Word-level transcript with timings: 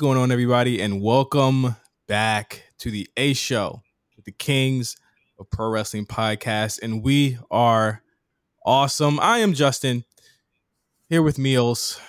Going 0.00 0.16
on, 0.16 0.32
everybody? 0.32 0.80
And 0.80 1.02
welcome 1.02 1.76
back 2.08 2.72
to 2.78 2.90
the 2.90 3.06
A 3.18 3.34
Show 3.34 3.82
with 4.16 4.24
the 4.24 4.32
Kings 4.32 4.96
of 5.38 5.50
Pro 5.50 5.68
Wrestling 5.68 6.06
Podcast. 6.06 6.78
And 6.82 7.02
we 7.02 7.36
are 7.50 8.02
awesome. 8.64 9.20
I 9.20 9.40
am 9.40 9.52
Justin 9.52 10.06
here 11.10 11.20
with 11.20 11.36
Meelz. 11.36 12.00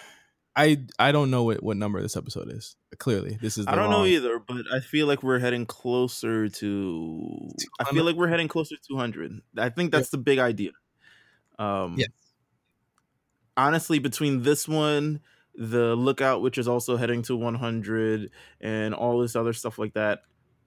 I 0.56 0.86
I 1.00 1.12
don't 1.12 1.30
know 1.32 1.44
what, 1.44 1.62
what 1.62 1.76
number 1.76 2.02
this 2.02 2.16
episode 2.16 2.50
is. 2.50 2.78
Clearly, 2.98 3.38
this 3.42 3.58
is. 3.58 3.68
I 3.68 3.76
don't 3.76 3.90
wrong. 3.90 4.04
know 4.04 4.06
either, 4.06 4.40
but 4.40 4.64
I 4.74 4.80
feel 4.80 5.06
like 5.06 5.22
we're 5.22 5.40
heading 5.40 5.66
closer 5.66 6.48
to. 6.48 7.50
I 7.82 7.92
feel 7.92 8.06
like 8.06 8.16
we're 8.16 8.30
heading 8.30 8.48
closer 8.48 8.78
to 8.78 8.82
200. 8.88 9.42
I 9.58 9.68
think 9.68 9.92
that's 9.92 10.12
the 10.12 10.18
big 10.18 10.40
idea. 10.40 10.72
Um, 11.60 11.96
Yes. 11.98 12.08
Honestly, 13.58 14.00
between 14.00 14.44
this 14.44 14.66
one, 14.66 15.20
the 15.56 15.96
lookout, 15.96 16.42
which 16.42 16.58
is 16.58 16.68
also 16.68 16.98
heading 16.98 17.22
to 17.24 17.36
100, 17.36 18.32
and 18.60 18.94
all 18.94 19.20
this 19.20 19.36
other 19.36 19.54
stuff 19.54 19.78
like 19.78 19.94
that. 19.94 20.22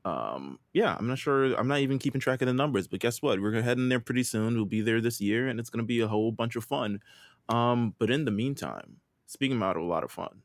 Um, 0.05 0.59
yeah, 0.73 0.95
I'm 0.99 1.07
not 1.07 1.19
sure. 1.19 1.55
I'm 1.55 1.69
not 1.69 1.79
even 1.79 1.99
keeping 1.99 2.21
track 2.21 2.43
of 2.43 2.47
the 2.47 2.55
numbers, 2.55 2.89
but 2.89 3.01
guess 3.01 3.23
what? 3.23 3.41
We're 3.41 3.63
heading 3.63 3.89
there 3.89 4.01
pretty 4.01 4.23
soon. 4.23 4.55
We'll 4.55 4.67
be 4.67 4.83
there 4.83 5.01
this 5.01 5.21
year, 5.21 5.49
and 5.49 5.59
it's 5.59 5.71
gonna 5.71 5.83
be 5.85 6.01
a 6.01 6.09
whole 6.09 6.31
bunch 6.31 6.57
of 6.57 6.65
fun. 6.65 7.01
Um, 7.49 7.95
but 7.99 8.11
in 8.11 8.25
the 8.25 8.31
meantime, 8.31 8.97
speaking 9.27 9.57
about 9.57 9.77
a 9.77 9.83
lot 9.83 10.05
of 10.05 10.11
fun, 10.11 10.43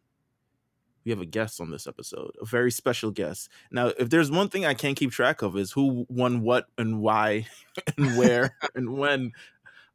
we 1.04 1.12
have 1.12 1.22
a 1.22 1.26
guest 1.26 1.60
on 1.60 1.72
this 1.72 1.88
episode, 1.88 2.32
a 2.42 2.46
very 2.46 2.72
special 2.72 3.12
guest. 3.12 3.50
Now, 3.72 3.88
if 3.88 4.10
there's 4.10 4.32
one 4.32 4.50
thing 4.50 4.66
I 4.66 4.74
can't 4.74 4.98
keep 4.98 5.12
track 5.12 5.42
of 5.42 5.58
is 5.58 5.72
who 5.72 6.06
won 6.10 6.42
what 6.42 6.68
and 6.78 7.02
why 7.02 7.48
and 7.98 8.18
where 8.18 8.56
and 8.76 8.98
when. 8.98 9.32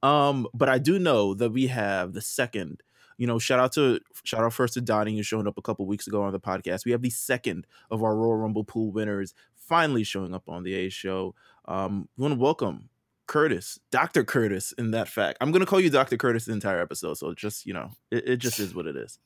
Um, 0.02 0.46
but 0.52 0.68
I 0.68 0.78
do 0.78 0.98
know 0.98 1.34
that 1.34 1.50
we 1.50 1.68
have 1.68 2.12
the 2.12 2.20
second. 2.20 2.82
You 3.16 3.26
know, 3.26 3.38
shout 3.38 3.60
out 3.60 3.72
to 3.72 4.00
shout 4.24 4.42
out 4.42 4.52
first 4.52 4.74
to 4.74 4.80
Donnie 4.80 5.16
who 5.16 5.22
showed 5.22 5.46
up 5.46 5.58
a 5.58 5.62
couple 5.62 5.86
weeks 5.86 6.06
ago 6.06 6.22
on 6.22 6.32
the 6.32 6.40
podcast. 6.40 6.84
We 6.84 6.92
have 6.92 7.02
the 7.02 7.10
second 7.10 7.66
of 7.90 8.02
our 8.02 8.16
Royal 8.16 8.36
Rumble 8.36 8.64
pool 8.64 8.90
winners 8.90 9.34
finally 9.56 10.04
showing 10.04 10.34
up 10.34 10.48
on 10.48 10.62
the 10.62 10.74
A 10.74 10.88
show. 10.88 11.34
Um, 11.66 12.08
we 12.16 12.22
want 12.22 12.34
to 12.34 12.40
welcome 12.40 12.88
Curtis, 13.26 13.78
Dr. 13.90 14.24
Curtis, 14.24 14.72
in 14.72 14.90
that 14.90 15.08
fact. 15.08 15.38
I'm 15.40 15.52
gonna 15.52 15.66
call 15.66 15.80
you 15.80 15.90
Dr. 15.90 16.16
Curtis 16.16 16.44
the 16.44 16.52
entire 16.52 16.80
episode, 16.80 17.14
so 17.14 17.32
just 17.34 17.66
you 17.66 17.72
know, 17.72 17.90
it, 18.10 18.28
it 18.28 18.36
just 18.36 18.60
is 18.60 18.74
what 18.74 18.86
it 18.86 18.96
is. 18.96 19.18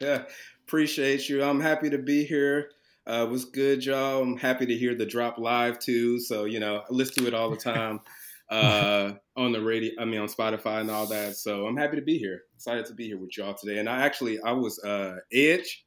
yeah, 0.00 0.24
appreciate 0.66 1.28
you. 1.28 1.42
I'm 1.42 1.60
happy 1.60 1.90
to 1.90 1.98
be 1.98 2.24
here. 2.24 2.70
Uh, 3.06 3.26
was 3.30 3.44
good, 3.44 3.84
y'all. 3.84 4.22
I'm 4.22 4.38
happy 4.38 4.64
to 4.66 4.74
hear 4.74 4.94
the 4.94 5.04
drop 5.04 5.38
live 5.38 5.78
too. 5.78 6.18
So 6.20 6.44
you 6.44 6.58
know, 6.58 6.78
I 6.78 6.84
listen 6.90 7.22
to 7.22 7.28
it 7.28 7.34
all 7.34 7.50
the 7.50 7.56
time 7.56 8.00
uh, 8.54 9.12
on 9.36 9.52
the 9.52 9.60
radio. 9.60 9.92
I 10.00 10.04
mean, 10.04 10.20
on 10.20 10.28
Spotify 10.28 10.80
and 10.80 10.90
all 10.90 11.06
that. 11.06 11.36
So 11.36 11.66
I'm 11.66 11.76
happy 11.76 11.96
to 11.96 12.02
be 12.02 12.18
here. 12.18 12.42
Excited 12.54 12.86
to 12.86 12.94
be 12.94 13.06
here 13.06 13.18
with 13.18 13.36
y'all 13.36 13.54
today. 13.54 13.78
And 13.78 13.88
I 13.88 14.02
actually, 14.02 14.40
I 14.42 14.52
was 14.52 14.78
uh, 14.84 15.16
Edge. 15.32 15.84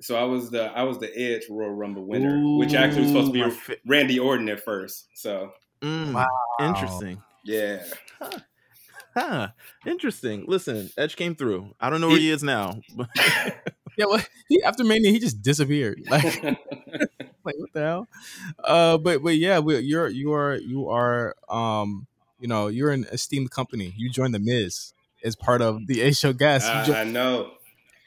So 0.00 0.16
I 0.16 0.24
was 0.24 0.50
the 0.50 0.64
I 0.72 0.82
was 0.82 0.98
the 0.98 1.16
Edge 1.18 1.44
Royal 1.48 1.70
Rumble 1.70 2.04
winner, 2.04 2.42
which 2.58 2.74
actually 2.74 3.02
was 3.02 3.10
supposed 3.10 3.32
to 3.32 3.44
be 3.44 3.50
fa- 3.50 3.76
Randy 3.86 4.18
Orton 4.18 4.48
at 4.48 4.64
first. 4.64 5.08
So 5.14 5.50
Mm, 5.82 6.14
Wow. 6.14 6.26
Interesting. 6.60 7.22
yeah, 7.44 7.82
Huh. 9.16 9.48
Interesting. 9.86 10.44
Listen, 10.48 10.90
Edge 10.98 11.14
came 11.14 11.36
through. 11.36 11.72
I 11.80 11.88
don't 11.90 12.00
know 12.00 12.08
where 12.08 12.18
he 12.18 12.30
is 12.30 12.42
now. 12.42 12.80
but- 13.96 13.98
Yeah, 13.98 14.06
well, 14.06 14.22
he 14.48 14.62
after 14.62 14.84
Mania 14.84 15.10
he 15.10 15.18
just 15.18 15.42
disappeared. 15.42 16.02
Like, 16.10 16.24
like 17.44 17.54
what 17.58 17.72
the 17.72 17.80
hell? 17.80 18.08
Uh, 18.62 18.98
but 18.98 19.22
but 19.22 19.36
yeah, 19.36 19.58
we, 19.58 19.78
you're 19.78 20.08
you 20.08 20.32
are 20.32 20.54
you 20.56 20.88
are 20.88 21.34
um 21.48 22.06
you 22.40 22.48
know 22.48 22.68
you're 22.68 22.90
an 22.90 23.04
esteemed 23.12 23.50
company. 23.50 23.92
You 23.96 24.10
joined 24.10 24.34
the 24.34 24.38
Miz 24.38 24.92
as 25.22 25.36
part 25.36 25.60
of 25.62 25.86
the 25.86 26.00
A 26.02 26.12
Show 26.12 26.32
guest. 26.32 26.66
You, 26.66 26.92
jo- 26.92 26.98
I, 26.98 27.02
I 27.02 27.04
know. 27.04 27.50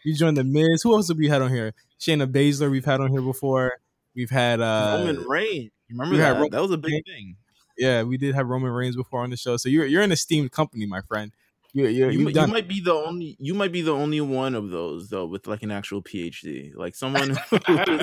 you 0.03 0.15
joined 0.15 0.37
the 0.37 0.43
Miz. 0.43 0.81
Who 0.83 0.93
else 0.95 1.07
have 1.09 1.17
we 1.17 1.27
had 1.29 1.41
on 1.41 1.51
here? 1.51 1.73
Shayna 1.99 2.31
Baszler 2.31 2.69
we've 2.69 2.85
had 2.85 2.99
on 3.01 3.11
here 3.11 3.21
before. 3.21 3.73
We've 4.15 4.29
had 4.29 4.59
uh 4.61 4.97
Roman 4.99 5.23
Reigns. 5.27 5.71
You 5.87 5.97
remember 5.97 6.17
that? 6.17 6.31
Roman 6.33 6.49
that 6.51 6.61
was 6.61 6.71
a 6.71 6.77
big 6.77 7.05
thing. 7.05 7.35
yeah 7.77 8.03
we 8.03 8.17
did 8.17 8.35
have 8.35 8.47
Roman 8.47 8.71
Reigns 8.71 8.95
before 8.95 9.21
on 9.23 9.29
the 9.29 9.37
show. 9.37 9.57
So 9.57 9.69
you're 9.69 9.85
you're 9.85 10.01
an 10.03 10.11
esteemed 10.11 10.51
company, 10.51 10.85
my 10.85 11.01
friend. 11.01 11.31
You 11.77 11.87
you 11.87 12.05
You, 12.05 12.11
you've 12.11 12.21
mi- 12.21 12.27
you 12.27 12.33
done 12.33 12.49
might 12.51 12.67
be 12.67 12.79
the 12.81 12.93
only 12.93 13.35
you 13.39 13.53
might 13.53 13.71
be 13.71 13.81
the 13.81 13.91
only 13.93 14.21
one 14.21 14.55
of 14.55 14.69
those 14.71 15.09
though 15.09 15.25
with 15.25 15.47
like 15.47 15.63
an 15.63 15.71
actual 15.71 16.01
PhD. 16.01 16.75
Like 16.75 16.95
someone 16.95 17.29
who 17.67 17.99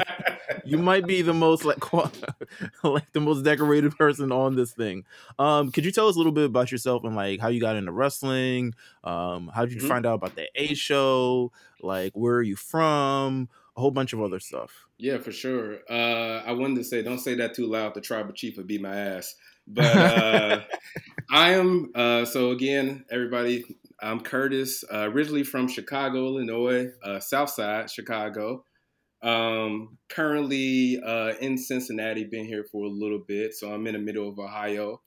you 0.64 0.78
might 0.78 1.06
be 1.06 1.22
the 1.22 1.34
most 1.34 1.64
like 1.64 1.80
qua- 1.80 2.10
like 2.84 3.12
the 3.12 3.20
most 3.20 3.42
decorated 3.42 3.96
person 3.96 4.30
on 4.32 4.54
this 4.56 4.72
thing. 4.72 5.04
Um, 5.38 5.72
could 5.72 5.84
you 5.84 5.90
tell 5.92 6.08
us 6.08 6.14
a 6.14 6.18
little 6.18 6.32
bit 6.32 6.44
about 6.46 6.70
yourself 6.72 7.04
and 7.04 7.16
like 7.16 7.40
how 7.40 7.48
you 7.48 7.60
got 7.60 7.76
into 7.76 7.92
wrestling? 7.92 8.74
Um, 9.02 9.50
how 9.54 9.64
did 9.64 9.74
you 9.74 9.80
Mhm. 9.82 9.88
find 9.88 10.06
out 10.06 10.14
about 10.14 10.36
the 10.36 10.46
A 10.54 10.74
show? 10.74 11.50
Like 11.80 12.12
where 12.14 12.36
are 12.36 12.42
you 12.42 12.56
from? 12.56 13.48
A 13.76 13.80
whole 13.80 13.90
bunch 13.90 14.12
of 14.12 14.22
other 14.22 14.38
stuff. 14.38 14.70
Yeah, 14.98 15.18
for 15.18 15.32
sure. 15.32 15.78
Uh, 15.90 16.42
I 16.46 16.52
wanted 16.52 16.76
to 16.76 16.84
say, 16.84 17.02
don't 17.02 17.18
say 17.18 17.34
that 17.34 17.54
too 17.54 17.66
loud. 17.66 17.94
The 17.94 18.00
tribal 18.00 18.32
chief 18.32 18.56
would 18.56 18.68
beat 18.68 18.80
my 18.80 18.94
ass. 18.94 19.34
But 19.66 19.84
uh, 19.96 20.60
I 21.30 21.52
am. 21.52 21.90
Uh, 21.94 22.24
so 22.24 22.50
again, 22.50 23.04
everybody, 23.10 23.64
I'm 24.00 24.20
Curtis. 24.20 24.84
Uh, 24.92 25.08
originally 25.10 25.44
from 25.44 25.68
Chicago, 25.68 26.26
Illinois, 26.26 26.88
uh, 27.02 27.20
South 27.20 27.50
Side 27.50 27.90
Chicago. 27.90 28.64
Um, 29.22 29.96
currently 30.10 31.00
uh, 31.04 31.32
in 31.40 31.56
Cincinnati. 31.56 32.24
Been 32.24 32.44
here 32.44 32.66
for 32.70 32.84
a 32.84 32.90
little 32.90 33.22
bit, 33.26 33.54
so 33.54 33.72
I'm 33.72 33.86
in 33.86 33.94
the 33.94 33.98
middle 33.98 34.28
of 34.28 34.38
Ohio. 34.38 35.00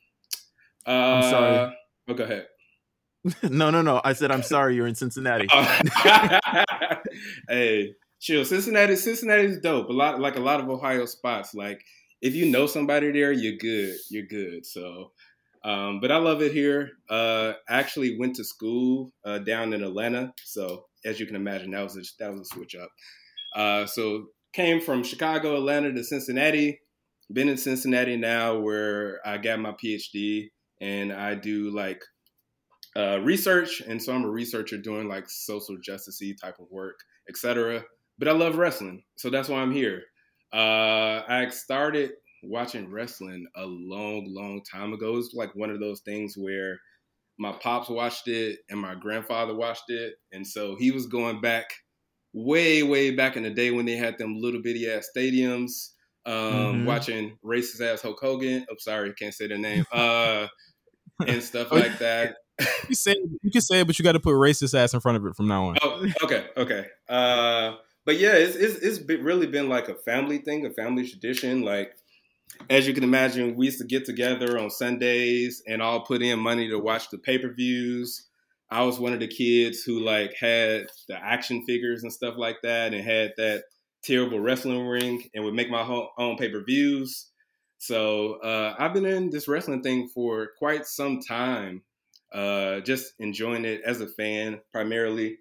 Uh, 0.86 0.92
I'm 0.92 1.24
sorry. 1.24 1.78
Oh, 2.08 2.14
go 2.14 2.24
ahead. 2.24 2.48
no, 3.44 3.70
no, 3.70 3.82
no. 3.82 4.02
I 4.04 4.14
said 4.14 4.32
I'm 4.32 4.44
sorry. 4.44 4.76
You're 4.76 4.88
in 4.88 4.96
Cincinnati. 4.96 5.48
hey, 7.50 7.94
chill. 8.20 8.46
Cincinnati, 8.46 8.96
Cincinnati's 8.96 9.60
dope. 9.60 9.90
A 9.90 9.94
lot, 9.94 10.20
like 10.20 10.36
a 10.36 10.42
lot 10.42 10.60
of 10.60 10.70
Ohio 10.70 11.06
spots. 11.06 11.54
Like 11.54 11.84
if 12.22 12.36
you 12.36 12.50
know 12.50 12.66
somebody 12.66 13.12
there, 13.12 13.32
you're 13.32 13.58
good. 13.58 13.96
You're 14.10 14.26
good. 14.26 14.66
So, 14.66 15.12
um, 15.64 16.00
but 16.00 16.12
I 16.12 16.18
love 16.18 16.42
it 16.42 16.52
here. 16.52 16.92
Uh, 17.10 17.54
I 17.70 17.80
actually 17.80 18.18
went 18.18 18.36
to 18.38 18.44
school 18.44 19.12
uh, 19.26 19.40
down 19.40 19.74
in 19.74 19.84
Atlanta. 19.84 20.34
So 20.44 20.86
as 21.06 21.20
you 21.20 21.26
can 21.26 21.36
imagine, 21.36 21.72
that 21.72 21.84
was 21.84 21.98
a, 21.98 22.02
that 22.20 22.32
was 22.32 22.42
a 22.42 22.56
switch 22.56 22.76
up. 22.76 22.90
Uh, 23.56 23.86
so 23.86 24.28
came 24.54 24.82
from 24.82 25.04
Chicago, 25.04 25.56
Atlanta 25.56 25.94
to 25.94 26.04
Cincinnati. 26.04 26.80
Been 27.32 27.50
in 27.50 27.58
Cincinnati 27.58 28.16
now, 28.16 28.58
where 28.58 29.20
I 29.26 29.38
got 29.38 29.60
my 29.60 29.74
PhD, 29.74 30.50
and 30.80 31.12
I 31.12 31.36
do 31.36 31.72
like 31.72 32.02
uh, 32.96 33.20
research, 33.20 33.82
and 33.82 34.02
so 34.02 34.14
I'm 34.14 34.24
a 34.24 34.30
researcher 34.30 34.78
doing 34.78 35.10
like 35.10 35.26
social 35.28 35.78
justice 35.84 36.22
type 36.42 36.56
of 36.60 36.68
work, 36.72 37.00
etc. 37.30 37.84
But 38.18 38.30
I 38.30 38.32
love 38.32 38.58
wrestling, 38.58 39.04
so 39.18 39.30
that's 39.30 39.50
why 39.50 39.60
I'm 39.60 39.74
here. 39.74 40.04
Uh, 40.54 41.24
I 41.28 41.50
started 41.50 42.12
watching 42.44 42.90
wrestling 42.90 43.48
a 43.56 43.66
long, 43.66 44.26
long 44.30 44.62
time 44.64 44.94
ago. 44.94 45.18
It's 45.18 45.34
like 45.34 45.54
one 45.56 45.70
of 45.70 45.80
those 45.80 46.02
things 46.02 46.36
where 46.38 46.80
my 47.40 47.52
pops 47.52 47.90
watched 47.90 48.28
it 48.28 48.60
and 48.70 48.80
my 48.80 48.96
grandfather 48.96 49.56
watched 49.56 49.90
it, 49.90 50.16
and 50.32 50.46
so 50.46 50.76
he 50.76 50.92
was 50.92 51.06
going 51.08 51.42
back 51.42 51.66
way, 52.34 52.84
way 52.84 53.12
back 53.12 53.36
in 53.38 53.44
the 53.44 53.50
day 53.50 53.72
when 53.72 53.86
they 53.86 53.96
had 53.96 54.18
them 54.18 54.38
little 54.40 54.62
bitty 54.62 54.90
ass 54.92 55.10
stadiums. 55.16 55.90
Um, 56.26 56.34
Mhm. 56.34 56.86
watching 56.86 57.38
racist 57.44 57.80
ass 57.82 58.02
Hulk 58.02 58.20
Hogan. 58.20 58.66
I'm 58.70 58.80
sorry, 58.80 59.14
can't 59.14 59.34
say 59.34 59.48
their 59.48 59.58
name. 59.58 59.86
Uh, 59.92 60.48
and 61.26 61.42
stuff 61.42 61.72
like 61.72 61.98
that. 62.00 62.36
you 62.90 62.96
say 62.96 63.16
you 63.42 63.52
can 63.52 63.62
say 63.62 63.80
it, 63.82 63.88
but 63.88 63.98
you 63.98 64.04
got 64.04 64.12
to 64.14 64.20
put 64.20 64.34
racist 64.34 64.78
ass 64.78 64.94
in 64.94 65.00
front 65.00 65.18
of 65.18 65.26
it 65.26 65.36
from 65.36 65.48
now 65.48 65.66
on. 65.70 65.78
Oh, 65.82 66.06
okay, 66.24 66.48
okay. 66.58 66.88
Uh, 67.08 67.76
but 68.08 68.18
yeah, 68.18 68.36
it's 68.36 68.56
it's 68.56 68.78
it's 68.78 69.00
been, 69.00 69.22
really 69.22 69.48
been 69.48 69.68
like 69.68 69.90
a 69.90 69.96
family 69.96 70.38
thing, 70.38 70.66
a 70.66 70.72
family 70.72 71.06
tradition. 71.06 71.62
Like 71.62 71.94
as 72.70 72.88
you 72.88 72.94
can 72.94 73.04
imagine, 73.04 73.58
we 73.58 73.66
used 73.66 73.80
to 73.80 73.86
get 73.86 74.06
together 74.06 74.58
on 74.58 74.70
Sundays 74.70 75.62
and 75.68 75.82
all 75.82 76.06
put 76.06 76.22
in 76.22 76.40
money 76.40 76.70
to 76.70 76.80
watch 76.80 77.10
the 77.10 77.18
pay 77.18 77.38
per 77.38 77.54
views. 77.54 78.26
I 78.72 78.84
was 78.84 78.98
one 78.98 79.12
of 79.12 79.20
the 79.20 79.28
kids 79.28 79.84
who 79.84 80.00
like 80.00 80.34
had 80.40 80.88
the 81.10 81.18
action 81.22 81.66
figures 81.66 82.04
and 82.04 82.12
stuff 82.12 82.36
like 82.38 82.60
that, 82.64 82.94
and 82.94 83.04
had 83.04 83.34
that 83.36 83.66
terrible 84.04 84.40
wrestling 84.40 84.88
ring, 84.88 85.30
and 85.36 85.44
would 85.44 85.54
make 85.54 85.70
my 85.70 85.82
own 86.18 86.38
pay 86.38 86.50
per 86.50 86.64
views. 86.64 87.30
So 87.78 88.36
uh, 88.36 88.74
I've 88.80 88.94
been 88.94 89.06
in 89.06 89.32
this 89.32 89.50
wrestling 89.50 89.84
thing 89.84 90.08
for 90.08 90.52
quite 90.58 90.88
some 90.88 91.20
time 91.20 91.84
uh, 92.32 92.80
just 92.80 93.14
enjoying 93.20 93.66
it 93.66 93.82
as 93.86 94.00
a 94.00 94.08
fan 94.08 94.62
primarily. 94.72 95.40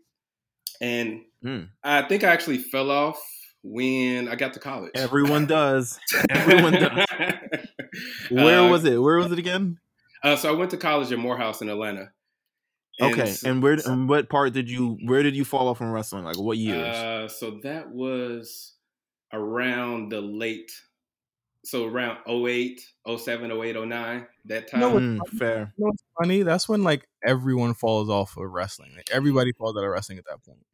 And 0.81 1.23
Hmm. 1.43 1.61
I 1.85 2.03
think 2.03 2.25
I 2.25 2.29
actually 2.33 2.59
fell 2.59 2.91
off 2.91 3.21
when 3.63 4.27
I 4.29 4.35
got 4.37 4.53
to 4.55 4.61
college. 4.61 4.93
Everyone 4.95 5.47
does. 5.59 5.99
Everyone 6.31 6.73
does. 6.73 7.05
Where 8.31 8.61
Uh, 8.61 8.71
was 8.71 8.85
it? 8.85 8.97
Where 9.01 9.17
was 9.19 9.33
it 9.33 9.39
again? 9.39 9.79
Uh, 10.23 10.37
so 10.37 10.49
I 10.49 10.53
went 10.57 10.71
to 10.73 10.77
college 10.77 11.13
at 11.13 11.19
Morehouse 11.19 11.63
in 11.63 11.69
Atlanta. 11.69 12.11
And 12.99 13.13
Okay, 13.13 13.23
s- 13.31 13.43
and 13.45 13.63
where? 13.63 13.77
And 13.87 14.09
what 14.09 14.29
part 14.31 14.53
did 14.55 14.71
you? 14.71 14.99
Where 15.05 15.23
did 15.23 15.37
you 15.37 15.45
fall 15.45 15.69
off 15.69 15.79
from 15.79 15.93
wrestling? 15.93 16.25
Like 16.25 16.39
what 16.39 16.57
years? 16.57 16.97
Uh, 16.97 17.29
so 17.29 17.59
that 17.63 17.91
was 17.91 18.73
around 19.33 20.11
the 20.11 20.21
late, 20.23 20.73
so 21.65 21.85
around 21.87 22.19
08, 22.27 22.81
07, 23.19 23.51
08, 23.53 23.77
09, 23.77 24.27
that 24.47 24.71
time. 24.71 24.81
know 24.81 24.91
what- 24.91 25.03
Mm, 25.03 25.29
fair. 25.39 25.75
You 25.77 25.85
know 25.85 25.91
what's 25.91 26.03
funny? 26.19 26.43
That's 26.43 26.69
when 26.71 26.83
like 26.85 27.07
everyone 27.27 27.75
falls 27.75 28.09
off 28.09 28.37
of 28.37 28.51
wrestling. 28.51 28.93
Like 28.97 29.11
everybody 29.13 29.53
falls 29.53 29.77
out 29.77 29.85
of 29.85 29.91
wrestling 29.91 30.19
at 30.19 30.25
that 30.27 30.43
point. 30.43 30.65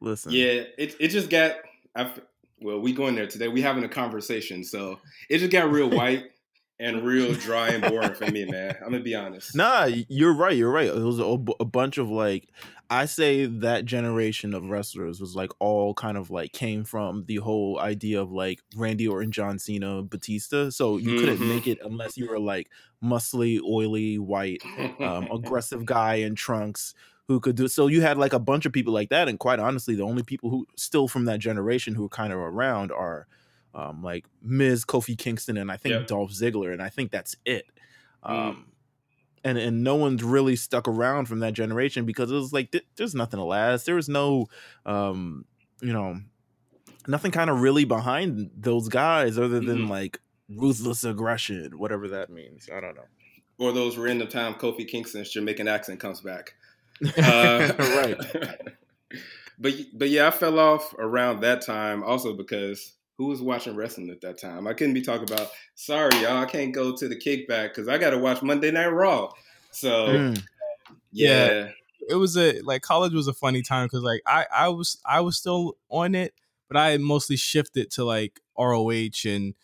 Listen. 0.00 0.32
Yeah, 0.32 0.62
it, 0.78 0.96
it 0.98 1.08
just 1.08 1.28
got 1.28 1.56
after 1.94 2.22
well, 2.62 2.78
we 2.78 2.92
going 2.92 3.14
there 3.14 3.26
today. 3.26 3.48
We 3.48 3.62
having 3.62 3.84
a 3.84 3.88
conversation, 3.88 4.64
so 4.64 4.98
it 5.28 5.38
just 5.38 5.50
got 5.50 5.70
real 5.70 5.90
white 5.96 6.30
and 6.78 7.02
real 7.02 7.34
dry 7.34 7.68
and 7.68 7.84
boring 7.84 8.14
for 8.14 8.30
me, 8.30 8.46
man. 8.46 8.74
I'm 8.80 8.90
gonna 8.90 9.00
be 9.00 9.14
honest. 9.14 9.54
Nah, 9.54 9.84
you're 9.84 10.32
right. 10.32 10.56
You're 10.56 10.70
right. 10.70 10.86
It 10.86 10.96
was 10.96 11.18
a, 11.18 11.36
a 11.60 11.64
bunch 11.64 11.98
of 11.98 12.10
like, 12.10 12.48
I 12.88 13.04
say 13.04 13.44
that 13.44 13.84
generation 13.84 14.54
of 14.54 14.64
wrestlers 14.64 15.20
was 15.20 15.36
like 15.36 15.52
all 15.58 15.92
kind 15.92 16.16
of 16.16 16.30
like 16.30 16.52
came 16.52 16.84
from 16.84 17.24
the 17.26 17.36
whole 17.36 17.78
idea 17.78 18.20
of 18.22 18.32
like 18.32 18.60
Randy 18.74 19.06
Orton, 19.06 19.30
John 19.30 19.58
Cena, 19.58 20.02
Batista. 20.02 20.70
So 20.70 20.96
you 20.96 21.10
mm-hmm. 21.10 21.18
couldn't 21.18 21.48
make 21.48 21.66
it 21.66 21.78
unless 21.84 22.16
you 22.16 22.28
were 22.28 22.40
like 22.40 22.70
muscly, 23.02 23.60
oily, 23.62 24.18
white, 24.18 24.62
um, 25.00 25.28
aggressive 25.32 25.84
guy 25.84 26.16
in 26.16 26.34
trunks 26.34 26.94
who 27.28 27.38
could 27.38 27.54
do 27.54 27.68
so 27.68 27.86
you 27.86 28.02
had 28.02 28.18
like 28.18 28.32
a 28.32 28.40
bunch 28.40 28.66
of 28.66 28.72
people 28.72 28.92
like 28.92 29.08
that 29.10 29.28
and 29.28 29.38
quite 29.38 29.60
honestly 29.60 29.94
the 29.94 30.02
only 30.02 30.22
people 30.24 30.50
who 30.50 30.66
still 30.74 31.06
from 31.06 31.26
that 31.26 31.38
generation 31.38 31.94
who 31.94 32.04
are 32.04 32.08
kind 32.08 32.32
of 32.32 32.38
around 32.40 32.90
are 32.90 33.28
um, 33.74 34.02
like 34.02 34.24
Miz 34.42 34.84
Kofi 34.84 35.16
Kingston, 35.16 35.56
and 35.56 35.70
I 35.70 35.76
think 35.76 35.94
yep. 35.94 36.06
Dolph 36.06 36.32
Ziggler, 36.32 36.72
and 36.72 36.82
I 36.82 36.88
think 36.88 37.10
that's 37.10 37.36
it. 37.44 37.66
Mm. 38.24 38.30
Um, 38.30 38.66
and 39.42 39.56
and 39.56 39.82
no 39.82 39.94
one's 39.94 40.22
really 40.22 40.56
stuck 40.56 40.86
around 40.86 41.26
from 41.26 41.40
that 41.40 41.54
generation 41.54 42.04
because 42.04 42.30
it 42.30 42.34
was 42.34 42.52
like 42.52 42.72
th- 42.72 42.86
there's 42.96 43.14
nothing 43.14 43.38
to 43.38 43.44
last. 43.44 43.86
There 43.86 43.94
was 43.94 44.08
no, 44.08 44.46
um, 44.84 45.44
you 45.80 45.92
know, 45.92 46.20
nothing 47.06 47.30
kind 47.30 47.48
of 47.48 47.60
really 47.60 47.84
behind 47.84 48.50
those 48.54 48.88
guys 48.88 49.38
other 49.38 49.60
than 49.60 49.78
mm-hmm. 49.78 49.90
like 49.90 50.20
ruthless 50.56 51.04
aggression, 51.04 51.78
whatever 51.78 52.08
that 52.08 52.30
means. 52.30 52.68
I 52.74 52.80
don't 52.80 52.96
know. 52.96 53.04
Or 53.58 53.72
those 53.72 53.96
random 53.96 54.28
time 54.28 54.54
Kofi 54.54 54.88
Kingston's 54.88 55.30
Jamaican 55.30 55.68
accent 55.68 56.00
comes 56.00 56.20
back. 56.20 56.54
Uh, 57.16 57.72
right. 57.78 58.16
but 59.58 59.72
but 59.94 60.10
yeah, 60.10 60.26
I 60.26 60.30
fell 60.30 60.58
off 60.58 60.94
around 60.98 61.40
that 61.40 61.62
time 61.62 62.02
also 62.02 62.34
because 62.34 62.92
who 63.16 63.26
was 63.26 63.40
watching 63.40 63.74
wrestling 63.74 64.10
at 64.10 64.20
that 64.20 64.38
time? 64.38 64.66
I 64.66 64.74
couldn't 64.74 64.92
be 64.92 65.00
talking 65.00 65.30
about. 65.30 65.48
Sorry, 65.74 66.14
y'all, 66.20 66.42
I 66.42 66.44
can't 66.44 66.74
go 66.74 66.94
to 66.94 67.08
the 67.08 67.16
kickback 67.16 67.68
because 67.68 67.88
I 67.88 67.96
got 67.96 68.10
to 68.10 68.18
watch 68.18 68.42
Monday 68.42 68.70
Night 68.70 68.88
Raw. 68.88 69.30
So 69.70 70.08
mm. 70.08 70.42
yeah. 71.12 71.52
yeah. 71.52 71.68
it 72.08 72.16
was 72.16 72.36
a 72.36 72.60
like 72.60 72.82
college 72.82 73.14
was 73.14 73.28
a 73.28 73.32
funny 73.32 73.62
time 73.62 73.86
because 73.86 74.02
like 74.02 74.20
I 74.26 74.46
I 74.54 74.68
was 74.68 74.98
I 75.04 75.20
was 75.20 75.38
still 75.38 75.76
on 75.88 76.14
it, 76.14 76.34
but 76.68 76.76
I 76.76 76.96
mostly 76.98 77.36
shifted 77.36 77.90
to 77.92 78.04
like 78.04 78.40
ROH 78.58 79.24
and 79.24 79.54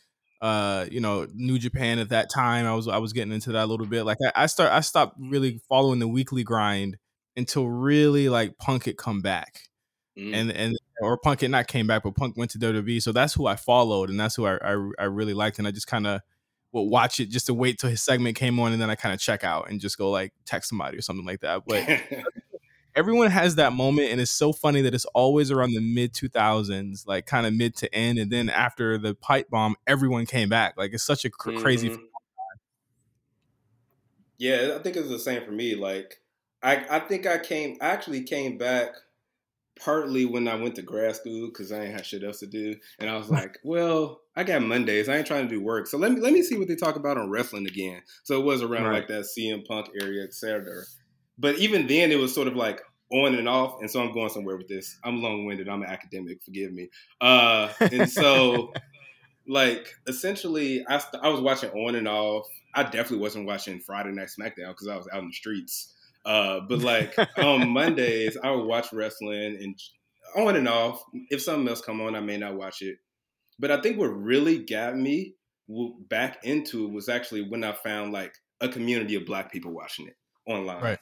uh 0.41 0.87
you 0.91 1.01
know 1.01 1.27
New 1.35 1.59
Japan 1.59 1.99
at 1.99 2.11
that 2.11 2.31
time. 2.31 2.67
I 2.67 2.75
was 2.75 2.89
I 2.89 2.99
was 2.99 3.13
getting 3.13 3.33
into 3.33 3.53
that 3.53 3.65
a 3.65 3.67
little 3.67 3.87
bit. 3.87 4.05
Like 4.05 4.19
I, 4.25 4.45
I 4.45 4.47
start 4.47 4.73
I 4.73 4.81
stopped 4.81 5.17
really 5.19 5.61
following 5.69 5.99
the 5.99 6.09
weekly 6.09 6.45
grind 6.45 6.99
until 7.37 7.69
really 7.69 8.29
like 8.29 8.59
Punk 8.59 8.85
had 8.85 8.97
come 8.97 9.21
back. 9.21 9.63
Mm. 10.19 10.35
And 10.35 10.51
and 10.53 10.77
or 11.01 11.19
Punk 11.19 11.43
had 11.43 11.51
not 11.51 11.67
came 11.67 11.87
back, 11.87 12.05
but 12.05 12.17
Punk 12.17 12.37
went 12.37 12.51
to 12.53 12.59
WWE. 12.59 13.03
So 13.03 13.13
that's 13.13 13.35
who 13.35 13.47
I 13.47 13.57
followed, 13.57 14.09
and 14.09 14.19
that's 14.19 14.35
who 14.35 14.47
I 14.47 14.57
I, 14.57 14.91
I 14.99 15.05
really 15.05 15.35
liked. 15.35 15.59
And 15.59 15.69
I 15.69 15.71
just 15.71 15.87
kind 15.87 16.07
of 16.07 16.23
would 16.73 16.83
watch 16.83 17.21
it 17.21 17.29
just 17.29 17.47
to 17.47 17.55
wait 17.55 17.79
till 17.79 17.91
his 17.91 18.03
segment 18.03 18.37
came 18.37 18.59
on, 18.59 18.73
and 18.73 18.81
then 18.81 18.91
I 18.91 18.95
kind 18.95 19.15
of 19.15 19.21
check 19.21 19.45
out 19.45 19.71
and 19.71 19.81
just 19.81 19.99
go 19.99 20.11
like 20.11 20.33
text 20.47 20.71
somebody 20.71 20.97
or 20.97 21.03
something 21.03 21.27
like 21.27 21.41
that. 21.41 21.63
But 21.67 21.87
everyone 22.97 23.31
has 23.31 23.55
that 23.57 23.75
moment, 23.75 24.11
and 24.11 24.21
it's 24.21 24.31
so 24.31 24.53
funny 24.53 24.81
that 24.81 24.95
it's 24.95 25.05
always 25.07 25.51
around 25.51 25.75
the 25.75 25.81
mid 25.81 26.15
two 26.15 26.29
thousands, 26.29 27.07
like 27.07 27.27
kind 27.27 27.47
of 27.47 27.55
mid 27.55 27.77
to 27.77 27.95
end, 27.95 28.19
and 28.19 28.33
then 28.33 28.49
after 28.49 28.99
the 28.99 29.15
pipe 29.15 29.51
bomb, 29.51 29.77
everyone 29.87 30.27
came 30.27 30.49
back. 30.49 30.75
Like 30.77 30.93
it's 30.95 31.05
such 31.05 31.25
a 31.25 31.31
cr- 31.31 31.51
mm-hmm. 31.51 31.61
crazy. 31.61 31.97
Yeah, 34.39 34.75
I 34.77 34.83
think 34.83 34.97
it's 34.97 35.09
the 35.09 35.19
same 35.19 35.45
for 35.45 35.53
me. 35.53 35.77
Like 35.77 36.21
I 36.63 36.85
I 36.91 36.99
think 37.01 37.27
I 37.27 37.39
came 37.39 37.77
I 37.81 37.89
actually 37.89 38.25
came 38.25 38.59
back 38.59 38.89
partly 39.79 40.25
when 40.25 40.49
I 40.49 40.55
went 40.55 40.75
to 40.77 40.83
grad 40.83 41.15
school 41.15 41.49
because 41.49 41.71
I 41.71 41.85
ain't 41.85 41.93
had 41.93 42.07
shit 42.07 42.25
else 42.25 42.41
to 42.41 42.47
do, 42.47 42.75
and 42.99 43.11
I 43.11 43.17
was 43.17 43.31
like, 43.31 43.59
well, 43.63 44.23
I 44.35 44.43
got 44.43 44.63
Mondays. 44.63 45.09
I 45.09 45.17
ain't 45.17 45.27
trying 45.27 45.49
to 45.49 45.55
do 45.55 45.63
work, 45.63 45.87
so 45.87 45.99
let 45.99 46.13
me 46.13 46.21
let 46.21 46.33
me 46.33 46.43
see 46.43 46.57
what 46.59 46.69
they 46.69 46.77
talk 46.77 46.97
about 46.97 47.19
on 47.19 47.31
wrestling 47.31 47.67
again. 47.67 48.03
So 48.25 48.41
it 48.41 48.45
was 48.45 48.63
around 48.63 48.85
right. 48.85 48.95
like 48.95 49.09
that 49.09 49.27
CM 49.27 49.67
Punk 49.67 49.89
area, 50.01 50.25
etc. 50.25 50.83
But 51.39 51.59
even 51.59 51.87
then, 51.87 52.13
it 52.13 52.19
was 52.19 52.35
sort 52.35 52.49
of 52.49 52.57
like 52.57 52.81
on 53.13 53.35
and 53.35 53.49
off, 53.49 53.81
and 53.81 53.91
so 53.91 54.01
I'm 54.01 54.13
going 54.13 54.31
somewhere 54.31 54.57
with 54.57 54.69
this. 54.69 54.99
I'm 55.05 55.23
long 55.23 55.47
winded. 55.47 55.69
I'm 55.69 55.83
an 55.83 55.89
academic. 55.89 56.43
Forgive 56.43 56.73
me. 56.73 56.89
Uh, 57.21 57.73
and 57.81 58.11
so. 58.11 58.73
like 59.49 59.95
essentially, 60.07 60.85
I, 60.89 60.99
st- 60.99 61.23
I 61.23 61.29
was 61.29 61.41
watching 61.41 61.71
on 61.71 61.95
and 61.95 62.09
off. 62.09 62.47
I 62.75 62.83
definitely 62.83 63.19
wasn't 63.19 63.47
watching 63.47 63.81
Friday 63.81 64.11
Night 64.13 64.29
SmackDown 64.29 64.69
because 64.69 64.89
I 64.89 64.97
was 64.97 65.09
out 65.13 65.23
in 65.23 65.29
the 65.29 65.35
streets. 65.35 65.95
Uh, 66.25 66.61
but 66.69 66.81
like 66.81 67.15
on 67.39 67.69
Mondays, 67.73 68.37
I 68.43 68.51
would 68.51 68.67
watch 68.67 68.93
wrestling 68.93 69.57
and 69.61 69.79
on 70.37 70.57
and 70.57 70.69
off. 70.69 71.03
If 71.31 71.43
something 71.43 71.69
else 71.69 71.81
come 71.81 72.01
on, 72.01 72.17
I 72.17 72.21
may 72.21 72.37
not 72.37 72.57
watch 72.57 72.83
it. 72.83 72.99
But 73.59 73.71
I 73.71 73.81
think 73.81 73.99
what 73.99 74.09
really 74.09 74.59
got 74.59 74.97
me 74.97 75.35
back 76.09 76.45
into 76.45 76.85
it 76.85 76.93
was 76.93 77.09
actually 77.09 77.49
when 77.49 77.65
I 77.65 77.73
found 77.73 78.13
like 78.13 78.35
a 78.61 78.69
community 78.69 79.15
of 79.15 79.25
Black 79.25 79.51
people 79.53 79.73
watching 79.73 80.09
it 80.09 80.17
online. 80.47 80.83
Right. 80.83 80.99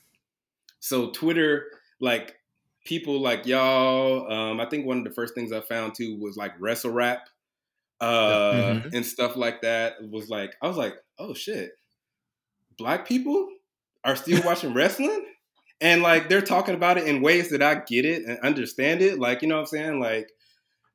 So 0.84 1.08
Twitter, 1.08 1.68
like 1.98 2.36
people 2.84 3.18
like 3.18 3.46
y'all. 3.46 4.30
Um, 4.30 4.60
I 4.60 4.66
think 4.66 4.84
one 4.84 4.98
of 4.98 5.04
the 5.04 5.14
first 5.14 5.34
things 5.34 5.50
I 5.50 5.62
found 5.62 5.94
too 5.94 6.18
was 6.20 6.36
like 6.36 6.52
wrestle 6.60 6.90
rap 6.90 7.26
uh, 8.02 8.52
mm-hmm. 8.52 8.94
and 8.94 9.06
stuff 9.06 9.34
like 9.34 9.62
that. 9.62 9.94
It 10.02 10.10
was 10.10 10.28
like 10.28 10.52
I 10.60 10.68
was 10.68 10.76
like, 10.76 10.92
oh 11.18 11.32
shit, 11.32 11.70
black 12.76 13.08
people 13.08 13.48
are 14.04 14.14
still 14.14 14.42
watching 14.44 14.74
wrestling 14.74 15.24
and 15.80 16.02
like 16.02 16.28
they're 16.28 16.42
talking 16.42 16.74
about 16.74 16.98
it 16.98 17.08
in 17.08 17.22
ways 17.22 17.48
that 17.48 17.62
I 17.62 17.76
get 17.76 18.04
it 18.04 18.26
and 18.26 18.38
understand 18.40 19.00
it. 19.00 19.18
Like, 19.18 19.40
you 19.40 19.48
know 19.48 19.54
what 19.54 19.60
I'm 19.62 19.66
saying? 19.68 20.00
Like 20.00 20.32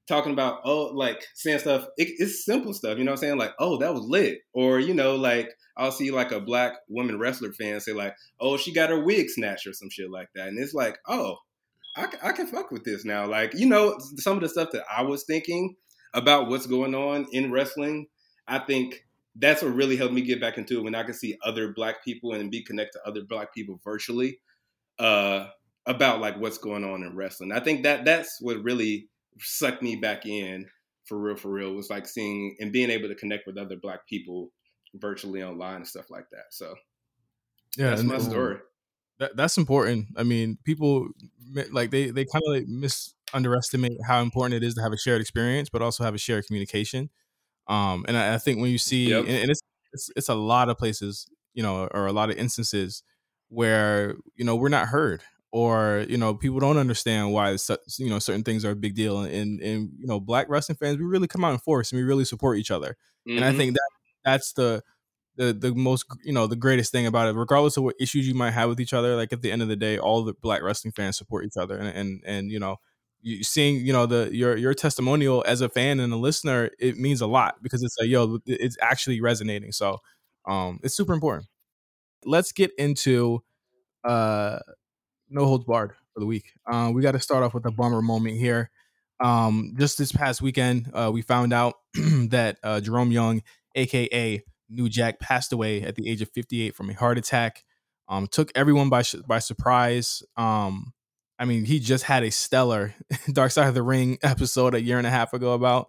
talking 0.07 0.33
about, 0.33 0.59
oh, 0.65 0.91
like 0.93 1.25
saying 1.33 1.59
stuff, 1.59 1.87
it, 1.97 2.09
it's 2.19 2.45
simple 2.45 2.75
stuff, 2.75 2.99
you 2.99 3.05
know 3.05 3.13
what 3.13 3.17
I'm 3.17 3.21
saying? 3.21 3.37
Like, 3.39 3.53
oh, 3.57 3.77
that 3.77 3.91
was 3.91 4.03
lit. 4.03 4.41
Or, 4.53 4.79
you 4.79 4.93
know, 4.93 5.15
like 5.15 5.49
I'll 5.79 5.93
see 5.93 6.11
like 6.11 6.31
a 6.31 6.41
black 6.41 6.73
woman 6.89 7.17
wrestler 7.17 7.53
fan 7.53 7.79
say, 7.79 7.93
like, 7.93 8.13
oh, 8.39 8.57
she 8.57 8.73
got 8.73 8.89
her 8.89 9.03
wig 9.03 9.29
snatched 9.29 9.65
or 9.65 9.73
some 9.73 9.89
shit 9.89 10.11
like 10.11 10.27
that. 10.35 10.49
And 10.49 10.59
it's 10.59 10.73
like, 10.73 10.99
oh, 11.07 11.37
I, 11.95 12.07
I 12.21 12.31
can 12.33 12.47
fuck 12.47 12.69
with 12.69 12.83
this 12.83 13.05
now. 13.05 13.25
Like, 13.25 13.53
you 13.53 13.65
know, 13.65 13.97
some 14.17 14.35
of 14.35 14.43
the 14.43 14.49
stuff 14.49 14.71
that 14.73 14.83
I 14.95 15.03
was 15.03 15.23
thinking 15.23 15.75
about 16.13 16.49
what's 16.49 16.67
going 16.67 16.93
on 16.93 17.27
in 17.31 17.51
wrestling, 17.51 18.07
I 18.45 18.59
think 18.59 19.05
that's 19.35 19.61
what 19.61 19.73
really 19.73 19.95
helped 19.95 20.13
me 20.13 20.21
get 20.21 20.41
back 20.41 20.57
into 20.57 20.79
it 20.79 20.83
when 20.83 20.95
I 20.95 21.03
could 21.03 21.15
see 21.15 21.37
other 21.45 21.71
black 21.71 22.03
people 22.03 22.33
and 22.33 22.51
be 22.51 22.61
connected 22.61 22.99
to 22.99 23.09
other 23.09 23.21
black 23.27 23.53
people 23.53 23.79
virtually 23.83 24.39
uh, 24.99 25.47
about 25.85 26.19
like 26.19 26.37
what's 26.37 26.57
going 26.57 26.83
on 26.83 27.03
in 27.03 27.15
wrestling. 27.15 27.53
I 27.53 27.61
think 27.61 27.83
that 27.83 28.03
that's 28.03 28.37
what 28.41 28.63
really 28.63 29.07
sucked 29.39 29.81
me 29.81 29.95
back 29.95 30.25
in 30.25 30.65
for 31.05 31.17
real, 31.17 31.35
for 31.37 31.49
real 31.49 31.73
was 31.73 31.89
like 31.89 32.05
seeing 32.05 32.57
and 32.59 32.73
being 32.73 32.89
able 32.89 33.07
to 33.07 33.15
connect 33.15 33.47
with 33.47 33.57
other 33.57 33.77
black 33.81 34.05
people 34.07 34.51
virtually 34.95 35.43
online 35.43 35.77
and 35.77 35.87
stuff 35.87 36.09
like 36.09 36.29
that. 36.31 36.45
So 36.51 36.75
yeah, 37.77 37.91
that's 37.91 38.03
my 38.03 38.17
story. 38.17 38.57
That, 39.19 39.35
that's 39.35 39.57
important. 39.57 40.07
I 40.15 40.23
mean, 40.23 40.57
people 40.63 41.09
like 41.71 41.91
they 41.91 42.09
they 42.09 42.25
kind 42.25 42.43
of 42.47 42.53
like 42.53 42.67
mis 42.67 43.13
underestimate 43.33 43.97
how 44.05 44.21
important 44.21 44.55
it 44.55 44.65
is 44.65 44.75
to 44.75 44.81
have 44.81 44.93
a 44.93 44.97
shared 44.97 45.21
experience, 45.21 45.69
but 45.69 45.81
also 45.81 46.03
have 46.03 46.15
a 46.15 46.19
shared 46.19 46.47
communication. 46.47 47.09
Um, 47.67 48.05
and 48.07 48.17
I, 48.17 48.35
I 48.35 48.37
think 48.37 48.59
when 48.59 48.71
you 48.71 48.77
see, 48.77 49.09
yep. 49.09 49.25
and, 49.25 49.29
and 49.29 49.51
it's, 49.51 49.61
it's 49.93 50.09
it's 50.15 50.29
a 50.29 50.35
lot 50.35 50.69
of 50.69 50.77
places, 50.77 51.27
you 51.53 51.61
know, 51.61 51.87
or 51.91 52.07
a 52.07 52.13
lot 52.13 52.29
of 52.29 52.37
instances 52.37 53.03
where 53.49 54.15
you 54.35 54.45
know 54.45 54.55
we're 54.55 54.69
not 54.69 54.87
heard, 54.87 55.21
or 55.51 56.05
you 56.07 56.17
know 56.17 56.33
people 56.33 56.59
don't 56.59 56.77
understand 56.77 57.31
why 57.31 57.55
you 57.97 58.09
know 58.09 58.19
certain 58.19 58.43
things 58.43 58.65
are 58.65 58.71
a 58.71 58.75
big 58.75 58.95
deal. 58.95 59.21
And 59.21 59.59
and 59.61 59.91
you 59.99 60.07
know, 60.07 60.19
black 60.19 60.47
wrestling 60.49 60.77
fans, 60.77 60.97
we 60.97 61.03
really 61.03 61.27
come 61.27 61.43
out 61.43 61.53
in 61.53 61.59
force 61.59 61.91
and 61.91 61.99
we 61.99 62.03
really 62.03 62.25
support 62.25 62.57
each 62.57 62.71
other. 62.71 62.95
Mm-hmm. 63.27 63.37
And 63.37 63.45
I 63.45 63.49
mm-hmm. 63.49 63.57
think 63.57 63.73
that 63.73 63.89
that's 64.33 64.53
the 64.53 64.83
the 65.39 65.53
the 65.53 65.73
most 65.73 66.05
you 66.23 66.33
know 66.33 66.47
the 66.47 66.55
greatest 66.55 66.91
thing 66.91 67.07
about 67.07 67.27
it. 67.29 67.33
Regardless 67.33 67.77
of 67.77 67.83
what 67.83 67.95
issues 67.99 68.27
you 68.27 68.35
might 68.35 68.51
have 68.51 68.69
with 68.69 68.79
each 68.79 68.93
other 68.93 69.15
like 69.15 69.31
at 69.33 69.41
the 69.41 69.51
end 69.51 69.61
of 69.61 69.69
the 69.69 69.75
day 69.77 69.97
all 69.97 70.21
the 70.23 70.33
black 70.33 70.61
wrestling 70.61 70.91
fans 70.91 71.17
support 71.17 71.45
each 71.45 71.57
other. 71.57 71.77
And 71.77 71.87
and, 71.89 72.23
and 72.25 72.51
you 72.51 72.59
know 72.59 72.77
you 73.21 73.43
seeing 73.43 73.85
you 73.85 73.93
know 73.93 74.05
the 74.05 74.29
your 74.33 74.57
your 74.57 74.73
testimonial 74.73 75.43
as 75.47 75.61
a 75.61 75.69
fan 75.69 75.99
and 75.99 76.11
a 76.13 76.17
listener 76.17 76.71
it 76.79 76.97
means 76.97 77.21
a 77.21 77.27
lot 77.27 77.61
because 77.63 77.83
it's 77.83 77.95
like 77.99 78.09
yo 78.09 78.39
it's 78.45 78.77
actually 78.81 79.21
resonating. 79.21 79.71
So 79.71 79.99
um 80.45 80.79
it's 80.83 80.95
super 80.95 81.13
important. 81.13 81.47
Let's 82.25 82.51
get 82.51 82.71
into 82.77 83.41
uh 84.03 84.59
no 85.29 85.45
holds 85.45 85.65
barred 85.65 85.93
for 86.13 86.19
the 86.19 86.25
week. 86.25 86.51
Uh, 86.71 86.91
we 86.93 87.01
got 87.01 87.13
to 87.13 87.19
start 87.19 87.43
off 87.43 87.53
with 87.53 87.65
a 87.65 87.71
bummer 87.71 88.01
moment 88.01 88.37
here. 88.37 88.71
Um 89.21 89.75
just 89.77 89.97
this 89.97 90.11
past 90.11 90.41
weekend 90.41 90.91
uh 90.93 91.11
we 91.13 91.21
found 91.21 91.53
out 91.53 91.75
that 91.95 92.57
uh 92.63 92.81
jerome 92.81 93.11
young 93.11 93.41
aka 93.79 94.43
new 94.69 94.87
jack 94.89 95.19
passed 95.19 95.51
away 95.51 95.81
at 95.81 95.95
the 95.95 96.07
age 96.07 96.21
of 96.21 96.29
58 96.29 96.75
from 96.75 96.89
a 96.89 96.93
heart 96.93 97.17
attack 97.17 97.63
um 98.07 98.27
took 98.27 98.51
everyone 98.55 98.89
by 98.89 99.03
by 99.27 99.39
surprise 99.39 100.21
um 100.37 100.93
I 101.41 101.45
mean, 101.45 101.63
he 101.63 101.79
just 101.79 102.03
had 102.03 102.23
a 102.23 102.31
stellar 102.31 102.93
Dark 103.31 103.51
Side 103.51 103.69
of 103.69 103.73
the 103.73 103.81
Ring 103.81 104.17
episode 104.23 104.75
a 104.75 104.81
year 104.81 104.97
and 104.97 105.07
a 105.07 105.09
half 105.09 105.31
ago 105.31 105.53
about. 105.53 105.87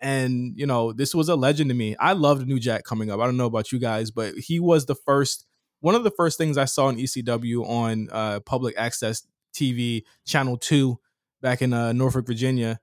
And, 0.00 0.52
you 0.56 0.66
know, 0.66 0.92
this 0.92 1.14
was 1.14 1.28
a 1.28 1.36
legend 1.36 1.70
to 1.70 1.74
me. 1.76 1.94
I 2.00 2.14
loved 2.14 2.48
New 2.48 2.58
Jack 2.58 2.82
coming 2.82 3.08
up. 3.08 3.20
I 3.20 3.24
don't 3.26 3.36
know 3.36 3.46
about 3.46 3.70
you 3.70 3.78
guys, 3.78 4.10
but 4.10 4.34
he 4.34 4.58
was 4.58 4.86
the 4.86 4.96
first, 4.96 5.46
one 5.78 5.94
of 5.94 6.02
the 6.02 6.10
first 6.10 6.38
things 6.38 6.58
I 6.58 6.64
saw 6.64 6.88
in 6.88 6.96
ECW 6.96 7.64
on 7.68 8.08
uh, 8.10 8.40
public 8.40 8.74
access 8.76 9.22
TV, 9.54 10.02
Channel 10.26 10.56
2, 10.56 10.98
back 11.40 11.62
in 11.62 11.72
uh, 11.72 11.92
Norfolk, 11.92 12.26
Virginia. 12.26 12.80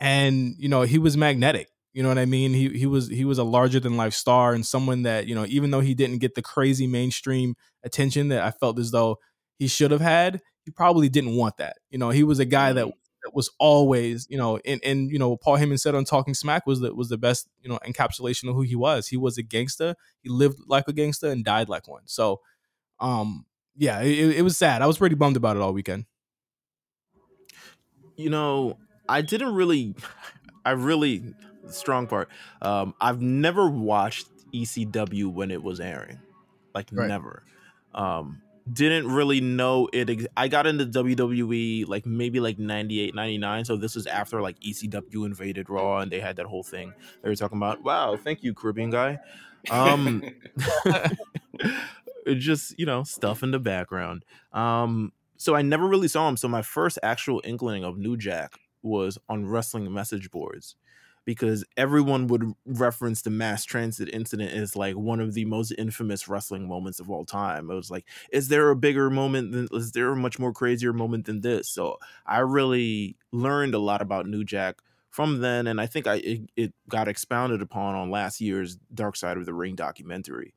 and 0.00 0.56
you 0.58 0.68
know 0.68 0.82
he 0.82 0.98
was 0.98 1.16
magnetic. 1.16 1.68
You 1.94 2.02
know 2.02 2.08
what 2.10 2.18
I 2.18 2.26
mean? 2.26 2.52
He 2.52 2.68
he 2.70 2.86
was 2.86 3.08
he 3.08 3.24
was 3.24 3.38
a 3.38 3.44
larger 3.44 3.80
than 3.80 3.96
life 3.96 4.14
star 4.14 4.52
and 4.52 4.66
someone 4.66 5.02
that 5.04 5.26
you 5.28 5.34
know 5.34 5.46
even 5.48 5.70
though 5.70 5.80
he 5.80 5.94
didn't 5.94 6.18
get 6.18 6.34
the 6.34 6.42
crazy 6.42 6.86
mainstream 6.86 7.54
attention 7.84 8.28
that 8.28 8.42
I 8.42 8.50
felt 8.50 8.78
as 8.78 8.90
though 8.90 9.18
he 9.58 9.68
should 9.68 9.92
have 9.92 10.00
had, 10.00 10.42
he 10.64 10.72
probably 10.72 11.08
didn't 11.08 11.36
want 11.36 11.56
that. 11.58 11.76
You 11.90 11.98
know, 11.98 12.10
he 12.10 12.24
was 12.24 12.40
a 12.40 12.44
guy 12.44 12.72
that, 12.72 12.86
that 12.86 13.32
was 13.32 13.48
always 13.60 14.26
you 14.28 14.36
know 14.36 14.58
and 14.64 14.80
and 14.84 15.08
you 15.08 15.20
know 15.20 15.36
Paul 15.36 15.56
Heyman 15.56 15.78
said 15.80 15.94
on 15.94 16.04
Talking 16.04 16.34
Smack 16.34 16.66
was 16.66 16.80
that 16.80 16.96
was 16.96 17.08
the 17.10 17.16
best 17.16 17.48
you 17.62 17.68
know 17.70 17.78
encapsulation 17.86 18.48
of 18.48 18.56
who 18.56 18.62
he 18.62 18.74
was. 18.74 19.08
He 19.08 19.16
was 19.16 19.38
a 19.38 19.42
gangster. 19.42 19.94
He 20.20 20.28
lived 20.28 20.58
like 20.66 20.88
a 20.88 20.92
gangster 20.92 21.30
and 21.30 21.44
died 21.44 21.68
like 21.68 21.86
one. 21.86 22.02
So, 22.06 22.40
um, 23.00 23.46
yeah, 23.76 24.00
it, 24.02 24.38
it 24.38 24.42
was 24.42 24.56
sad. 24.56 24.82
I 24.82 24.86
was 24.86 24.98
pretty 24.98 25.14
bummed 25.14 25.36
about 25.36 25.56
it 25.56 25.62
all 25.62 25.72
weekend. 25.72 26.06
you 28.16 28.30
know, 28.30 28.78
I 29.08 29.22
didn't 29.22 29.54
really, 29.54 29.94
I 30.64 30.72
really 30.72 31.34
strong 31.68 32.06
part. 32.06 32.28
Um, 32.62 32.94
I've 33.00 33.20
never 33.20 33.68
watched 33.68 34.28
ECW 34.52 35.32
when 35.32 35.50
it 35.50 35.62
was 35.62 35.80
airing, 35.80 36.20
like 36.74 36.88
Right. 36.92 37.08
never. 37.08 37.42
Um, 37.94 38.40
didn't 38.72 39.08
really 39.08 39.40
know 39.42 39.88
it. 39.92 40.08
Ex- 40.08 40.26
I 40.36 40.48
got 40.48 40.66
into 40.66 40.86
WWE 40.86 41.86
like 41.86 42.06
maybe 42.06 42.40
like 42.40 42.58
98, 42.58 43.14
99. 43.14 43.64
So 43.66 43.76
this 43.76 43.94
is 43.94 44.06
after 44.06 44.40
like 44.40 44.58
ECW 44.60 45.26
invaded 45.26 45.68
Raw 45.68 45.98
and 45.98 46.10
they 46.10 46.20
had 46.20 46.36
that 46.36 46.46
whole 46.46 46.62
thing. 46.62 46.94
They 47.22 47.28
were 47.28 47.36
talking 47.36 47.58
about, 47.58 47.82
wow, 47.84 48.16
thank 48.16 48.42
you, 48.42 48.54
Caribbean 48.54 48.90
guy. 48.90 49.18
Um, 49.70 50.22
it 52.26 52.36
just 52.36 52.78
you 52.78 52.86
know 52.86 53.02
stuff 53.02 53.42
in 53.42 53.50
the 53.50 53.58
background 53.58 54.24
um 54.52 55.12
so 55.36 55.54
i 55.54 55.62
never 55.62 55.86
really 55.86 56.08
saw 56.08 56.28
him 56.28 56.36
so 56.36 56.48
my 56.48 56.62
first 56.62 56.98
actual 57.02 57.40
inkling 57.44 57.84
of 57.84 57.98
new 57.98 58.16
jack 58.16 58.54
was 58.82 59.18
on 59.28 59.46
wrestling 59.46 59.92
message 59.92 60.30
boards 60.30 60.76
because 61.24 61.64
everyone 61.76 62.26
would 62.26 62.52
reference 62.66 63.22
the 63.22 63.30
mass 63.30 63.64
transit 63.64 64.08
incident 64.12 64.52
as 64.52 64.76
like 64.76 64.96
one 64.96 65.20
of 65.20 65.34
the 65.34 65.44
most 65.44 65.72
infamous 65.78 66.28
wrestling 66.28 66.68
moments 66.68 67.00
of 67.00 67.10
all 67.10 67.24
time. 67.24 67.70
It 67.70 67.74
was 67.74 67.90
like 67.90 68.06
is 68.32 68.48
there 68.48 68.70
a 68.70 68.76
bigger 68.76 69.10
moment 69.10 69.52
than 69.52 69.68
is 69.72 69.92
there 69.92 70.10
a 70.10 70.16
much 70.16 70.38
more 70.38 70.52
crazier 70.52 70.92
moment 70.92 71.26
than 71.26 71.40
this? 71.40 71.68
So 71.68 71.98
i 72.26 72.38
really 72.38 73.16
learned 73.32 73.74
a 73.74 73.78
lot 73.78 74.02
about 74.02 74.26
new 74.26 74.44
jack 74.44 74.80
from 75.10 75.40
then 75.40 75.66
and 75.66 75.80
i 75.80 75.86
think 75.86 76.06
i 76.06 76.16
it, 76.16 76.40
it 76.56 76.74
got 76.88 77.08
expounded 77.08 77.62
upon 77.62 77.94
on 77.94 78.10
last 78.10 78.40
year's 78.40 78.76
dark 78.92 79.16
side 79.16 79.36
of 79.36 79.46
the 79.46 79.54
ring 79.54 79.74
documentary. 79.74 80.54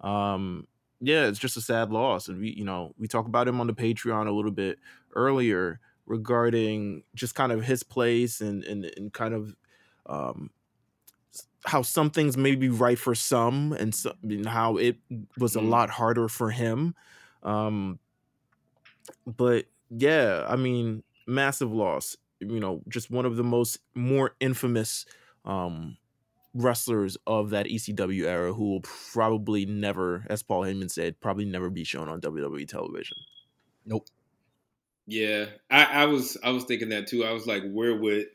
Um 0.00 0.66
yeah 1.00 1.26
it's 1.26 1.38
just 1.38 1.56
a 1.56 1.60
sad 1.60 1.90
loss 1.92 2.28
and 2.28 2.40
we 2.40 2.50
you 2.50 2.64
know 2.64 2.92
we 2.98 3.06
talk 3.06 3.26
about 3.26 3.46
him 3.46 3.60
on 3.60 3.66
the 3.68 3.72
patreon 3.74 4.26
a 4.26 4.32
little 4.32 4.50
bit 4.50 4.78
earlier 5.14 5.78
regarding 6.06 7.04
just 7.14 7.34
kind 7.36 7.52
of 7.52 7.62
his 7.64 7.82
place 7.82 8.40
and 8.40 8.64
and, 8.64 8.84
and 8.96 9.12
kind 9.12 9.34
of 9.34 9.54
um 10.08 10.50
how 11.64 11.82
some 11.82 12.10
things 12.10 12.36
may 12.36 12.54
be 12.54 12.68
right 12.68 12.98
for 12.98 13.14
some 13.14 13.72
and, 13.72 13.94
so, 13.94 14.14
and 14.22 14.46
how 14.46 14.76
it 14.76 14.96
was 15.36 15.54
a 15.54 15.60
Mhm. 15.60 15.60
lot 15.60 15.90
harder 15.90 16.28
for 16.28 16.50
him 16.50 16.94
um 17.42 17.98
but 19.26 19.66
yeah 19.90 20.44
i 20.48 20.56
mean 20.56 21.02
massive 21.26 21.72
loss 21.72 22.16
you 22.40 22.60
know 22.60 22.82
just 22.88 23.10
one 23.10 23.24
of 23.26 23.36
the 23.36 23.44
most 23.44 23.78
more 23.94 24.36
infamous 24.40 25.04
um 25.44 25.96
wrestlers 26.54 27.16
of 27.26 27.50
that 27.50 27.66
ECW 27.68 28.26
era 28.26 28.52
who 28.52 28.70
will 28.70 28.80
probably 28.82 29.66
never, 29.66 30.26
as 30.30 30.42
Paul 30.42 30.62
Heyman 30.62 30.90
said, 30.90 31.20
probably 31.20 31.44
never 31.44 31.70
be 31.70 31.84
shown 31.84 32.08
on 32.08 32.20
WWE 32.20 32.66
television. 32.66 33.18
Nope 33.84 34.08
yeah, 35.06 35.46
I, 35.70 35.84
I 35.84 36.04
was 36.06 36.36
I 36.42 36.50
was 36.50 36.64
thinking 36.64 36.90
that 36.90 37.06
too. 37.06 37.24
I 37.24 37.32
was 37.32 37.46
like, 37.46 37.62
where 37.70 37.96
would 37.96 38.26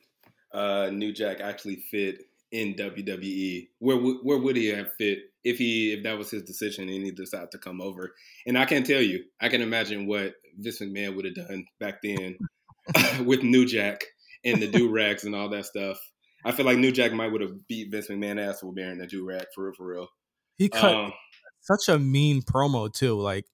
uh, 0.53 0.89
New 0.91 1.11
Jack 1.11 1.39
actually 1.41 1.77
fit 1.77 2.25
in 2.51 2.75
WWE? 2.75 3.67
Where 3.79 3.97
would 3.97 4.17
where 4.23 4.37
would 4.37 4.55
he 4.55 4.67
have 4.67 4.93
fit 4.93 5.19
if 5.43 5.57
he 5.57 5.93
if 5.93 6.03
that 6.03 6.17
was 6.17 6.31
his 6.31 6.43
decision 6.43 6.89
and 6.89 7.03
he 7.03 7.11
decided 7.11 7.51
to 7.51 7.57
come 7.57 7.81
over? 7.81 8.13
And 8.45 8.57
I 8.57 8.65
can't 8.65 8.85
tell 8.85 9.01
you, 9.01 9.23
I 9.41 9.49
can 9.49 9.61
imagine 9.61 10.07
what 10.07 10.35
Vince 10.57 10.79
McMahon 10.79 11.15
would 11.15 11.25
have 11.25 11.35
done 11.35 11.65
back 11.79 12.01
then 12.03 12.37
with 13.25 13.43
New 13.43 13.65
Jack 13.65 14.03
and 14.45 14.61
the 14.61 14.67
do 14.67 14.89
rags 14.89 15.23
and 15.23 15.35
all 15.35 15.49
that 15.49 15.65
stuff. 15.65 15.97
I 16.45 16.51
feel 16.51 16.65
like 16.65 16.77
New 16.77 16.91
Jack 16.91 17.13
might 17.13 17.31
would 17.31 17.41
have 17.41 17.67
beat 17.67 17.91
Vince 17.91 18.07
McMahon 18.07 18.39
ass 18.39 18.59
for 18.59 18.67
wearing 18.71 18.97
the 18.97 19.07
do 19.07 19.25
rag 19.25 19.45
for 19.55 19.65
real, 19.65 19.73
for 19.73 19.85
real. 19.87 20.07
He 20.57 20.69
cut 20.69 20.93
Um, 20.93 21.13
such 21.61 21.87
a 21.87 21.97
mean 21.97 22.41
promo 22.41 22.93
too. 22.93 23.19
Like 23.19 23.45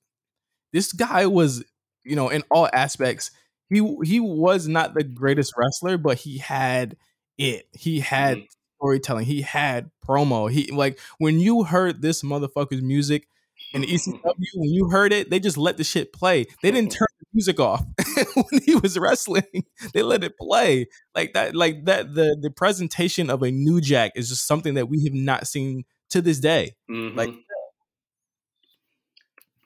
this 0.74 0.92
guy 0.92 1.28
was, 1.28 1.64
you 2.04 2.16
know, 2.16 2.30
in 2.30 2.44
all 2.52 2.68
aspects, 2.74 3.32
he 3.70 3.96
he 4.04 4.20
was 4.20 4.68
not 4.68 4.94
the 4.94 5.04
greatest 5.04 5.54
wrestler, 5.58 5.98
but 5.98 6.18
he 6.18 6.38
had 6.40 6.98
it. 7.38 7.68
He 7.74 8.00
had 8.00 8.38
Mhm. 8.38 8.48
storytelling. 8.78 9.26
He 9.26 9.42
had 9.42 9.92
promo. 10.08 10.52
He 10.52 10.72
like 10.72 11.00
when 11.18 11.40
you 11.40 11.64
heard 11.64 12.02
this 12.02 12.24
motherfucker's 12.24 12.82
music 12.82 13.28
in 13.74 13.82
ECW, 13.84 14.24
when 14.56 14.70
you 14.74 14.90
heard 14.90 15.12
it, 15.14 15.30
they 15.30 15.40
just 15.40 15.58
let 15.58 15.78
the 15.78 15.84
shit 15.84 16.12
play. 16.14 16.46
They 16.64 16.72
didn't 16.72 16.92
turn 17.00 17.08
the 17.20 17.26
music 17.34 17.60
off 17.60 17.86
when 18.36 18.62
he 18.66 18.76
was 18.76 18.98
wrestling. 18.98 19.66
They 19.94 20.02
let 20.02 20.24
it 20.24 20.38
play 20.38 20.88
like 21.16 21.34
that. 21.34 21.56
Like 21.56 21.86
that. 21.86 22.14
The 22.16 22.38
the 22.42 22.50
presentation 22.52 23.30
of 23.30 23.44
a 23.44 23.52
New 23.52 23.82
Jack 23.82 24.14
is 24.16 24.30
just 24.30 24.48
something 24.48 24.74
that 24.76 24.88
we 24.90 25.04
have 25.04 25.14
not 25.14 25.46
seen 25.48 25.84
to 26.10 26.22
this 26.22 26.40
day. 26.40 26.76
Like- 26.90 27.30
Mhm. 27.30 27.40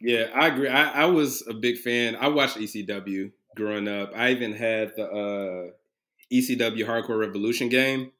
yeah, 0.02 0.26
I 0.36 0.48
agree. 0.48 0.68
I, 0.68 1.04
I 1.04 1.06
was 1.06 1.44
a 1.48 1.54
big 1.54 1.78
fan. 1.78 2.16
I 2.18 2.28
watched 2.28 2.58
ECW 2.58 3.32
growing 3.56 3.88
up. 3.88 4.12
I 4.16 4.32
even 4.32 4.54
had 4.54 4.94
the 4.96 5.06
uh, 5.06 5.72
ECW 6.34 6.86
Hardcore 6.86 7.20
Revolution 7.20 7.70
game, 7.70 8.12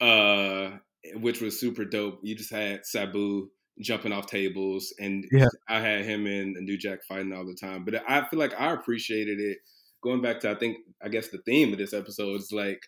uh, 0.00 0.70
which 1.14 1.40
was 1.40 1.58
super 1.58 1.84
dope. 1.84 2.20
You 2.22 2.34
just 2.34 2.50
had 2.52 2.84
Sabu 2.86 3.48
jumping 3.80 4.12
off 4.12 4.26
tables, 4.26 4.94
and 4.98 5.24
Yeah. 5.30 5.48
I 5.68 5.80
had 5.80 6.04
him 6.04 6.26
and 6.26 6.54
New 6.64 6.78
Jack 6.78 7.04
fighting 7.06 7.32
all 7.32 7.46
the 7.46 7.54
time. 7.54 7.84
But 7.84 8.02
I 8.08 8.26
feel 8.28 8.38
like 8.38 8.58
I 8.58 8.72
appreciated 8.72 9.38
it. 9.40 9.58
Going 10.02 10.22
back 10.22 10.40
to, 10.40 10.50
I 10.50 10.54
think, 10.54 10.78
I 11.02 11.08
guess 11.08 11.28
the 11.28 11.38
theme 11.38 11.72
of 11.72 11.78
this 11.78 11.92
episode 11.92 12.40
is 12.40 12.52
like, 12.52 12.80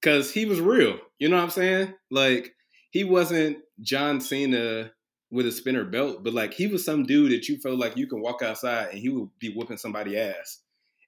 because 0.00 0.32
he 0.32 0.44
was 0.46 0.60
real. 0.60 0.98
You 1.18 1.28
know 1.28 1.36
what 1.36 1.44
I'm 1.44 1.50
saying? 1.50 1.94
Like, 2.10 2.54
he 2.90 3.04
wasn't 3.04 3.58
John 3.80 4.20
Cena 4.20 4.92
with 5.30 5.46
a 5.46 5.52
spinner 5.52 5.84
belt, 5.84 6.24
but 6.24 6.32
like 6.34 6.52
he 6.54 6.66
was 6.66 6.84
some 6.84 7.04
dude 7.04 7.32
that 7.32 7.48
you 7.48 7.56
felt 7.58 7.78
like 7.78 7.96
you 7.96 8.06
can 8.06 8.20
walk 8.20 8.42
outside 8.42 8.88
and 8.90 8.98
he 8.98 9.08
would 9.08 9.28
be 9.38 9.52
whooping 9.52 9.76
somebody 9.76 10.18
ass. 10.18 10.58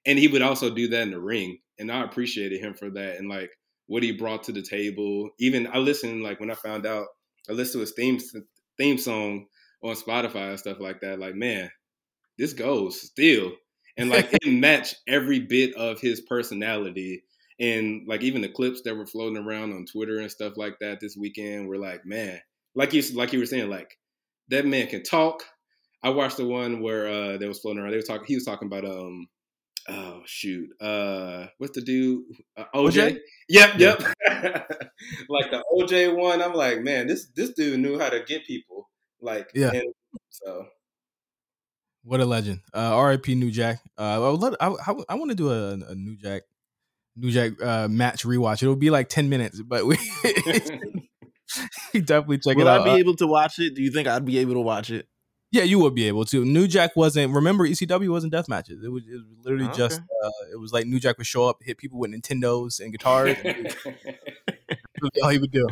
And 0.05 0.19
he 0.19 0.27
would 0.27 0.41
also 0.41 0.69
do 0.69 0.87
that 0.89 1.01
in 1.01 1.11
the 1.11 1.19
ring. 1.19 1.59
And 1.79 1.91
I 1.91 2.03
appreciated 2.03 2.59
him 2.61 2.73
for 2.73 2.89
that 2.91 3.17
and 3.17 3.29
like 3.29 3.51
what 3.87 4.03
he 4.03 4.11
brought 4.11 4.43
to 4.43 4.51
the 4.51 4.61
table. 4.61 5.29
Even 5.39 5.67
I 5.71 5.77
listened 5.77 6.23
like 6.23 6.39
when 6.39 6.51
I 6.51 6.55
found 6.55 6.85
out 6.85 7.07
I 7.49 7.53
listened 7.53 7.73
to 7.73 7.79
his 7.81 7.93
theme 7.93 8.19
theme 8.77 8.97
song 8.97 9.45
on 9.83 9.95
Spotify 9.95 10.49
and 10.49 10.59
stuff 10.59 10.79
like 10.79 11.01
that. 11.01 11.19
Like, 11.19 11.35
man, 11.35 11.69
this 12.37 12.53
goes 12.53 13.01
still. 13.01 13.51
And 13.97 14.09
like 14.09 14.29
it 14.33 14.51
matched 14.51 14.95
every 15.07 15.39
bit 15.39 15.75
of 15.75 15.99
his 15.99 16.21
personality. 16.21 17.23
And 17.59 18.07
like 18.07 18.23
even 18.23 18.41
the 18.41 18.49
clips 18.49 18.81
that 18.83 18.95
were 18.95 19.05
floating 19.05 19.37
around 19.37 19.73
on 19.73 19.85
Twitter 19.85 20.19
and 20.19 20.31
stuff 20.31 20.53
like 20.57 20.77
that 20.79 20.99
this 20.99 21.15
weekend 21.15 21.67
were 21.67 21.77
like, 21.77 22.05
man, 22.05 22.39
like 22.75 22.93
you 22.93 23.03
like 23.13 23.33
you 23.33 23.39
were 23.39 23.45
saying, 23.45 23.69
like 23.69 23.97
that 24.49 24.65
man 24.65 24.87
can 24.87 25.03
talk. 25.03 25.43
I 26.03 26.09
watched 26.09 26.37
the 26.37 26.45
one 26.45 26.81
where 26.81 27.07
uh 27.07 27.37
they 27.37 27.47
was 27.47 27.59
floating 27.59 27.81
around. 27.81 27.91
They 27.91 27.97
were 27.97 28.03
talking. 28.03 28.25
He 28.27 28.35
was 28.35 28.45
talking 28.45 28.67
about 28.67 28.85
um, 28.85 29.27
oh 29.89 30.21
shoot, 30.25 30.69
uh, 30.81 31.47
what's 31.57 31.75
the 31.75 31.81
dude? 31.81 32.23
Uh, 32.57 32.65
OJ. 32.75 32.91
OJ? 32.91 33.17
Yep, 33.49 33.79
yep. 33.79 33.99
like 35.29 35.51
the 35.51 35.63
OJ 35.73 36.15
one. 36.17 36.41
I'm 36.41 36.53
like, 36.53 36.81
man, 36.81 37.07
this 37.07 37.27
this 37.35 37.51
dude 37.53 37.79
knew 37.79 37.99
how 37.99 38.09
to 38.09 38.21
get 38.23 38.45
people. 38.45 38.89
Like, 39.21 39.49
Yeah. 39.55 39.71
and 39.71 39.93
so 40.29 40.65
What 42.03 42.19
a 42.19 42.25
legend. 42.25 42.59
Uh, 42.73 42.95
R.I.P. 42.97 43.35
New 43.35 43.51
Jack. 43.51 43.79
Uh, 43.97 44.01
I 44.01 44.29
would 44.29 44.39
love, 44.41 44.55
I, 44.59 44.67
I, 44.67 44.93
I 45.09 45.15
want 45.15 45.31
to 45.31 45.35
do 45.35 45.49
a, 45.49 45.73
a 45.73 45.95
New 45.95 46.17
Jack 46.17 46.41
New 47.15 47.31
Jack 47.31 47.53
uh, 47.61 47.87
match 47.87 48.23
rewatch. 48.25 48.61
It'll 48.63 48.75
be 48.75 48.89
like 48.89 49.07
ten 49.07 49.29
minutes, 49.29 49.61
but 49.61 49.85
we 49.85 49.95
definitely 51.93 52.39
check 52.39 52.57
Will 52.57 52.67
it 52.67 52.69
I 52.69 52.77
out. 52.77 52.83
be 52.85 52.89
Uh, 52.91 52.95
able 52.95 53.15
to 53.17 53.27
watch 53.27 53.59
it? 53.59 53.75
Do 53.75 53.81
you 53.83 53.91
think 53.91 54.07
I'd 54.07 54.25
be 54.25 54.39
able 54.39 54.53
to 54.53 54.61
watch 54.61 54.89
it? 54.89 55.07
Yeah, 55.53 55.61
you 55.61 55.77
would 55.77 55.93
be 55.93 56.07
able 56.07 56.25
to. 56.25 56.43
New 56.43 56.67
Jack 56.67 56.95
wasn't. 56.95 57.31
Remember, 57.31 57.67
ECW 57.67 58.09
wasn't 58.09 58.33
death 58.33 58.49
matches. 58.49 58.83
It 58.83 58.89
was, 58.89 59.03
it 59.03 59.13
was 59.13 59.23
literally 59.43 59.65
Okay. 59.65 59.77
just. 59.77 60.01
Uh, 60.01 60.29
it 60.51 60.59
was 60.59 60.73
like 60.73 60.87
New 60.87 60.99
Jack 60.99 61.19
would 61.19 61.27
show 61.27 61.47
up, 61.47 61.57
hit 61.61 61.77
people 61.77 61.99
with 61.99 62.11
Nintendos 62.11 62.79
and 62.79 62.91
guitars. 62.91 63.37
and 63.45 63.75
all 65.21 65.29
he 65.29 65.37
would 65.37 65.51
do. 65.51 65.67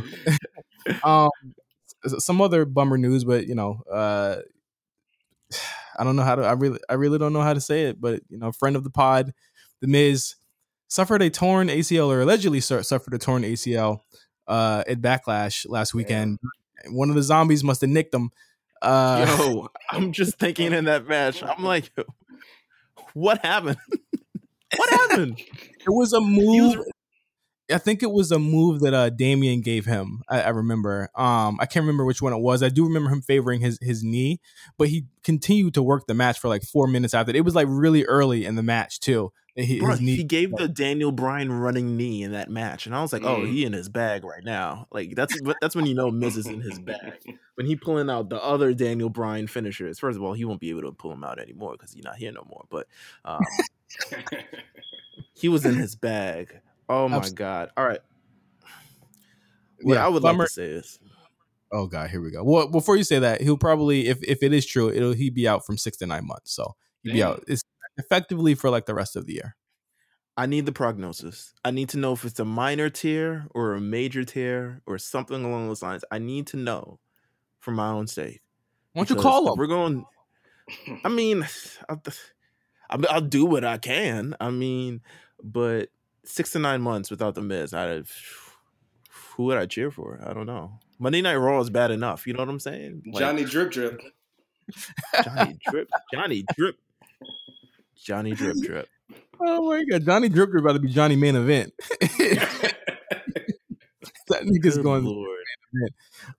um, 1.04 1.32
some 2.06 2.42
other 2.42 2.64
bummer 2.64 3.00
news, 3.00 3.24
but 3.24 3.48
you 3.48 3.56
know, 3.56 3.82
uh, 3.92 4.38
I 5.98 6.04
don't 6.04 6.16
know 6.16 6.24
how 6.24 6.36
to. 6.36 6.44
I 6.44 6.52
really, 6.52 6.80
I 6.88 6.94
really 6.94 7.18
don't 7.18 7.34
know 7.34 7.42
how 7.42 7.54
to 7.56 7.62
say 7.62 7.86
it. 7.86 8.00
But 8.00 8.22
you 8.30 8.38
know, 8.38 8.52
friend 8.52 8.76
of 8.76 8.84
the 8.84 8.92
pod, 8.92 9.34
the 9.82 9.88
Miz, 9.88 10.36
suffered 10.90 11.24
a 11.24 11.32
torn 11.32 11.70
ACL 11.70 12.10
or 12.10 12.22
allegedly 12.22 12.60
suffered 12.60 13.16
a 13.16 13.18
torn 13.18 13.42
ACL 13.42 14.02
uh, 14.48 14.84
at 14.88 15.02
Backlash 15.02 15.68
last 15.68 15.96
weekend. 15.96 16.38
One 16.92 17.10
of 17.10 17.16
the 17.16 17.24
zombies 17.24 17.64
must 17.64 17.82
have 17.82 17.90
nicked 17.90 18.14
him. 18.14 18.30
Uh, 18.82 19.36
Yo, 19.38 19.70
I'm 19.90 20.12
just 20.12 20.38
thinking 20.38 20.74
in 20.74 20.86
that 20.86 21.08
match. 21.08 21.44
I'm 21.44 21.64
like, 21.64 21.92
what 23.14 23.44
happened? 23.44 23.78
what 24.76 24.90
happened? 24.90 25.40
it 25.80 25.90
was 25.90 26.14
a 26.14 26.22
move. 26.22 26.78
was- 26.78 26.92
I 27.72 27.78
think 27.78 28.04
it 28.04 28.12
was 28.12 28.34
a 28.34 28.40
move 28.40 28.82
that 28.82 28.94
uh 28.94 29.10
Damian 29.10 29.62
gave 29.62 29.86
him. 29.86 30.24
I, 30.28 30.42
I, 30.42 30.50
remember. 30.50 31.10
Um, 31.16 31.58
I 31.62 31.66
can't 31.66 31.84
remember 31.84 32.04
which 32.04 32.22
one 32.22 32.34
it 32.34 32.42
was. 32.42 32.64
I 32.64 32.68
do 32.68 32.84
remember 32.84 33.10
him 33.10 33.22
favoring 33.22 33.62
his 33.62 33.80
his 33.82 34.04
knee, 34.04 34.42
but 34.78 34.90
he 34.90 35.06
continued 35.24 35.74
to 35.76 35.84
work 35.84 36.06
the 36.06 36.14
match 36.14 36.38
for 36.38 36.50
like 36.50 36.64
four 36.64 36.86
minutes 36.86 37.14
after. 37.14 37.34
It 37.34 37.46
was 37.46 37.56
like 37.56 37.68
really 37.70 38.04
early 38.06 38.46
in 38.46 38.56
the 38.56 38.64
match 38.64 39.00
too. 39.00 39.32
He, 39.56 39.80
Bro, 39.80 39.96
he 39.98 40.24
gave 40.24 40.52
the 40.56 40.68
Daniel 40.70 41.12
Bryan 41.12 41.52
running 41.52 41.98
knee 41.98 42.24
in 42.24 42.32
that 42.32 42.50
match, 42.50 42.86
and 42.86 42.96
I 42.96 43.02
was 43.02 43.12
like, 43.12 43.24
"Oh, 43.24 43.46
he 43.46 43.66
in 43.66 43.74
his 43.74 43.90
bag 43.90 44.24
right 44.24 44.44
now." 44.44 44.88
Like 44.92 45.14
that's 45.16 45.38
that's 45.60 45.76
when 45.76 45.86
you 45.86 45.94
know 45.94 46.10
Miz 46.10 46.38
is 46.38 46.48
in 46.48 46.62
his 46.62 46.80
bag. 46.80 47.20
When 47.56 47.68
he 47.68 47.76
pulling 47.76 48.10
out 48.10 48.30
the 48.30 48.42
other 48.42 48.74
Daniel 48.74 49.10
Bryan 49.10 49.46
finishers. 49.46 50.00
First 50.00 50.18
of 50.18 50.24
all, 50.24 50.34
he 50.34 50.46
won't 50.46 50.62
be 50.62 50.70
able 50.70 50.84
to 50.84 50.92
pull 50.92 51.12
them 51.12 51.24
out 51.24 51.40
anymore 51.40 51.74
because 51.74 51.92
he's 51.92 52.04
not 52.04 52.16
here 52.16 52.32
no 52.32 52.46
more. 52.50 52.66
But 52.70 52.88
um, 53.26 53.42
he 55.34 55.50
was 55.50 55.66
in 55.66 55.76
his 55.76 55.96
bag. 55.96 56.60
Oh 56.88 57.08
my 57.08 57.18
Absolutely. 57.18 57.38
god! 57.38 57.70
All 57.78 57.86
right, 57.86 58.00
what 59.84 59.96
yeah, 59.96 60.06
I 60.06 60.10
would 60.10 60.24
Bummer. 60.24 60.44
like 60.44 60.48
to 60.48 60.54
say 60.54 60.66
is, 60.66 61.00
oh 61.72 61.88
god, 61.88 62.10
here 62.10 62.22
we 62.22 62.32
go. 62.32 62.44
Well, 62.44 62.68
before 62.68 62.98
you 62.98 63.04
say 63.04 63.20
that, 63.20 63.42
he'll 63.42 63.58
probably, 63.58 64.08
if 64.08 64.24
if 64.24 64.44
it 64.44 64.54
is 64.54 64.66
true, 64.66 64.92
it'll 64.92 65.14
he 65.14 65.30
be 65.30 65.48
out 65.48 65.66
from 65.66 65.78
six 65.78 65.98
to 65.98 66.08
nine 66.08 66.26
months. 66.26 66.54
So 66.54 66.76
he'd 67.04 67.14
be 67.14 67.24
out. 67.24 67.44
It's 67.48 67.64
effectively 67.98 68.56
for 68.56 68.70
like 68.70 68.86
the 68.86 68.96
rest 68.96 69.16
of 69.16 69.26
the 69.26 69.34
year. 69.34 69.56
I 70.38 70.46
need 70.46 70.66
the 70.66 70.72
prognosis. 70.72 71.54
I 71.64 71.72
need 71.72 71.90
to 71.90 71.98
know 71.98 72.14
if 72.14 72.24
it's 72.24 72.40
a 72.40 72.46
minor 72.46 72.90
tear 72.90 73.48
or 73.52 73.74
a 73.74 73.82
major 73.82 74.24
tear 74.24 74.82
or 74.86 74.98
something 74.98 75.44
along 75.44 75.68
those 75.68 75.84
lines. 75.84 76.06
I 76.10 76.20
need 76.20 76.48
to 76.48 76.58
know 76.58 77.00
for 77.62 77.72
my 77.72 77.88
own 77.88 78.08
sake. 78.08 78.42
Why 78.94 79.06
don't 79.06 79.16
you 79.16 79.22
call 79.22 79.48
him? 79.48 79.58
We're 79.58 79.68
going. 79.68 80.06
I 81.04 81.10
mean, 81.10 81.48
I'll, 81.88 82.02
I'll, 83.10 83.22
do 83.22 83.46
what 83.46 83.64
I 83.64 83.78
can. 83.78 84.36
I 84.40 84.52
mean, 84.52 85.02
but 85.42 85.90
six 86.24 86.52
to 86.52 86.60
nine 86.60 86.82
months 86.82 87.10
without 87.10 87.36
the 87.36 87.42
Miz, 87.42 87.74
I'd 87.74 87.90
have, 87.90 88.12
who 89.36 89.44
would 89.46 89.58
I 89.58 89.66
cheer 89.66 89.92
for? 89.92 90.20
I 90.26 90.34
don't 90.34 90.46
know. 90.46 90.80
Monday 91.00 91.22
Night 91.22 91.36
Raw 91.36 91.60
is 91.60 91.70
bad 91.70 91.92
enough. 91.92 92.28
You 92.28 92.34
know 92.34 92.40
what 92.40 92.50
I'm 92.50 92.60
saying? 92.60 93.04
Like, 93.06 93.20
Johnny 93.20 93.44
Drip 93.44 93.72
Drip. 93.72 94.02
Johnny 95.24 95.58
Drip. 95.70 95.90
Johnny 96.14 96.46
Drip. 96.56 96.76
Johnny 97.96 98.32
Drip 98.34 98.58
Drip. 98.58 98.90
Oh 99.40 99.70
my 99.70 99.84
god, 99.90 100.06
Johnny 100.06 100.30
Drip 100.30 100.52
Drip 100.52 100.64
about 100.64 100.74
to 100.74 100.80
be 100.80 100.90
Johnny 100.90 101.16
Main 101.16 101.36
Event. 101.36 101.74
that 104.32 104.44
nigga's 104.46 104.78
Good 104.78 104.84
going. 104.84 105.06
Lord. 105.06 105.30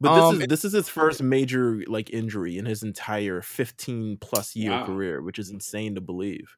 But 0.00 0.12
um, 0.12 0.34
this 0.34 0.42
is 0.42 0.48
this 0.48 0.64
is 0.66 0.72
his 0.72 0.88
first 0.88 1.22
major 1.22 1.82
like 1.86 2.10
injury 2.10 2.58
in 2.58 2.66
his 2.66 2.82
entire 2.82 3.40
15 3.40 4.18
plus 4.18 4.54
year 4.54 4.72
wow. 4.72 4.86
career, 4.86 5.22
which 5.22 5.38
is 5.38 5.50
insane 5.50 5.94
to 5.94 6.00
believe. 6.00 6.56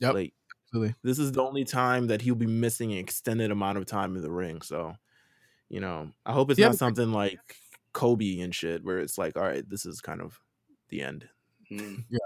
Yep. 0.00 0.14
Like 0.14 0.34
Absolutely. 0.68 0.94
this 1.02 1.18
is 1.18 1.32
the 1.32 1.42
only 1.42 1.64
time 1.64 2.08
that 2.08 2.22
he'll 2.22 2.34
be 2.34 2.46
missing 2.46 2.92
an 2.92 2.98
extended 2.98 3.50
amount 3.50 3.78
of 3.78 3.86
time 3.86 4.16
in 4.16 4.22
the 4.22 4.30
ring. 4.30 4.62
So, 4.62 4.96
you 5.68 5.80
know, 5.80 6.10
I 6.26 6.32
hope 6.32 6.50
it's 6.50 6.58
yeah, 6.58 6.66
not 6.66 6.76
something 6.76 7.12
like 7.12 7.38
Kobe 7.92 8.40
and 8.40 8.54
shit 8.54 8.84
where 8.84 8.98
it's 8.98 9.16
like, 9.16 9.36
all 9.36 9.44
right, 9.44 9.68
this 9.68 9.86
is 9.86 10.00
kind 10.00 10.20
of 10.20 10.40
the 10.88 11.02
end. 11.02 11.28
Mm. 11.70 12.04
Yeah. 12.10 12.18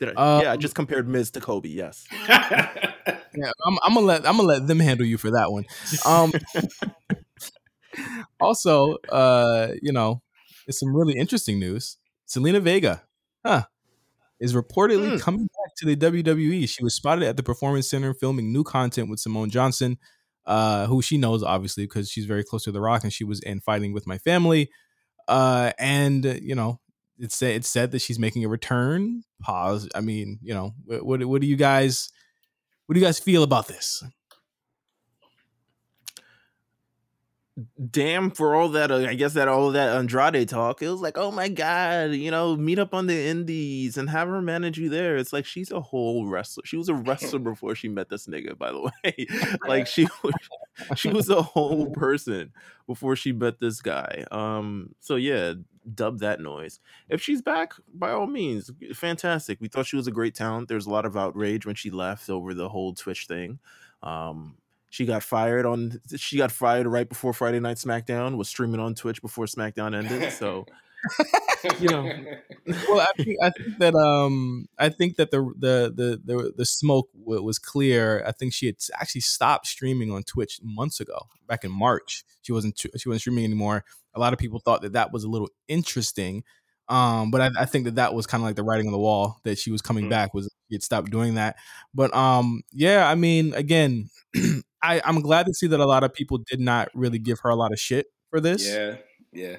Did 0.00 0.16
I? 0.16 0.36
Um, 0.36 0.42
yeah, 0.42 0.52
I 0.52 0.56
just 0.56 0.74
compared 0.74 1.08
Miz 1.08 1.30
to 1.32 1.40
Kobe. 1.40 1.68
Yes. 1.68 2.06
yeah, 2.28 3.50
I'm, 3.66 3.78
I'm, 3.82 3.94
gonna 3.94 4.06
let 4.06 4.26
I'm 4.26 4.36
gonna 4.36 4.48
let 4.48 4.66
them 4.66 4.80
handle 4.80 5.06
you 5.06 5.18
for 5.18 5.30
that 5.30 5.50
one. 5.50 5.64
Um, 6.04 6.32
also, 8.40 8.96
uh, 9.08 9.68
you 9.82 9.92
know, 9.92 10.22
it's 10.66 10.80
some 10.80 10.94
really 10.94 11.14
interesting 11.14 11.58
news. 11.58 11.96
Zelina 12.28 12.60
Vega, 12.60 13.02
huh, 13.44 13.64
is 14.40 14.54
reportedly 14.54 15.16
mm. 15.16 15.20
coming 15.20 15.46
back 15.46 15.74
to 15.76 15.86
the 15.86 15.96
WWE. 15.96 16.68
She 16.68 16.82
was 16.82 16.94
spotted 16.94 17.24
at 17.24 17.36
the 17.36 17.42
Performance 17.42 17.88
Center 17.88 18.14
filming 18.14 18.52
new 18.52 18.64
content 18.64 19.10
with 19.10 19.20
Simone 19.20 19.50
Johnson, 19.50 19.98
uh, 20.46 20.86
who 20.86 21.02
she 21.02 21.18
knows 21.18 21.42
obviously 21.42 21.84
because 21.84 22.10
she's 22.10 22.26
very 22.26 22.44
close 22.44 22.64
to 22.64 22.72
The 22.72 22.80
Rock, 22.80 23.04
and 23.04 23.12
she 23.12 23.24
was 23.24 23.40
in 23.40 23.60
Fighting 23.60 23.92
with 23.92 24.06
My 24.06 24.18
Family. 24.18 24.70
Uh, 25.28 25.72
and 25.78 26.24
you 26.42 26.54
know, 26.54 26.80
it 27.18 27.32
said 27.32 27.54
it 27.56 27.64
said 27.64 27.90
that 27.92 28.00
she's 28.00 28.18
making 28.18 28.44
a 28.44 28.48
return. 28.48 29.22
Pause. 29.40 29.88
I 29.94 30.00
mean, 30.00 30.38
you 30.42 30.54
know, 30.54 30.74
what, 30.84 31.04
what 31.04 31.24
what 31.24 31.40
do 31.40 31.46
you 31.46 31.56
guys 31.56 32.10
what 32.86 32.94
do 32.94 33.00
you 33.00 33.06
guys 33.06 33.18
feel 33.18 33.42
about 33.42 33.68
this? 33.68 34.04
damn 37.90 38.30
for 38.30 38.56
all 38.56 38.68
that 38.70 38.90
uh, 38.90 38.96
i 38.96 39.14
guess 39.14 39.34
that 39.34 39.46
all 39.46 39.70
that 39.70 39.96
andrade 39.96 40.48
talk 40.48 40.82
it 40.82 40.88
was 40.88 41.00
like 41.00 41.16
oh 41.16 41.30
my 41.30 41.48
god 41.48 42.10
you 42.10 42.28
know 42.28 42.56
meet 42.56 42.80
up 42.80 42.92
on 42.92 43.06
the 43.06 43.26
indies 43.26 43.96
and 43.96 44.10
have 44.10 44.26
her 44.26 44.42
manage 44.42 44.76
you 44.76 44.88
there 44.88 45.16
it's 45.16 45.32
like 45.32 45.46
she's 45.46 45.70
a 45.70 45.80
whole 45.80 46.26
wrestler 46.26 46.64
she 46.66 46.76
was 46.76 46.88
a 46.88 46.94
wrestler 46.94 47.38
before 47.38 47.76
she 47.76 47.88
met 47.88 48.08
this 48.08 48.26
nigga 48.26 48.58
by 48.58 48.72
the 48.72 48.80
way 48.80 49.26
like 49.68 49.86
she 49.86 50.08
was 50.24 50.34
she 50.96 51.08
was 51.08 51.30
a 51.30 51.42
whole 51.42 51.90
person 51.92 52.52
before 52.88 53.14
she 53.14 53.30
met 53.30 53.60
this 53.60 53.80
guy 53.80 54.24
um 54.32 54.92
so 54.98 55.14
yeah 55.14 55.54
dub 55.92 56.18
that 56.20 56.40
noise 56.40 56.80
if 57.08 57.20
she's 57.20 57.42
back 57.42 57.72
by 57.92 58.10
all 58.10 58.26
means 58.26 58.70
fantastic 58.94 59.60
we 59.60 59.68
thought 59.68 59.86
she 59.86 59.96
was 59.96 60.06
a 60.06 60.12
great 60.12 60.34
talent 60.34 60.68
there's 60.68 60.86
a 60.86 60.90
lot 60.90 61.04
of 61.04 61.16
outrage 61.16 61.66
when 61.66 61.74
she 61.74 61.90
left 61.90 62.30
over 62.30 62.54
the 62.54 62.68
whole 62.68 62.94
twitch 62.94 63.26
thing 63.26 63.58
um 64.02 64.56
she 64.94 65.06
got 65.06 65.24
fired 65.24 65.66
on. 65.66 66.00
She 66.14 66.36
got 66.36 66.52
fired 66.52 66.86
right 66.86 67.08
before 67.08 67.32
Friday 67.32 67.58
Night 67.58 67.78
SmackDown. 67.78 68.36
Was 68.36 68.48
streaming 68.48 68.78
on 68.78 68.94
Twitch 68.94 69.20
before 69.20 69.46
SmackDown 69.46 69.92
ended. 69.92 70.32
So, 70.32 70.66
you 71.80 71.88
know. 71.88 72.08
Well, 72.88 73.00
I 73.00 73.22
think, 73.22 73.36
I 73.42 73.50
think 73.50 73.78
that 73.78 73.94
um, 73.94 74.68
I 74.78 74.88
think 74.88 75.16
that 75.16 75.30
the 75.30 75.42
the 75.58 75.92
the 75.94 76.20
the, 76.24 76.52
the 76.56 76.64
smoke 76.64 77.10
was 77.12 77.58
clear. 77.58 78.24
I 78.26 78.32
think 78.32 78.54
she 78.54 78.66
had 78.66 78.76
actually 78.94 79.20
stopped 79.20 79.66
streaming 79.66 80.10
on 80.10 80.22
Twitch 80.22 80.60
months 80.62 80.98
ago, 80.98 81.26
back 81.46 81.64
in 81.64 81.70
March. 81.70 82.24
She 82.40 82.52
wasn't 82.52 82.78
she 82.78 82.88
wasn't 83.08 83.20
streaming 83.20 83.44
anymore. 83.44 83.84
A 84.14 84.20
lot 84.20 84.32
of 84.32 84.38
people 84.38 84.60
thought 84.60 84.82
that 84.82 84.92
that 84.92 85.12
was 85.12 85.24
a 85.24 85.28
little 85.28 85.48
interesting. 85.68 86.44
Um, 86.88 87.30
but 87.30 87.40
I, 87.40 87.50
I, 87.60 87.64
think 87.64 87.86
that 87.86 87.94
that 87.94 88.12
was 88.12 88.26
kind 88.26 88.42
of 88.42 88.46
like 88.46 88.56
the 88.56 88.62
writing 88.62 88.86
on 88.86 88.92
the 88.92 88.98
wall 88.98 89.40
that 89.44 89.58
she 89.58 89.70
was 89.70 89.80
coming 89.80 90.04
mm-hmm. 90.04 90.10
back 90.10 90.34
was 90.34 90.54
she 90.68 90.74
had 90.74 90.82
stopped 90.82 91.10
doing 91.10 91.36
that. 91.36 91.56
But 91.94 92.14
um, 92.14 92.62
yeah, 92.72 93.08
I 93.08 93.14
mean, 93.14 93.54
again, 93.54 94.10
I, 94.82 95.00
I'm 95.02 95.22
glad 95.22 95.46
to 95.46 95.54
see 95.54 95.66
that 95.68 95.80
a 95.80 95.86
lot 95.86 96.04
of 96.04 96.12
people 96.12 96.38
did 96.38 96.60
not 96.60 96.90
really 96.94 97.18
give 97.18 97.40
her 97.40 97.48
a 97.48 97.54
lot 97.54 97.72
of 97.72 97.80
shit 97.80 98.06
for 98.28 98.38
this. 98.38 98.68
Yeah, 98.68 98.96
yeah. 99.32 99.56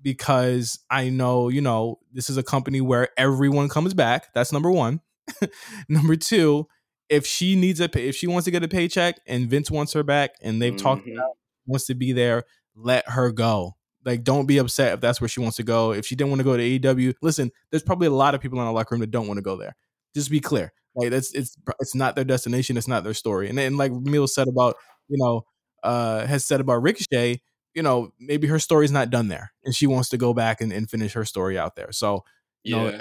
Because 0.00 0.78
I 0.90 1.08
know, 1.08 1.48
you 1.48 1.60
know, 1.60 1.98
this 2.12 2.30
is 2.30 2.36
a 2.36 2.42
company 2.42 2.80
where 2.80 3.08
everyone 3.16 3.68
comes 3.68 3.92
back. 3.92 4.32
That's 4.32 4.52
number 4.52 4.70
one. 4.70 5.00
number 5.88 6.14
two, 6.14 6.68
if 7.08 7.26
she 7.26 7.56
needs 7.56 7.80
a 7.80 7.88
pay, 7.88 8.08
if 8.08 8.14
she 8.14 8.26
wants 8.26 8.44
to 8.44 8.50
get 8.50 8.62
a 8.62 8.68
paycheck 8.68 9.16
and 9.26 9.48
Vince 9.48 9.70
wants 9.70 9.92
her 9.94 10.04
back 10.04 10.36
and 10.40 10.62
they've 10.62 10.74
mm-hmm. 10.74 10.86
talked 10.86 11.08
about 11.08 11.32
wants 11.66 11.86
to 11.86 11.94
be 11.94 12.12
there, 12.12 12.44
let 12.74 13.08
her 13.08 13.30
go. 13.30 13.76
Like, 14.04 14.22
don't 14.22 14.46
be 14.46 14.58
upset 14.58 14.94
if 14.94 15.00
that's 15.00 15.20
where 15.20 15.28
she 15.28 15.40
wants 15.40 15.56
to 15.56 15.62
go. 15.62 15.92
If 15.92 16.04
she 16.04 16.14
didn't 16.14 16.30
want 16.30 16.40
to 16.40 16.44
go 16.44 16.56
to 16.56 16.62
AEW, 16.62 17.14
listen, 17.22 17.50
there's 17.70 17.82
probably 17.82 18.06
a 18.06 18.10
lot 18.10 18.34
of 18.34 18.40
people 18.40 18.58
in 18.58 18.66
the 18.66 18.72
locker 18.72 18.94
room 18.94 19.00
that 19.00 19.10
don't 19.10 19.26
want 19.26 19.38
to 19.38 19.42
go 19.42 19.56
there. 19.56 19.76
Just 20.14 20.30
be 20.30 20.40
clear. 20.40 20.72
Like 20.94 21.10
that's 21.10 21.34
it's 21.34 21.56
it's 21.80 21.94
not 21.94 22.14
their 22.14 22.24
destination. 22.24 22.76
It's 22.76 22.88
not 22.88 23.04
their 23.04 23.14
story. 23.14 23.48
And 23.48 23.58
then 23.58 23.76
like 23.76 23.92
Meal 23.92 24.26
said 24.26 24.48
about 24.48 24.76
you 25.08 25.18
know 25.18 25.42
uh 25.82 26.26
has 26.26 26.44
said 26.44 26.60
about 26.60 26.82
Ricochet, 26.82 27.40
you 27.74 27.82
know 27.82 28.12
maybe 28.20 28.46
her 28.46 28.58
story's 28.58 28.92
not 28.92 29.10
done 29.10 29.28
there, 29.28 29.52
and 29.64 29.74
she 29.74 29.86
wants 29.86 30.08
to 30.10 30.16
go 30.16 30.32
back 30.32 30.60
and, 30.60 30.72
and 30.72 30.88
finish 30.88 31.12
her 31.14 31.24
story 31.24 31.58
out 31.58 31.74
there. 31.74 31.90
So 31.90 32.24
you 32.62 32.76
yeah. 32.76 32.90
know, 32.90 33.00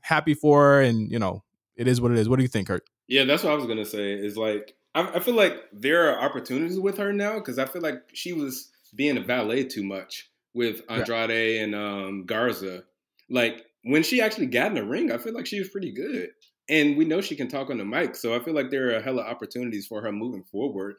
happy 0.00 0.34
for 0.34 0.60
her, 0.62 0.82
and 0.82 1.10
you 1.10 1.18
know 1.18 1.44
it 1.76 1.86
is 1.86 2.00
what 2.00 2.10
it 2.10 2.18
is. 2.18 2.28
What 2.28 2.36
do 2.36 2.42
you 2.42 2.48
think, 2.48 2.66
Kurt? 2.66 2.82
Yeah, 3.06 3.24
that's 3.24 3.44
what 3.44 3.52
I 3.52 3.56
was 3.56 3.66
gonna 3.66 3.84
say. 3.84 4.12
Is 4.12 4.36
like 4.36 4.74
I, 4.94 5.02
I 5.02 5.20
feel 5.20 5.34
like 5.34 5.54
there 5.72 6.10
are 6.10 6.20
opportunities 6.20 6.80
with 6.80 6.98
her 6.98 7.12
now 7.12 7.34
because 7.34 7.58
I 7.58 7.66
feel 7.66 7.82
like 7.82 8.02
she 8.12 8.32
was 8.32 8.70
being 8.94 9.16
a 9.16 9.22
valet 9.22 9.64
too 9.64 9.84
much 9.84 10.30
with 10.54 10.82
Andrade 10.88 11.30
yeah. 11.30 11.62
and 11.62 11.74
um, 11.74 12.26
Garza. 12.26 12.84
Like 13.28 13.64
when 13.84 14.02
she 14.02 14.20
actually 14.20 14.46
got 14.46 14.68
in 14.68 14.74
the 14.74 14.84
ring, 14.84 15.12
I 15.12 15.18
feel 15.18 15.34
like 15.34 15.46
she 15.46 15.58
was 15.58 15.68
pretty 15.68 15.92
good 15.92 16.30
and 16.70 16.96
we 16.96 17.04
know 17.04 17.20
she 17.20 17.36
can 17.36 17.48
talk 17.48 17.68
on 17.68 17.78
the 17.78 17.84
mic. 17.84 18.14
So 18.14 18.34
I 18.34 18.38
feel 18.38 18.54
like 18.54 18.70
there 18.70 18.88
are 18.90 18.96
a 18.96 19.02
hella 19.02 19.22
opportunities 19.22 19.86
for 19.86 20.00
her 20.00 20.12
moving 20.12 20.44
forward 20.44 20.94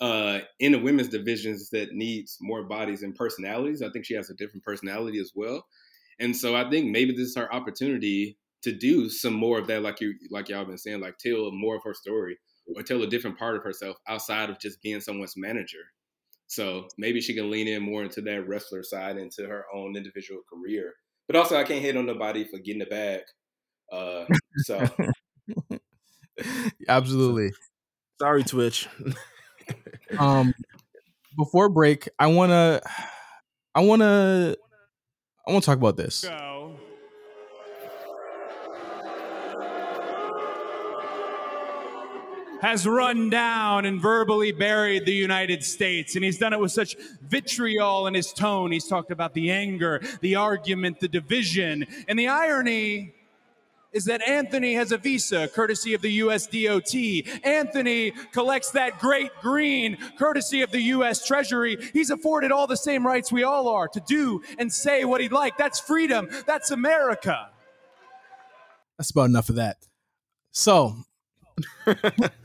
uh, 0.00 0.40
in 0.58 0.72
the 0.72 0.78
women's 0.78 1.08
divisions 1.08 1.70
that 1.70 1.92
needs 1.92 2.36
more 2.40 2.64
bodies 2.64 3.02
and 3.02 3.14
personalities. 3.14 3.80
I 3.80 3.90
think 3.90 4.04
she 4.04 4.14
has 4.14 4.28
a 4.28 4.34
different 4.34 4.64
personality 4.64 5.20
as 5.20 5.32
well, 5.34 5.64
and 6.18 6.36
so 6.36 6.56
I 6.56 6.68
think 6.68 6.90
maybe 6.90 7.12
this 7.12 7.28
is 7.28 7.36
her 7.36 7.52
opportunity 7.54 8.36
to 8.62 8.72
do 8.72 9.08
some 9.08 9.34
more 9.34 9.58
of 9.58 9.68
that, 9.68 9.82
like 9.82 10.00
you 10.00 10.14
like 10.30 10.48
y'all 10.48 10.64
been 10.64 10.78
saying, 10.78 11.00
like 11.00 11.18
tell 11.18 11.52
more 11.52 11.76
of 11.76 11.84
her 11.84 11.94
story 11.94 12.36
or 12.74 12.82
tell 12.82 13.02
a 13.02 13.06
different 13.06 13.38
part 13.38 13.56
of 13.56 13.62
herself 13.62 13.96
outside 14.08 14.50
of 14.50 14.58
just 14.58 14.82
being 14.82 15.00
someone's 15.00 15.36
manager. 15.36 15.84
So 16.46 16.88
maybe 16.98 17.20
she 17.20 17.34
can 17.34 17.50
lean 17.50 17.68
in 17.68 17.82
more 17.82 18.02
into 18.02 18.20
that 18.22 18.46
wrestler 18.46 18.82
side, 18.82 19.16
into 19.16 19.46
her 19.46 19.64
own 19.74 19.96
individual 19.96 20.42
career. 20.48 20.92
But 21.26 21.36
also, 21.36 21.56
I 21.56 21.64
can't 21.64 21.82
hate 21.82 21.96
on 21.96 22.06
nobody 22.06 22.44
for 22.44 22.58
getting 22.58 22.80
the 22.80 22.86
bag 22.86 23.22
uh, 23.92 24.24
so 24.58 24.86
absolutely. 26.88 27.52
Sorry, 28.20 28.42
Twitch. 28.44 28.88
um, 30.18 30.54
before 31.36 31.68
break, 31.68 32.08
I 32.18 32.28
wanna, 32.28 32.80
I 33.74 33.80
wanna, 33.80 34.56
I 35.46 35.52
want 35.52 35.64
to 35.64 35.66
talk 35.66 35.78
about 35.78 35.96
this. 35.96 36.24
Go. 36.24 36.53
Has 42.64 42.86
run 42.86 43.28
down 43.28 43.84
and 43.84 44.00
verbally 44.00 44.50
buried 44.50 45.04
the 45.04 45.12
United 45.12 45.62
States. 45.62 46.14
And 46.14 46.24
he's 46.24 46.38
done 46.38 46.54
it 46.54 46.58
with 46.58 46.72
such 46.72 46.96
vitriol 47.20 48.06
in 48.06 48.14
his 48.14 48.32
tone. 48.32 48.72
He's 48.72 48.86
talked 48.86 49.10
about 49.10 49.34
the 49.34 49.50
anger, 49.50 50.00
the 50.22 50.36
argument, 50.36 50.98
the 50.98 51.08
division. 51.08 51.86
And 52.08 52.18
the 52.18 52.28
irony 52.28 53.12
is 53.92 54.06
that 54.06 54.26
Anthony 54.26 54.72
has 54.74 54.92
a 54.92 54.96
visa 54.96 55.46
courtesy 55.48 55.92
of 55.92 56.00
the 56.00 56.10
US 56.12 56.46
DOT. 56.46 56.94
Anthony 57.44 58.12
collects 58.32 58.70
that 58.70 58.98
great 58.98 59.30
green 59.42 59.98
courtesy 60.18 60.62
of 60.62 60.70
the 60.70 60.80
US 60.80 61.26
Treasury. 61.26 61.76
He's 61.92 62.08
afforded 62.08 62.50
all 62.50 62.66
the 62.66 62.78
same 62.78 63.06
rights 63.06 63.30
we 63.30 63.44
all 63.44 63.68
are 63.68 63.88
to 63.88 64.00
do 64.08 64.42
and 64.58 64.72
say 64.72 65.04
what 65.04 65.20
he'd 65.20 65.32
like. 65.32 65.58
That's 65.58 65.78
freedom. 65.78 66.30
That's 66.46 66.70
America. 66.70 67.50
That's 68.96 69.10
about 69.10 69.26
enough 69.26 69.50
of 69.50 69.56
that. 69.56 69.76
So, 70.50 70.94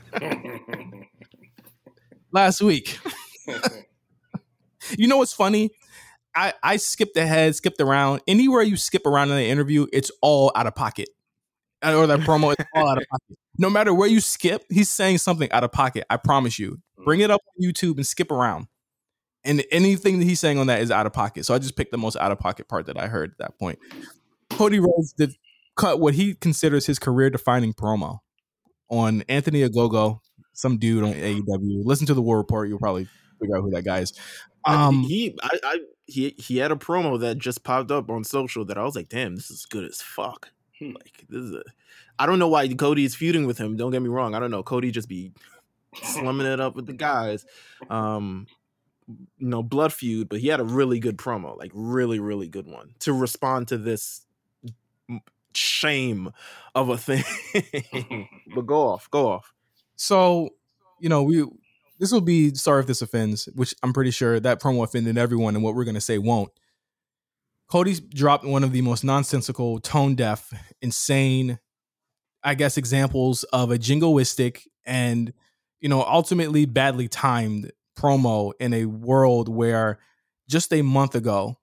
last 2.32 2.60
week, 2.62 2.98
you 4.98 5.08
know 5.08 5.18
what's 5.18 5.32
funny? 5.32 5.70
I, 6.34 6.54
I 6.62 6.76
skipped 6.76 7.16
ahead, 7.16 7.56
skipped 7.56 7.80
around. 7.80 8.22
Anywhere 8.26 8.62
you 8.62 8.76
skip 8.76 9.06
around 9.06 9.30
in 9.30 9.36
the 9.36 9.46
interview, 9.46 9.86
it's 9.92 10.10
all 10.22 10.52
out 10.54 10.66
of 10.66 10.74
pocket. 10.74 11.08
Uh, 11.82 11.94
or 11.94 12.06
that 12.06 12.20
promo 12.20 12.50
is 12.58 12.66
all 12.74 12.88
out 12.88 12.98
of 12.98 13.04
pocket. 13.10 13.38
No 13.58 13.70
matter 13.70 13.92
where 13.92 14.08
you 14.08 14.20
skip, 14.20 14.64
he's 14.70 14.90
saying 14.90 15.18
something 15.18 15.50
out 15.50 15.64
of 15.64 15.72
pocket. 15.72 16.04
I 16.10 16.16
promise 16.16 16.58
you. 16.58 16.78
Bring 17.04 17.20
it 17.20 17.30
up 17.30 17.40
on 17.46 17.66
YouTube 17.66 17.96
and 17.96 18.06
skip 18.06 18.30
around. 18.30 18.66
And 19.44 19.64
anything 19.72 20.18
that 20.18 20.26
he's 20.26 20.38
saying 20.38 20.58
on 20.58 20.66
that 20.66 20.82
is 20.82 20.90
out 20.90 21.06
of 21.06 21.12
pocket. 21.12 21.46
So 21.46 21.54
I 21.54 21.58
just 21.58 21.74
picked 21.74 21.92
the 21.92 21.98
most 21.98 22.16
out 22.16 22.30
of 22.30 22.38
pocket 22.38 22.68
part 22.68 22.86
that 22.86 22.98
I 22.98 23.06
heard 23.06 23.32
at 23.32 23.38
that 23.38 23.58
point. 23.58 23.78
Cody 24.50 24.78
Rhodes 24.78 25.14
did 25.14 25.34
cut 25.76 25.98
what 25.98 26.14
he 26.14 26.34
considers 26.34 26.86
his 26.86 26.98
career 26.98 27.30
defining 27.30 27.72
promo 27.72 28.18
on 28.90 29.22
Anthony 29.28 29.66
Ogogo, 29.66 30.20
some 30.52 30.78
dude 30.78 31.04
on 31.04 31.14
AEW. 31.14 31.84
Listen 31.84 32.06
to 32.06 32.14
the 32.14 32.22
War 32.22 32.38
Report, 32.38 32.68
you'll 32.68 32.78
probably 32.78 33.08
figure 33.40 33.56
out 33.56 33.62
who 33.62 33.70
that 33.70 33.84
guy 33.84 34.00
is. 34.00 34.12
Um, 34.64 35.02
he, 35.04 35.38
I, 35.42 35.58
I, 35.64 35.78
he, 36.06 36.34
he 36.36 36.58
had 36.58 36.70
a 36.70 36.76
promo 36.76 37.18
that 37.20 37.38
just 37.38 37.64
popped 37.64 37.90
up 37.90 38.10
on 38.10 38.24
social 38.24 38.64
that 38.66 38.76
I 38.76 38.84
was 38.84 38.94
like, 38.94 39.08
damn, 39.08 39.36
this 39.36 39.50
is 39.50 39.64
good 39.64 39.84
as 39.84 40.02
fuck. 40.02 40.50
Hmm. 40.78 40.92
Like 40.92 41.24
this 41.28 41.42
is 41.42 41.54
a, 41.54 41.62
I 42.18 42.26
don't 42.26 42.38
know 42.38 42.48
why 42.48 42.68
Cody 42.68 43.04
is 43.04 43.14
feuding 43.14 43.46
with 43.46 43.56
him. 43.56 43.76
Don't 43.76 43.92
get 43.92 44.02
me 44.02 44.08
wrong. 44.08 44.34
I 44.34 44.40
don't 44.40 44.50
know. 44.50 44.62
Cody 44.62 44.90
just 44.90 45.08
be 45.08 45.32
slumming 45.94 46.46
it 46.46 46.60
up 46.60 46.76
with 46.76 46.86
the 46.86 46.92
guys. 46.92 47.46
Um, 47.88 48.46
you 49.08 49.48
know, 49.48 49.62
blood 49.62 49.92
feud, 49.92 50.28
but 50.28 50.40
he 50.40 50.48
had 50.48 50.60
a 50.60 50.64
really 50.64 51.00
good 51.00 51.16
promo, 51.16 51.56
like 51.56 51.72
really, 51.74 52.20
really 52.20 52.48
good 52.48 52.66
one 52.66 52.94
to 53.00 53.12
respond 53.12 53.68
to 53.68 53.78
this 53.78 54.26
shame 55.54 56.30
of 56.74 56.88
a 56.88 56.98
thing. 56.98 57.24
but 58.54 58.66
go 58.66 58.88
off, 58.88 59.10
go 59.10 59.28
off. 59.28 59.52
So, 59.96 60.50
you 61.00 61.08
know, 61.08 61.22
we 61.22 61.44
this 61.98 62.12
will 62.12 62.22
be 62.22 62.54
sorry 62.54 62.80
if 62.80 62.86
this 62.86 63.02
offends, 63.02 63.46
which 63.54 63.74
I'm 63.82 63.92
pretty 63.92 64.10
sure 64.10 64.40
that 64.40 64.60
promo 64.60 64.84
offended 64.84 65.18
everyone, 65.18 65.54
and 65.54 65.62
what 65.62 65.74
we're 65.74 65.84
gonna 65.84 66.00
say 66.00 66.18
won't. 66.18 66.50
Cody's 67.70 68.00
dropped 68.00 68.44
one 68.44 68.64
of 68.64 68.72
the 68.72 68.82
most 68.82 69.04
nonsensical, 69.04 69.78
tone 69.78 70.16
deaf, 70.16 70.52
insane, 70.82 71.60
I 72.42 72.54
guess, 72.54 72.76
examples 72.76 73.44
of 73.44 73.70
a 73.70 73.78
jingoistic 73.78 74.66
and, 74.84 75.32
you 75.80 75.88
know, 75.88 76.02
ultimately 76.02 76.66
badly 76.66 77.06
timed 77.06 77.70
promo 77.96 78.52
in 78.58 78.74
a 78.74 78.86
world 78.86 79.48
where 79.48 80.00
just 80.48 80.72
a 80.72 80.82
month 80.82 81.14
ago 81.14 81.58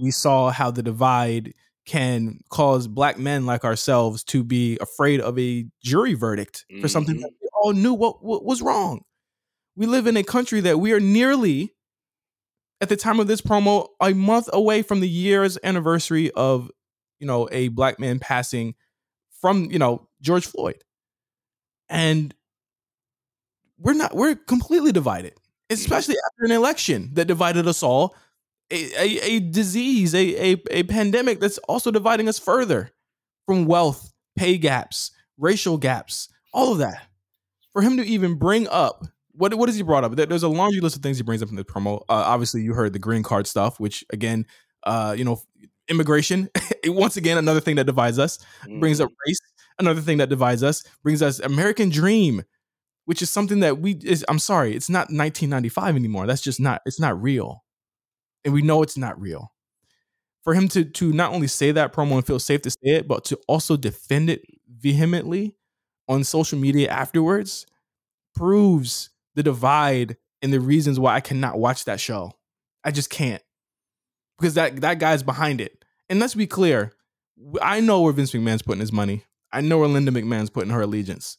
we 0.00 0.10
saw 0.10 0.50
how 0.50 0.70
the 0.70 0.82
divide 0.82 1.52
can 1.86 2.40
cause 2.48 2.88
black 2.88 3.18
men 3.18 3.46
like 3.46 3.64
ourselves 3.64 4.24
to 4.24 4.42
be 4.42 4.78
afraid 4.80 5.20
of 5.20 5.38
a 5.38 5.66
jury 5.82 6.14
verdict 6.14 6.64
for 6.80 6.88
something 6.88 7.20
that 7.20 7.28
mm-hmm. 7.28 7.42
we 7.42 7.48
all 7.62 7.72
knew 7.72 7.92
what, 7.92 8.24
what 8.24 8.44
was 8.44 8.62
wrong. 8.62 9.02
We 9.76 9.86
live 9.86 10.06
in 10.06 10.16
a 10.16 10.22
country 10.22 10.60
that 10.60 10.78
we 10.78 10.92
are 10.92 11.00
nearly 11.00 11.74
at 12.80 12.88
the 12.88 12.96
time 12.96 13.20
of 13.20 13.26
this 13.26 13.40
promo 13.40 13.88
a 14.00 14.12
month 14.12 14.48
away 14.52 14.82
from 14.82 15.00
the 15.00 15.08
year's 15.08 15.58
anniversary 15.62 16.30
of 16.32 16.70
you 17.18 17.26
know 17.26 17.48
a 17.52 17.68
black 17.68 17.98
man 17.98 18.18
passing 18.18 18.74
from 19.40 19.70
you 19.70 19.78
know 19.78 20.08
George 20.20 20.46
Floyd 20.46 20.82
and 21.88 22.34
we're 23.78 23.94
not 23.94 24.14
we're 24.14 24.34
completely 24.34 24.92
divided 24.92 25.34
especially 25.70 26.14
after 26.14 26.44
an 26.44 26.50
election 26.50 27.10
that 27.14 27.26
divided 27.26 27.66
us 27.66 27.82
all 27.82 28.14
a, 28.70 28.92
a, 28.96 29.36
a 29.36 29.40
disease 29.40 30.14
a, 30.14 30.52
a 30.52 30.62
a 30.70 30.82
pandemic 30.84 31.40
that's 31.40 31.58
also 31.58 31.90
dividing 31.90 32.28
us 32.28 32.38
further 32.38 32.90
from 33.46 33.66
wealth 33.66 34.12
pay 34.36 34.58
gaps 34.58 35.10
racial 35.38 35.76
gaps 35.76 36.28
all 36.52 36.72
of 36.72 36.78
that 36.78 37.06
for 37.72 37.82
him 37.82 37.96
to 37.96 38.04
even 38.04 38.34
bring 38.34 38.66
up 38.68 39.04
what 39.36 39.54
what 39.54 39.68
has 39.68 39.76
he 39.76 39.82
brought 39.82 40.04
up? 40.04 40.14
There's 40.14 40.42
a 40.42 40.48
laundry 40.48 40.80
list 40.80 40.96
of 40.96 41.02
things 41.02 41.16
he 41.16 41.22
brings 41.22 41.42
up 41.42 41.48
in 41.48 41.56
the 41.56 41.64
promo. 41.64 42.00
Uh, 42.02 42.22
obviously, 42.26 42.62
you 42.62 42.72
heard 42.74 42.92
the 42.92 42.98
green 42.98 43.22
card 43.22 43.46
stuff, 43.46 43.80
which 43.80 44.04
again, 44.10 44.46
uh, 44.84 45.14
you 45.16 45.24
know, 45.24 45.40
immigration. 45.88 46.48
once 46.86 47.16
again, 47.16 47.36
another 47.36 47.60
thing 47.60 47.76
that 47.76 47.84
divides 47.84 48.18
us. 48.18 48.38
Mm. 48.64 48.80
Brings 48.80 49.00
up 49.00 49.08
mm-hmm. 49.08 49.30
race, 49.30 49.40
another 49.78 50.00
thing 50.00 50.18
that 50.18 50.28
divides 50.28 50.62
us. 50.62 50.84
Brings 51.02 51.20
us 51.20 51.40
American 51.40 51.90
dream, 51.90 52.42
which 53.06 53.22
is 53.22 53.30
something 53.30 53.60
that 53.60 53.78
we 53.78 53.98
is. 54.04 54.24
I'm 54.28 54.38
sorry, 54.38 54.74
it's 54.74 54.88
not 54.88 55.10
1995 55.10 55.96
anymore. 55.96 56.26
That's 56.26 56.42
just 56.42 56.60
not. 56.60 56.82
It's 56.86 57.00
not 57.00 57.20
real, 57.20 57.63
and 58.44 58.54
we 58.54 58.62
know 58.62 58.82
it's 58.82 58.96
not 58.96 59.20
real. 59.20 59.52
For 60.42 60.54
him 60.54 60.68
to 60.68 60.84
to 60.84 61.12
not 61.12 61.32
only 61.32 61.46
say 61.46 61.72
that 61.72 61.92
promo 61.92 62.12
and 62.16 62.26
feel 62.26 62.38
safe 62.38 62.62
to 62.62 62.70
say 62.70 62.78
it, 62.82 63.08
but 63.08 63.24
to 63.26 63.38
also 63.48 63.76
defend 63.76 64.28
it 64.30 64.42
vehemently 64.68 65.54
on 66.08 66.22
social 66.24 66.58
media 66.58 66.88
afterwards 66.90 67.66
proves 68.34 69.10
the 69.34 69.42
divide 69.42 70.16
and 70.42 70.52
the 70.52 70.60
reasons 70.60 71.00
why 71.00 71.14
I 71.14 71.20
cannot 71.20 71.58
watch 71.58 71.86
that 71.86 72.00
show. 72.00 72.32
I 72.84 72.90
just 72.90 73.08
can't 73.08 73.42
because 74.38 74.54
that 74.54 74.82
that 74.82 74.98
guy's 74.98 75.22
behind 75.22 75.60
it. 75.60 75.84
And 76.10 76.20
let's 76.20 76.34
be 76.34 76.46
clear, 76.46 76.92
I 77.62 77.80
know 77.80 78.02
where 78.02 78.12
Vince 78.12 78.32
McMahon's 78.32 78.62
putting 78.62 78.80
his 78.80 78.92
money. 78.92 79.24
I 79.52 79.62
know 79.62 79.78
where 79.78 79.88
Linda 79.88 80.10
McMahon's 80.10 80.50
putting 80.50 80.70
her 80.70 80.82
allegiance. 80.82 81.38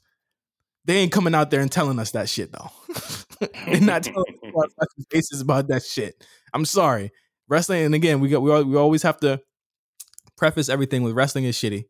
They 0.85 0.97
ain't 0.97 1.11
coming 1.11 1.35
out 1.35 1.51
there 1.51 1.61
and 1.61 1.71
telling 1.71 1.99
us 1.99 2.11
that 2.11 2.29
shit 2.29 2.51
though. 2.51 2.71
They're 3.65 3.81
not 3.81 4.03
telling 4.03 4.35
us 4.43 5.05
faces 5.09 5.41
about 5.41 5.67
that 5.67 5.83
shit. 5.83 6.25
I'm 6.55 6.65
sorry, 6.65 7.11
wrestling. 7.47 7.83
And 7.83 7.93
again, 7.93 8.19
we 8.19 8.29
got 8.29 8.41
we 8.41 8.63
we 8.63 8.77
always 8.77 9.03
have 9.03 9.19
to 9.19 9.41
preface 10.37 10.69
everything 10.69 11.03
with 11.03 11.13
wrestling 11.13 11.45
is 11.45 11.55
shitty 11.55 11.85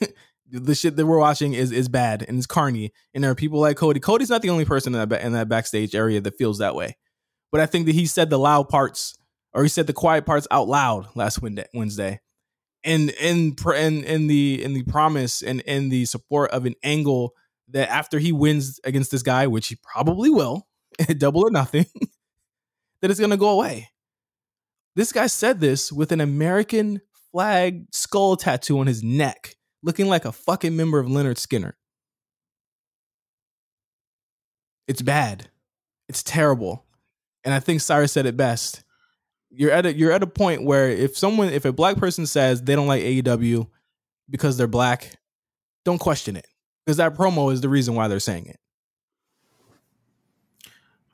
the 0.50 0.74
shit 0.74 0.96
that 0.96 1.06
we're 1.06 1.18
watching 1.18 1.54
is 1.54 1.72
is 1.72 1.88
bad 1.88 2.24
and 2.26 2.36
it's 2.38 2.46
carny. 2.46 2.92
And 3.14 3.22
there 3.22 3.30
are 3.30 3.36
people 3.36 3.60
like 3.60 3.76
Cody. 3.76 4.00
Cody's 4.00 4.30
not 4.30 4.42
the 4.42 4.50
only 4.50 4.64
person 4.64 4.94
in 4.94 5.08
that 5.08 5.22
in 5.22 5.32
that 5.32 5.48
backstage 5.48 5.94
area 5.94 6.20
that 6.20 6.36
feels 6.38 6.58
that 6.58 6.74
way. 6.74 6.96
But 7.52 7.60
I 7.60 7.66
think 7.66 7.86
that 7.86 7.94
he 7.94 8.06
said 8.06 8.30
the 8.30 8.38
loud 8.38 8.68
parts 8.68 9.16
or 9.52 9.62
he 9.62 9.68
said 9.68 9.86
the 9.86 9.92
quiet 9.92 10.26
parts 10.26 10.46
out 10.50 10.68
loud 10.68 11.08
last 11.14 11.40
Wednesday. 11.74 12.20
And 12.82 13.10
in 13.10 13.56
in 13.76 14.04
in 14.04 14.26
the 14.26 14.62
in 14.62 14.72
the 14.72 14.84
promise 14.84 15.42
and 15.42 15.60
in 15.60 15.88
the 15.88 16.04
support 16.04 16.50
of 16.50 16.66
an 16.66 16.74
angle 16.82 17.34
that 17.68 17.90
after 17.90 18.18
he 18.18 18.32
wins 18.32 18.80
against 18.84 19.10
this 19.10 19.22
guy, 19.22 19.46
which 19.46 19.68
he 19.68 19.76
probably 19.76 20.30
will, 20.30 20.66
double 21.18 21.42
or 21.42 21.50
nothing, 21.50 21.86
that 23.02 23.10
it's 23.10 23.20
gonna 23.20 23.36
go 23.36 23.50
away. 23.50 23.88
This 24.96 25.12
guy 25.12 25.26
said 25.26 25.60
this 25.60 25.92
with 25.92 26.12
an 26.12 26.20
American 26.20 27.00
flag 27.32 27.86
skull 27.92 28.36
tattoo 28.36 28.78
on 28.80 28.86
his 28.86 29.02
neck 29.02 29.54
looking 29.82 30.08
like 30.08 30.24
a 30.24 30.32
fucking 30.32 30.76
member 30.76 30.98
of 30.98 31.06
Lynyrd 31.06 31.36
Skynyrd. 31.36 31.74
It's 34.88 35.02
bad. 35.02 35.48
It's 36.08 36.22
terrible. 36.22 36.84
And 37.44 37.54
I 37.54 37.60
think 37.60 37.80
Cyrus 37.80 38.12
said 38.12 38.26
it 38.26 38.36
best. 38.36 38.82
You're 39.50 39.70
at 39.70 39.86
a 39.86 39.96
you're 39.96 40.12
at 40.12 40.22
a 40.22 40.28
point 40.28 40.64
where 40.64 40.88
if 40.88 41.16
someone 41.16 41.48
if 41.48 41.64
a 41.64 41.72
black 41.72 41.96
person 41.96 42.26
says 42.26 42.62
they 42.62 42.74
don't 42.74 42.86
like 42.86 43.02
AEW 43.02 43.68
because 44.28 44.56
they're 44.56 44.66
black, 44.66 45.16
don't 45.84 45.98
question 45.98 46.36
it. 46.36 46.46
Because 46.84 46.96
that 46.98 47.14
promo 47.14 47.52
is 47.52 47.60
the 47.60 47.68
reason 47.68 47.94
why 47.94 48.08
they're 48.08 48.20
saying 48.20 48.46
it. 48.46 48.58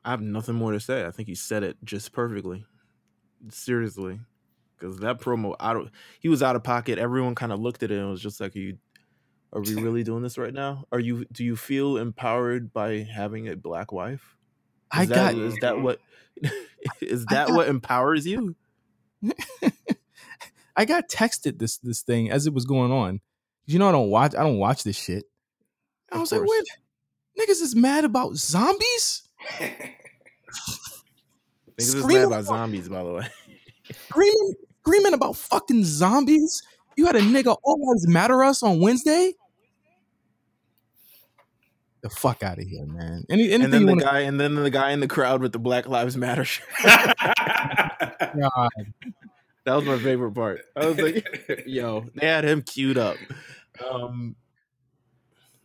I 0.05 0.11
have 0.11 0.21
nothing 0.21 0.55
more 0.55 0.73
to 0.73 0.81
say. 0.81 1.05
I 1.05 1.11
think 1.11 1.29
he 1.29 1.35
said 1.35 1.63
it 1.63 1.77
just 1.85 2.13
perfectly. 2.13 2.65
Seriously 3.51 4.21
because 4.79 4.99
that 4.99 5.21
promo 5.21 5.57
out 5.61 5.77
of 5.77 5.91
he 6.21 6.29
was 6.29 6.43
out 6.43 6.57
of 6.57 6.63
pocket. 6.63 6.99
Everyone 6.99 7.35
kind 7.35 7.53
of 7.53 7.61
looked 7.61 7.83
at 7.83 7.91
it 7.91 7.99
and 7.99 8.11
was 8.11 8.21
just 8.21 8.41
like, 8.41 8.55
"Are 8.55 8.59
you? 8.59 8.79
Are 9.53 9.61
we 9.61 9.75
really 9.75 10.03
doing 10.03 10.23
this 10.23 10.39
right 10.39 10.53
now? 10.53 10.85
Are 10.93 11.01
you? 11.01 11.25
Do 11.33 11.45
you 11.45 11.57
feel 11.57 11.97
empowered 11.97 12.73
by 12.73 12.99
having 12.99 13.49
a 13.49 13.57
black 13.57 13.93
wife? 13.93 14.37
Is 14.95 15.01
I 15.01 15.07
that, 15.07 15.35
got. 15.35 15.43
Is 15.43 15.57
that 15.61 15.81
what? 15.81 16.01
is 17.01 17.25
that 17.27 17.49
got, 17.49 17.57
what 17.57 17.69
empowers 17.69 18.27
you? 18.27 18.55
I 20.77 20.85
got 20.85 21.09
texted 21.09 21.59
this 21.59 21.79
this 21.79 22.03
thing 22.03 22.31
as 22.31 22.47
it 22.47 22.53
was 22.53 22.65
going 22.65 22.93
on. 22.93 23.21
You 23.67 23.79
know, 23.79 23.89
I 23.89 23.93
don't 23.93 24.11
watch. 24.11 24.35
I 24.35 24.43
don't 24.43 24.59
watch 24.59 24.85
this 24.85 24.97
shit. 24.97 25.25
I 26.13 26.19
was 26.19 26.31
like, 26.33 26.43
"What? 26.43 26.65
Niggas 27.39 27.63
is 27.63 27.75
mad 27.75 28.05
about 28.05 28.37
zombies." 28.37 29.23
Niggas 31.79 31.95
is 31.95 32.07
mad 32.07 32.25
about 32.25 32.45
zombies, 32.45 32.89
by 32.89 33.03
the 33.03 33.13
way. 33.13 33.27
Screaming, 34.09 34.55
screaming 34.81 35.15
about 35.15 35.37
fucking 35.37 35.85
zombies? 35.85 36.63
You 36.97 37.07
had 37.07 37.17
a 37.17 37.21
nigga 37.21 37.57
All 37.63 37.89
Lives 37.89 38.09
Matter 38.09 38.43
us 38.43 38.63
on 38.63 38.81
Wednesday? 38.81 39.35
the 42.03 42.11
fuck 42.11 42.43
out 42.45 42.59
of 42.59 42.65
here, 42.65 42.87
man. 42.87 43.25
Any, 43.29 43.51
anything 43.51 43.65
and 43.65 43.73
then 43.73 43.87
the 43.87 43.93
wanna- 43.95 44.05
guy, 44.05 44.21
and 44.21 44.39
then 44.41 44.55
the 44.55 44.71
guy 44.71 44.93
in 44.93 45.01
the 45.01 45.09
crowd 45.09 45.41
with 45.43 45.53
the 45.53 45.59
Black 45.59 45.89
Lives 45.89 46.17
Matter 46.17 46.45
shirt. 46.45 46.67
God. 46.85 48.71
that 49.65 49.75
was 49.75 49.85
my 49.85 49.99
favorite 49.99 50.33
part. 50.33 50.61
I 50.77 50.87
was 50.87 50.99
like, 51.01 51.27
yo, 51.67 52.07
they 52.15 52.27
had 52.27 52.45
him 52.45 52.63
queued 52.63 52.97
up. 52.97 53.17
Um, 53.91 54.37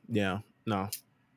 yeah, 0.10 0.40
no, 0.66 0.90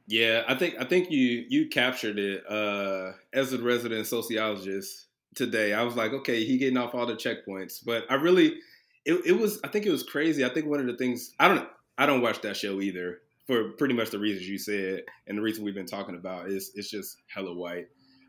Yeah, 0.07 0.43
I 0.47 0.55
think 0.55 0.77
I 0.79 0.85
think 0.85 1.11
you 1.11 1.47
you 1.49 1.69
captured 1.69 2.19
it. 2.19 2.45
Uh, 2.49 3.13
as 3.33 3.53
a 3.53 3.59
resident 3.59 4.07
sociologist 4.07 5.07
today, 5.35 5.73
I 5.73 5.83
was 5.83 5.97
like, 5.97 6.13
okay, 6.13 6.45
he 6.45 6.59
getting 6.59 6.77
off 6.77 6.95
all 6.95 7.07
the 7.07 7.15
checkpoints, 7.15 7.85
but 7.85 8.05
I 8.11 8.15
really, 8.15 8.59
it, 9.07 9.23
it 9.27 9.33
was. 9.33 9.61
I 9.65 9.69
think 9.69 9.87
it 9.87 9.91
was 9.91 10.03
crazy. 10.03 10.45
I 10.45 10.51
think 10.51 10.67
one 10.67 10.81
of 10.81 10.87
the 10.87 10.97
things 10.97 11.33
I 11.41 11.49
don't 11.49 11.67
I 11.97 12.05
don't 12.05 12.21
watch 12.21 12.43
that 12.43 12.57
show 12.57 12.81
either 12.81 13.21
for 13.47 13.71
pretty 13.73 13.95
much 13.95 14.11
the 14.11 14.19
reasons 14.19 14.49
you 14.49 14.59
said, 14.59 15.05
and 15.27 15.39
the 15.39 15.43
reason 15.43 15.65
we've 15.65 15.75
been 15.75 15.87
talking 15.87 16.17
about 16.17 16.49
is 16.49 16.73
it's 16.75 16.91
just 16.91 17.17
hella 17.27 17.55
white. 17.55 17.87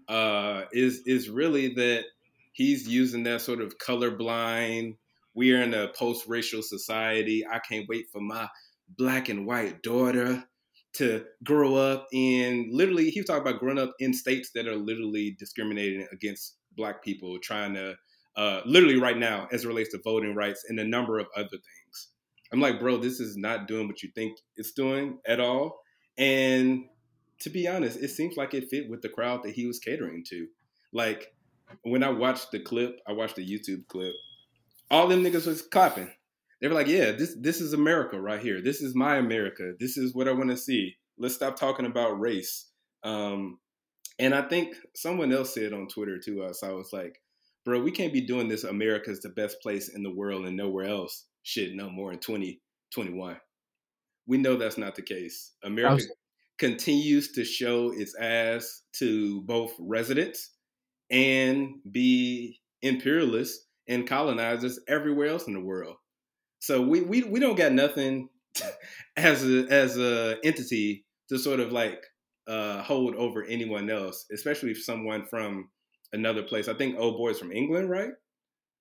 Uh, 0.07 0.63
is 0.71 1.01
is 1.05 1.29
really 1.29 1.73
that 1.73 2.05
he's 2.53 2.87
using 2.87 3.23
that 3.23 3.41
sort 3.41 3.59
of 3.59 3.77
colorblind. 3.79 4.95
We 5.33 5.51
are 5.53 5.61
in 5.61 5.73
a 5.73 5.89
post-racial 5.89 6.61
society. 6.61 7.45
I 7.45 7.59
can't 7.59 7.89
wait 7.89 8.05
for 8.13 8.21
my 8.21 8.47
black 8.97 9.27
and 9.27 9.45
white 9.45 9.83
daughter 9.83 10.45
to 10.95 11.25
grow 11.43 11.75
up 11.75 12.07
in 12.11 12.69
literally 12.71 13.09
he 13.09 13.19
was 13.19 13.27
talking 13.27 13.41
about 13.41 13.59
growing 13.59 13.79
up 13.79 13.93
in 13.99 14.13
states 14.13 14.51
that 14.55 14.67
are 14.67 14.75
literally 14.75 15.35
discriminating 15.39 16.07
against 16.11 16.57
black 16.75 17.03
people 17.03 17.37
trying 17.41 17.73
to 17.73 17.95
uh, 18.37 18.61
literally 18.65 18.99
right 18.99 19.17
now 19.17 19.47
as 19.51 19.63
it 19.63 19.67
relates 19.67 19.91
to 19.91 19.99
voting 20.03 20.35
rights 20.35 20.65
and 20.67 20.79
a 20.79 20.83
number 20.83 21.19
of 21.19 21.27
other 21.37 21.47
things. 21.49 22.09
I'm 22.51 22.59
like 22.59 22.79
bro 22.79 22.97
this 22.97 23.19
is 23.19 23.37
not 23.37 23.67
doing 23.67 23.87
what 23.87 24.03
you 24.03 24.09
think 24.15 24.37
it's 24.55 24.71
doing 24.71 25.19
at 25.27 25.39
all. 25.39 25.79
And 26.17 26.85
to 27.41 27.49
be 27.49 27.67
honest 27.67 27.99
it 27.99 28.09
seems 28.09 28.37
like 28.37 28.53
it 28.53 28.69
fit 28.69 28.89
with 28.89 29.01
the 29.01 29.09
crowd 29.09 29.43
that 29.43 29.53
he 29.53 29.65
was 29.65 29.79
catering 29.79 30.23
to. 30.29 30.47
Like 30.93 31.33
when 31.83 32.03
i 32.03 32.09
watched 32.09 32.51
the 32.51 32.59
clip 32.59 32.99
i 33.07 33.11
watched 33.11 33.35
the 33.35 33.45
youtube 33.47 33.87
clip 33.87 34.13
all 34.91 35.07
them 35.07 35.23
niggas 35.23 35.47
was 35.47 35.61
clapping 35.61 36.11
they 36.61 36.67
were 36.67 36.73
like, 36.73 36.87
"Yeah, 36.87 37.11
this 37.11 37.35
this 37.39 37.61
is 37.61 37.73
America 37.73 38.19
right 38.19 38.39
here. 38.39 38.61
This 38.61 38.81
is 38.81 38.95
my 38.95 39.17
America. 39.17 39.73
This 39.79 39.97
is 39.97 40.13
what 40.15 40.27
I 40.27 40.31
want 40.31 40.49
to 40.51 40.57
see. 40.57 40.95
Let's 41.17 41.35
stop 41.35 41.55
talking 41.57 41.85
about 41.85 42.19
race." 42.19 42.69
Um, 43.03 43.59
and 44.19 44.33
I 44.33 44.47
think 44.47 44.75
someone 44.95 45.31
else 45.33 45.53
said 45.53 45.73
on 45.73 45.87
Twitter 45.87 46.19
to 46.25 46.43
us, 46.43 46.63
I 46.63 46.71
was 46.71 46.91
like, 46.93 47.21
"Bro, 47.65 47.81
we 47.83 47.91
can't 47.91 48.13
be 48.13 48.21
doing 48.21 48.47
this. 48.47 48.63
America's 48.63 49.19
the 49.21 49.29
best 49.29 49.61
place 49.61 49.89
in 49.89 50.03
the 50.03 50.13
world 50.13 50.45
and 50.45 50.55
nowhere 50.57 50.85
else. 50.85 51.25
Shit, 51.43 51.75
no 51.75 51.89
more 51.89 52.11
in 52.13 52.19
2021. 52.19 53.37
We 54.27 54.37
know 54.37 54.55
that's 54.55 54.77
not 54.77 54.95
the 54.95 55.01
case. 55.03 55.53
America 55.63 55.95
was- 55.95 56.11
continues 56.57 57.33
to 57.33 57.43
show 57.43 57.91
its 57.91 58.15
ass 58.15 58.83
to 58.93 59.41
both 59.41 59.73
residents 59.77 60.55
and 61.11 61.81
be 61.91 62.61
imperialists 62.81 63.67
and 63.87 64.07
colonizers 64.07 64.79
everywhere 64.87 65.27
else 65.27 65.47
in 65.47 65.53
the 65.53 65.59
world." 65.59 65.97
So 66.65 66.81
we 66.81 67.01
we, 67.01 67.23
we 67.23 67.39
don't 67.39 67.55
got 67.57 67.71
nothing 67.73 68.29
as 69.17 69.43
a 69.43 69.65
as 69.69 69.97
a 69.97 70.37
entity 70.43 71.05
to 71.29 71.37
sort 71.37 71.59
of 71.59 71.71
like 71.71 72.01
uh, 72.47 72.81
hold 72.81 73.15
over 73.15 73.43
anyone 73.43 73.89
else, 73.89 74.25
especially 74.33 74.71
if 74.71 74.83
someone 74.83 75.25
from 75.25 75.69
another 76.13 76.43
place. 76.43 76.67
I 76.67 76.73
think 76.73 76.97
old 76.97 77.17
boy's 77.17 77.39
from 77.39 77.51
England, 77.51 77.89
right? 77.89 78.11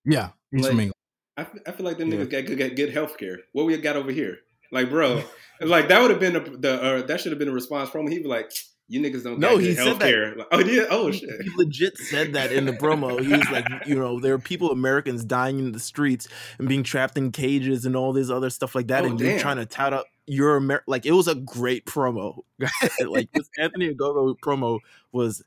Yeah, 0.05 0.31
he's 0.51 0.63
Like- 0.63 0.71
from 0.71 0.81
England. 0.81 0.93
I, 1.37 1.41
f- 1.43 1.59
I 1.67 1.73
feel 1.73 1.85
like 1.85 1.99
them 1.99 2.13
Yeah. 2.13 2.19
niggas 2.21 2.31
got 2.31 2.47
good, 2.47 2.59
got 2.59 2.77
good 2.77 2.93
health 2.93 3.19
care. 3.19 3.39
What 3.53 3.67
we 3.67 3.77
got 3.79 3.97
over 3.97 4.13
here? 4.13 4.37
Like, 4.71 4.89
bro, 4.89 5.23
like 5.61 5.89
that 5.89 6.01
would 6.01 6.11
have 6.13 6.21
been 6.21 6.37
a, 6.37 6.41
the 6.41 6.73
uh, 6.83 7.03
that 7.07 7.21
should 7.21 7.33
have 7.33 7.39
been 7.41 7.49
a 7.49 7.53
response 7.53 7.91
from 7.91 8.03
him. 8.07 8.13
He'd 8.13 8.23
be 8.23 8.29
like, 8.29 8.51
"You 8.89 9.01
niggas 9.01 9.25
don't 9.25 9.39
No, 9.39 9.57
he 9.57 9.75
said 9.75 9.99
that. 9.99 10.01
care." 10.01 10.37
Oh 10.53 10.61
yeah, 10.61 10.85
oh 10.91 11.11
shit. 11.11 11.31
he 11.43 11.51
legit 11.57 11.97
said 11.99 12.33
that 12.35 12.53
in 12.53 12.67
the 12.67 12.73
promo. 12.73 13.21
He 13.21 13.33
was 13.33 13.51
like, 13.51 13.67
you 13.87 13.95
know, 13.95 14.21
there 14.21 14.35
are 14.35 14.39
people, 14.39 14.71
Americans 14.71 15.25
dying 15.25 15.59
in 15.59 15.73
the 15.73 15.81
streets 15.81 16.29
and 16.59 16.69
being 16.69 16.83
trapped 16.83 17.17
in 17.17 17.33
cages 17.33 17.87
and 17.87 17.97
all 17.97 18.13
this 18.13 18.31
other 18.31 18.51
stuff 18.51 18.75
like 18.75 18.89
that. 18.89 19.05
Oh, 19.05 19.09
and 19.09 19.21
you're 19.21 19.39
trying 19.39 19.57
to 19.57 19.67
tout 19.67 19.93
up 19.93 20.07
your 20.27 20.57
Amer- 20.57 20.85
like 20.87 21.07
it 21.07 21.13
was 21.13 21.29
a 21.29 21.35
great 21.35 21.87
promo. 21.87 22.43
like 23.07 23.31
this 23.33 23.49
Anthony 23.59 23.95
Ogogo 23.95 24.37
promo 24.39 24.79
was. 25.13 25.43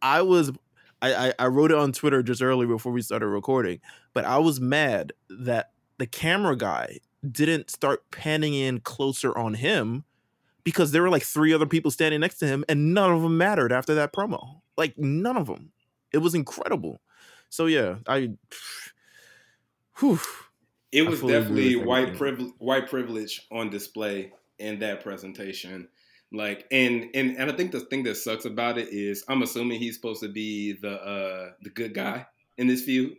I 0.00 0.22
was. 0.22 0.52
I, 1.00 1.28
I 1.28 1.32
I 1.38 1.46
wrote 1.46 1.70
it 1.70 1.78
on 1.78 1.92
Twitter 1.92 2.22
just 2.22 2.42
earlier 2.42 2.68
before 2.68 2.92
we 2.92 3.02
started 3.02 3.28
recording, 3.28 3.80
but 4.14 4.24
I 4.24 4.38
was 4.38 4.60
mad 4.60 5.12
that 5.28 5.70
the 5.98 6.06
camera 6.06 6.56
guy 6.56 6.98
didn't 7.30 7.70
start 7.70 8.10
panning 8.10 8.54
in 8.54 8.80
closer 8.80 9.36
on 9.36 9.54
him 9.54 10.04
because 10.68 10.90
there 10.90 11.00
were 11.00 11.08
like 11.08 11.22
three 11.22 11.54
other 11.54 11.64
people 11.64 11.90
standing 11.90 12.20
next 12.20 12.36
to 12.36 12.46
him 12.46 12.62
and 12.68 12.92
none 12.92 13.10
of 13.10 13.22
them 13.22 13.38
mattered 13.38 13.72
after 13.72 13.94
that 13.94 14.12
promo. 14.12 14.60
Like 14.76 14.98
none 14.98 15.38
of 15.38 15.46
them. 15.46 15.72
It 16.12 16.18
was 16.18 16.34
incredible. 16.34 17.00
So 17.48 17.64
yeah, 17.64 17.96
I 18.06 18.32
whew. 19.98 20.20
It 20.92 21.06
was 21.06 21.20
fully 21.20 21.32
definitely 21.32 21.76
white 21.76 22.16
privilege, 22.18 22.52
white 22.58 22.90
privilege 22.90 23.46
on 23.50 23.70
display 23.70 24.32
in 24.58 24.78
that 24.80 25.02
presentation. 25.02 25.88
Like, 26.32 26.66
and 26.70 27.06
and 27.14 27.38
and 27.38 27.50
I 27.50 27.56
think 27.56 27.72
the 27.72 27.80
thing 27.80 28.02
that 28.02 28.16
sucks 28.16 28.44
about 28.44 28.76
it 28.76 28.88
is 28.90 29.24
I'm 29.26 29.42
assuming 29.42 29.78
he's 29.78 29.96
supposed 29.96 30.22
to 30.22 30.28
be 30.28 30.74
the 30.74 31.02
uh 31.02 31.50
the 31.62 31.70
good 31.70 31.94
guy 31.94 32.26
in 32.58 32.66
this 32.66 32.82
feud. 32.82 33.16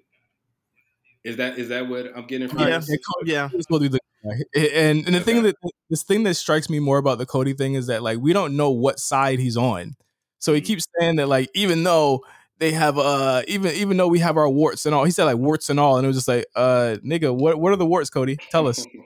Is 1.24 1.38
that 1.38 1.58
is 1.58 1.70
that 1.70 1.90
what 1.90 2.16
I'm 2.16 2.28
getting 2.28 2.48
from 2.48 2.60
Yeah, 2.60 2.80
yeah. 3.26 3.50
He's 3.50 3.64
supposed 3.64 3.82
to 3.82 3.90
be 3.90 3.94
the 3.94 3.98
guy. 3.98 4.09
And 4.24 5.06
and 5.06 5.16
the 5.16 5.22
thing 5.22 5.44
that 5.44 5.56
this 5.90 6.04
thing 6.04 6.24
that 6.24 6.36
strikes 6.36 6.70
me 6.70 6.80
more 6.80 6.98
about 6.98 7.18
the 7.18 7.26
Cody 7.26 7.54
thing 7.54 7.76
is 7.76 7.88
that 7.88 8.04
like 8.04 8.20
we 8.20 8.34
don't 8.34 8.58
know 8.58 8.70
what 8.72 9.00
side 9.00 9.40
he's 9.40 9.58
on. 9.58 9.96
So 10.40 10.54
he 10.54 10.62
Mhm. 10.62 10.66
keeps 10.66 10.88
saying 11.00 11.16
that 11.18 11.28
like 11.28 11.50
even 11.54 11.84
though 11.84 12.24
they 12.60 12.72
have 12.74 12.98
uh 12.98 13.44
even 13.48 13.74
even 13.76 13.98
though 13.98 14.08
we 14.08 14.20
have 14.20 14.38
our 14.38 14.50
warts 14.50 14.86
and 14.86 14.94
all, 14.94 15.06
he 15.06 15.12
said 15.12 15.26
like 15.26 15.38
warts 15.38 15.70
and 15.70 15.80
all, 15.80 15.98
and 15.98 16.06
it 16.06 16.08
was 16.08 16.18
just 16.18 16.28
like 16.28 16.46
uh 16.56 16.98
nigga, 17.06 17.34
what 17.36 17.60
what 17.60 17.72
are 17.72 17.78
the 17.78 17.86
warts, 17.86 18.10
Cody? 18.10 18.42
Tell 18.50 18.68
us. 18.68 18.86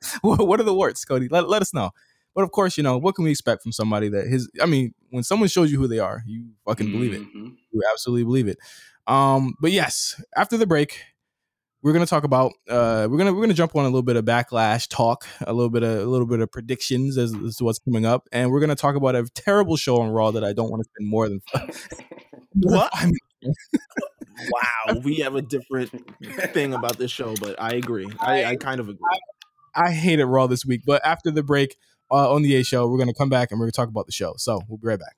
what 0.22 0.46
what 0.46 0.60
are 0.60 0.64
the 0.64 0.74
warts, 0.74 1.04
Cody? 1.04 1.28
Let, 1.28 1.48
let 1.48 1.62
us 1.62 1.74
know. 1.74 1.90
But 2.34 2.44
of 2.44 2.50
course, 2.52 2.76
you 2.76 2.82
know, 2.82 2.96
what 2.98 3.14
can 3.14 3.24
we 3.24 3.30
expect 3.30 3.62
from 3.62 3.72
somebody 3.72 4.08
that 4.08 4.26
his 4.26 4.50
I 4.60 4.66
mean, 4.66 4.94
when 5.10 5.22
someone 5.22 5.48
shows 5.48 5.70
you 5.70 5.78
who 5.78 5.88
they 5.88 5.98
are, 5.98 6.22
you 6.26 6.46
fucking 6.66 6.90
believe 6.90 7.12
it. 7.12 7.20
Mhm. 7.20 7.56
You 7.72 7.82
absolutely 7.92 8.24
believe 8.24 8.48
it. 8.48 8.58
Um, 9.06 9.54
but 9.60 9.72
yes, 9.72 10.20
after 10.36 10.56
the 10.56 10.66
break, 10.66 11.00
we're 11.82 11.92
gonna 11.92 12.06
talk 12.06 12.24
about 12.24 12.52
uh 12.68 13.06
we're 13.10 13.18
gonna 13.18 13.32
we're 13.32 13.40
gonna 13.42 13.54
jump 13.54 13.74
on 13.76 13.82
a 13.84 13.88
little 13.88 14.02
bit 14.02 14.16
of 14.16 14.24
backlash 14.24 14.88
talk, 14.88 15.26
a 15.40 15.52
little 15.52 15.70
bit 15.70 15.82
of 15.82 16.00
a 16.00 16.06
little 16.06 16.26
bit 16.26 16.40
of 16.40 16.50
predictions 16.50 17.18
as, 17.18 17.34
as 17.34 17.56
to 17.56 17.64
what's 17.64 17.78
coming 17.80 18.06
up, 18.06 18.28
and 18.32 18.50
we're 18.50 18.60
gonna 18.60 18.74
talk 18.74 18.94
about 18.94 19.14
a 19.16 19.26
terrible 19.34 19.76
show 19.76 20.00
on 20.00 20.10
Raw 20.10 20.30
that 20.30 20.44
I 20.44 20.52
don't 20.52 20.70
want 20.70 20.82
to 20.82 20.88
spend 20.94 21.08
more 21.10 21.28
than 21.28 21.40
What? 22.54 22.92
five 22.94 23.10
minutes 23.42 23.58
Wow, 24.50 25.00
we 25.04 25.16
have 25.16 25.34
a 25.36 25.42
different 25.42 25.90
thing 26.52 26.74
about 26.74 26.98
this 26.98 27.10
show, 27.10 27.34
but 27.40 27.60
I 27.60 27.74
agree. 27.74 28.08
I, 28.18 28.44
I 28.44 28.56
kind 28.56 28.80
of 28.80 28.88
agree. 28.88 28.98
I 29.74 29.92
hated 29.92 30.24
Raw 30.26 30.46
this 30.48 30.64
week, 30.64 30.82
but 30.84 31.04
after 31.04 31.30
the 31.30 31.42
break 31.42 31.76
uh, 32.10 32.32
on 32.32 32.42
the 32.42 32.56
A 32.56 32.64
show, 32.64 32.88
we're 32.88 32.98
gonna 32.98 33.14
come 33.14 33.28
back 33.28 33.50
and 33.50 33.60
we're 33.60 33.66
gonna 33.66 33.72
talk 33.72 33.88
about 33.88 34.06
the 34.06 34.12
show. 34.12 34.34
So 34.38 34.60
we'll 34.68 34.78
be 34.78 34.88
right 34.88 34.98
back. 34.98 35.16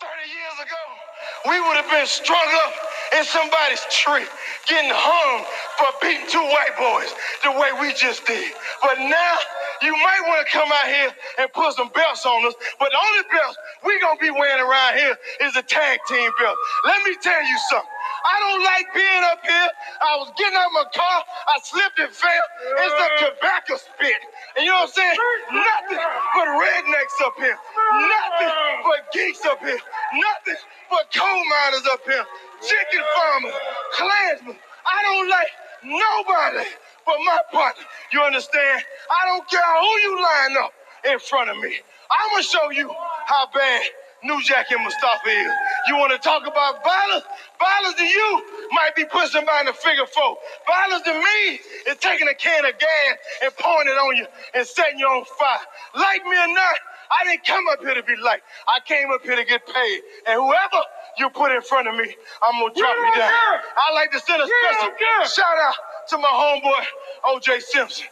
30 0.00 0.12
years 0.28 0.54
ago, 0.60 1.50
we 1.50 1.60
would 1.60 1.76
have 1.76 1.90
been 1.90 2.06
strung 2.06 2.46
up 2.66 2.72
in 3.14 3.24
somebody's 3.24 3.84
tree, 3.90 4.26
getting 4.66 4.90
hung 4.92 5.44
for 5.78 5.88
beating 6.02 6.26
two 6.26 6.42
white 6.42 6.74
boys 6.78 7.10
the 7.44 7.52
way 7.54 7.70
we 7.80 7.92
just 7.94 8.26
did. 8.26 8.52
But 8.82 8.98
now, 8.98 9.34
you 9.82 9.92
might 9.92 10.22
want 10.26 10.46
to 10.46 10.48
come 10.52 10.70
out 10.72 10.88
here 10.88 11.10
and 11.38 11.52
put 11.52 11.74
some 11.76 11.90
belts 11.94 12.26
on 12.26 12.46
us, 12.46 12.54
but 12.80 12.90
the 12.90 12.98
only 12.98 13.24
belts 13.30 13.56
we 13.84 13.98
to 14.00 14.10
be 14.20 14.30
wearing 14.30 14.62
around 14.62 14.96
here 14.96 15.16
is 15.42 15.56
a 15.56 15.62
tag 15.62 16.00
team 16.08 16.30
belt. 16.40 16.56
Let 16.84 17.02
me 17.04 17.16
tell 17.22 17.42
you 17.42 17.58
something. 17.70 17.90
I 18.26 18.36
don't 18.40 18.62
like 18.64 18.86
being 18.94 19.24
up 19.30 19.40
here. 19.44 19.70
I 20.02 20.16
was 20.18 20.32
getting 20.38 20.56
out 20.56 20.66
of 20.66 20.74
my 20.74 20.88
car, 20.94 21.18
I 21.24 21.54
slipped 21.62 21.98
and 21.98 22.10
fell. 22.12 22.46
It's 22.82 22.94
the 22.94 23.08
tobacco 23.30 23.74
spit. 23.76 24.20
And 24.56 24.64
you 24.64 24.70
know 24.72 24.86
what 24.86 24.90
I'm 24.90 24.98
saying? 24.98 25.18
Nothing 25.52 26.02
but 26.34 26.48
rednecks 26.58 27.16
up 27.26 27.34
here. 27.38 27.58
Nothing 27.58 28.52
but 28.82 29.00
geeks 29.12 29.44
up 29.46 29.60
here. 29.60 29.78
Nothing 30.14 30.60
but 30.90 31.04
coal 31.14 31.42
miners 31.44 31.86
up 31.92 32.00
here. 32.06 32.26
Chicken 32.62 33.02
farmer, 33.16 33.52
clansmen. 33.94 34.56
I 34.86 35.02
don't 35.02 35.28
like 35.30 35.48
nobody 35.84 36.68
but 37.06 37.16
my 37.26 37.38
partner. 37.52 37.84
You 38.12 38.22
understand? 38.22 38.84
I 39.10 39.26
don't 39.26 39.48
care 39.50 39.62
who 39.80 39.92
you 40.04 40.22
line 40.22 40.56
up 40.64 40.72
in 41.10 41.18
front 41.20 41.50
of 41.50 41.58
me. 41.58 41.74
I'm 42.10 42.30
gonna 42.32 42.42
show 42.44 42.70
you 42.70 42.88
how 43.26 43.48
bad 43.54 43.82
New 44.24 44.42
Jack 44.44 44.70
and 44.72 44.84
Mustafa 44.84 45.28
is. 45.30 45.52
You 45.88 45.96
want 45.98 46.12
to 46.12 46.18
talk 46.18 46.42
about 46.46 46.84
violence? 46.84 47.24
Violence 47.58 47.96
to 47.96 48.04
you 48.04 48.44
might 48.72 48.94
be 48.96 49.04
putting 49.06 49.30
somebody 49.30 49.62
in 49.62 49.68
a 49.68 49.74
figure 49.74 50.06
four. 50.06 50.38
Violence 50.68 51.02
to 51.04 51.14
me 51.14 51.60
is 51.90 51.98
taking 52.00 52.28
a 52.28 52.34
can 52.34 52.64
of 52.66 52.78
gas 52.78 53.14
and 53.42 53.56
pouring 53.56 53.88
it 53.88 53.98
on 53.98 54.16
you 54.16 54.26
and 54.54 54.66
setting 54.66 54.98
you 55.00 55.06
on 55.06 55.24
fire. 55.38 55.60
Like 55.96 56.24
me 56.24 56.36
or 56.36 56.48
not, 56.54 56.76
I 57.10 57.24
didn't 57.24 57.44
come 57.46 57.64
up 57.72 57.80
here 57.80 57.94
to 57.94 58.02
be 58.02 58.16
liked. 58.16 58.42
I 58.68 58.80
came 58.84 59.10
up 59.12 59.22
here 59.22 59.36
to 59.36 59.44
get 59.44 59.64
paid. 59.66 60.00
And 60.26 60.40
whoever 60.40 60.82
you 61.18 61.30
put 61.30 61.52
in 61.52 61.62
front 61.62 61.88
of 61.88 61.94
me, 61.94 62.14
I'm 62.42 62.60
gonna 62.60 62.74
drop 62.74 62.96
you 62.96 63.14
down. 63.20 63.32
I 63.76 63.92
like 63.94 64.10
to 64.12 64.20
send 64.20 64.42
a 64.42 64.46
special 64.46 64.90
shout 65.26 65.58
out 65.58 65.74
to 66.10 66.18
my 66.18 66.28
homeboy 66.28 66.84
OJ 67.24 67.62
Simpson. 67.62 68.06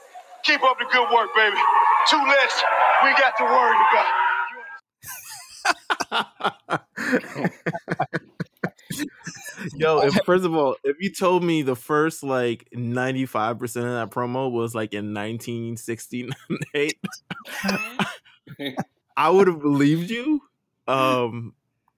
Keep 0.45 0.63
up 0.63 0.79
the 0.79 0.87
good 0.93 1.09
work, 1.13 1.31
baby. 1.35 1.57
Two 2.09 2.19
less 2.19 2.63
we 3.03 3.11
got 3.13 3.37
to 3.39 3.45
worry 3.45 3.77
about. 3.93 4.07
Yo, 9.77 10.01
if, 10.01 10.15
first 10.25 10.45
of 10.45 10.55
all, 10.55 10.77
if 10.85 10.97
you 11.01 11.11
told 11.11 11.43
me 11.43 11.63
the 11.63 11.77
first 11.77 12.23
like 12.23 12.69
95% 12.75 13.63
of 13.63 13.85
that 13.85 14.11
promo 14.11 14.51
was 14.51 14.75
like 14.75 14.93
in 14.93 15.15
1968, 15.15 16.99
I 19.17 19.31
would 19.31 19.47
have 19.47 19.61
believed 19.61 20.11
you. 20.11 20.41
Um, 20.87 21.55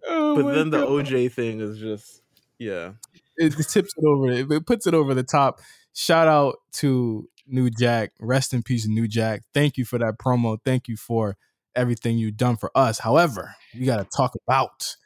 Oh 0.06 0.36
but 0.36 0.54
then 0.54 0.70
the 0.70 0.86
OJ 0.86 1.32
thing 1.32 1.60
is 1.60 1.78
just, 1.78 2.22
yeah. 2.58 2.92
it 3.36 3.52
tips 3.52 3.92
it 3.96 4.04
over. 4.04 4.30
It, 4.30 4.50
it 4.50 4.66
puts 4.66 4.86
it 4.86 4.94
over 4.94 5.14
the 5.14 5.24
top. 5.24 5.60
Shout 5.94 6.28
out 6.28 6.56
to 6.74 7.28
New 7.46 7.70
Jack. 7.70 8.12
Rest 8.20 8.54
in 8.54 8.62
peace, 8.62 8.86
New 8.86 9.08
Jack. 9.08 9.42
Thank 9.52 9.76
you 9.76 9.84
for 9.84 9.98
that 9.98 10.18
promo. 10.18 10.58
Thank 10.64 10.88
you 10.88 10.96
for 10.96 11.36
everything 11.74 12.18
you've 12.18 12.36
done 12.36 12.56
for 12.56 12.70
us. 12.74 13.00
However, 13.00 13.54
we 13.74 13.84
got 13.84 13.96
to 13.96 14.16
talk 14.16 14.34
about 14.46 14.96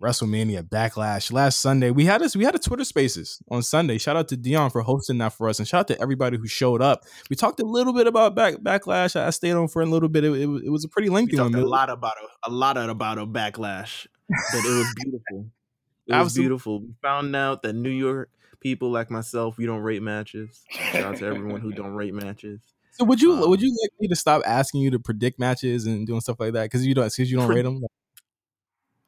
WrestleMania 0.00 0.62
Backlash. 0.62 1.30
Last 1.30 1.60
Sunday, 1.60 1.90
we 1.90 2.04
had 2.06 2.22
us. 2.22 2.34
We 2.34 2.44
had 2.44 2.54
a 2.54 2.58
Twitter 2.58 2.84
Spaces 2.84 3.42
on 3.50 3.62
Sunday. 3.62 3.98
Shout 3.98 4.16
out 4.16 4.28
to 4.28 4.36
Dion 4.36 4.70
for 4.70 4.80
hosting 4.82 5.18
that 5.18 5.32
for 5.34 5.48
us, 5.48 5.58
and 5.58 5.68
shout 5.68 5.80
out 5.80 5.88
to 5.88 6.00
everybody 6.00 6.38
who 6.38 6.46
showed 6.46 6.80
up. 6.80 7.04
We 7.28 7.36
talked 7.36 7.60
a 7.60 7.64
little 7.64 7.92
bit 7.92 8.06
about 8.06 8.34
back, 8.34 8.54
Backlash. 8.56 9.14
I 9.14 9.30
stayed 9.30 9.52
on 9.52 9.68
for 9.68 9.82
a 9.82 9.86
little 9.86 10.08
bit. 10.08 10.24
It, 10.24 10.32
it, 10.32 10.46
was- 10.46 10.62
it 10.62 10.70
was 10.70 10.84
a 10.84 10.88
pretty 10.88 11.08
We 11.10 11.14
lengthy 11.16 11.36
talked 11.36 11.54
one. 11.54 11.62
a 11.62 11.66
lot 11.66 11.90
about 11.90 12.14
a, 12.44 12.50
a 12.50 12.52
lot 12.52 12.76
about 12.76 13.18
a 13.18 13.26
backlash, 13.26 14.06
but 14.28 14.64
it 14.64 14.68
was 14.68 14.94
beautiful. 14.96 15.46
It 16.06 16.12
was 16.12 16.26
Absolutely. 16.26 16.42
beautiful. 16.42 16.80
We 16.80 16.94
found 17.02 17.36
out 17.36 17.62
that 17.62 17.74
New 17.74 17.90
York 17.90 18.30
people 18.60 18.90
like 18.90 19.10
myself, 19.10 19.56
we 19.58 19.66
don't 19.66 19.80
rate 19.80 20.02
matches. 20.02 20.62
Shout 20.70 21.02
out 21.04 21.16
to 21.18 21.26
everyone 21.26 21.60
who 21.60 21.72
don't 21.72 21.92
rate 21.92 22.14
matches. 22.14 22.60
So 22.92 23.04
would 23.04 23.20
you 23.22 23.32
Um, 23.34 23.48
would 23.48 23.62
you 23.62 23.68
like 23.82 23.90
me 24.00 24.08
to 24.08 24.16
stop 24.16 24.42
asking 24.44 24.80
you 24.82 24.90
to 24.90 24.98
predict 24.98 25.38
matches 25.38 25.86
and 25.86 26.06
doing 26.06 26.20
stuff 26.20 26.40
like 26.40 26.52
that 26.54 26.64
because 26.64 26.84
you 26.86 26.94
don't 26.94 27.04
because 27.04 27.30
you 27.30 27.36
don't 27.38 27.48
rate 27.48 27.62
them? 27.62 27.80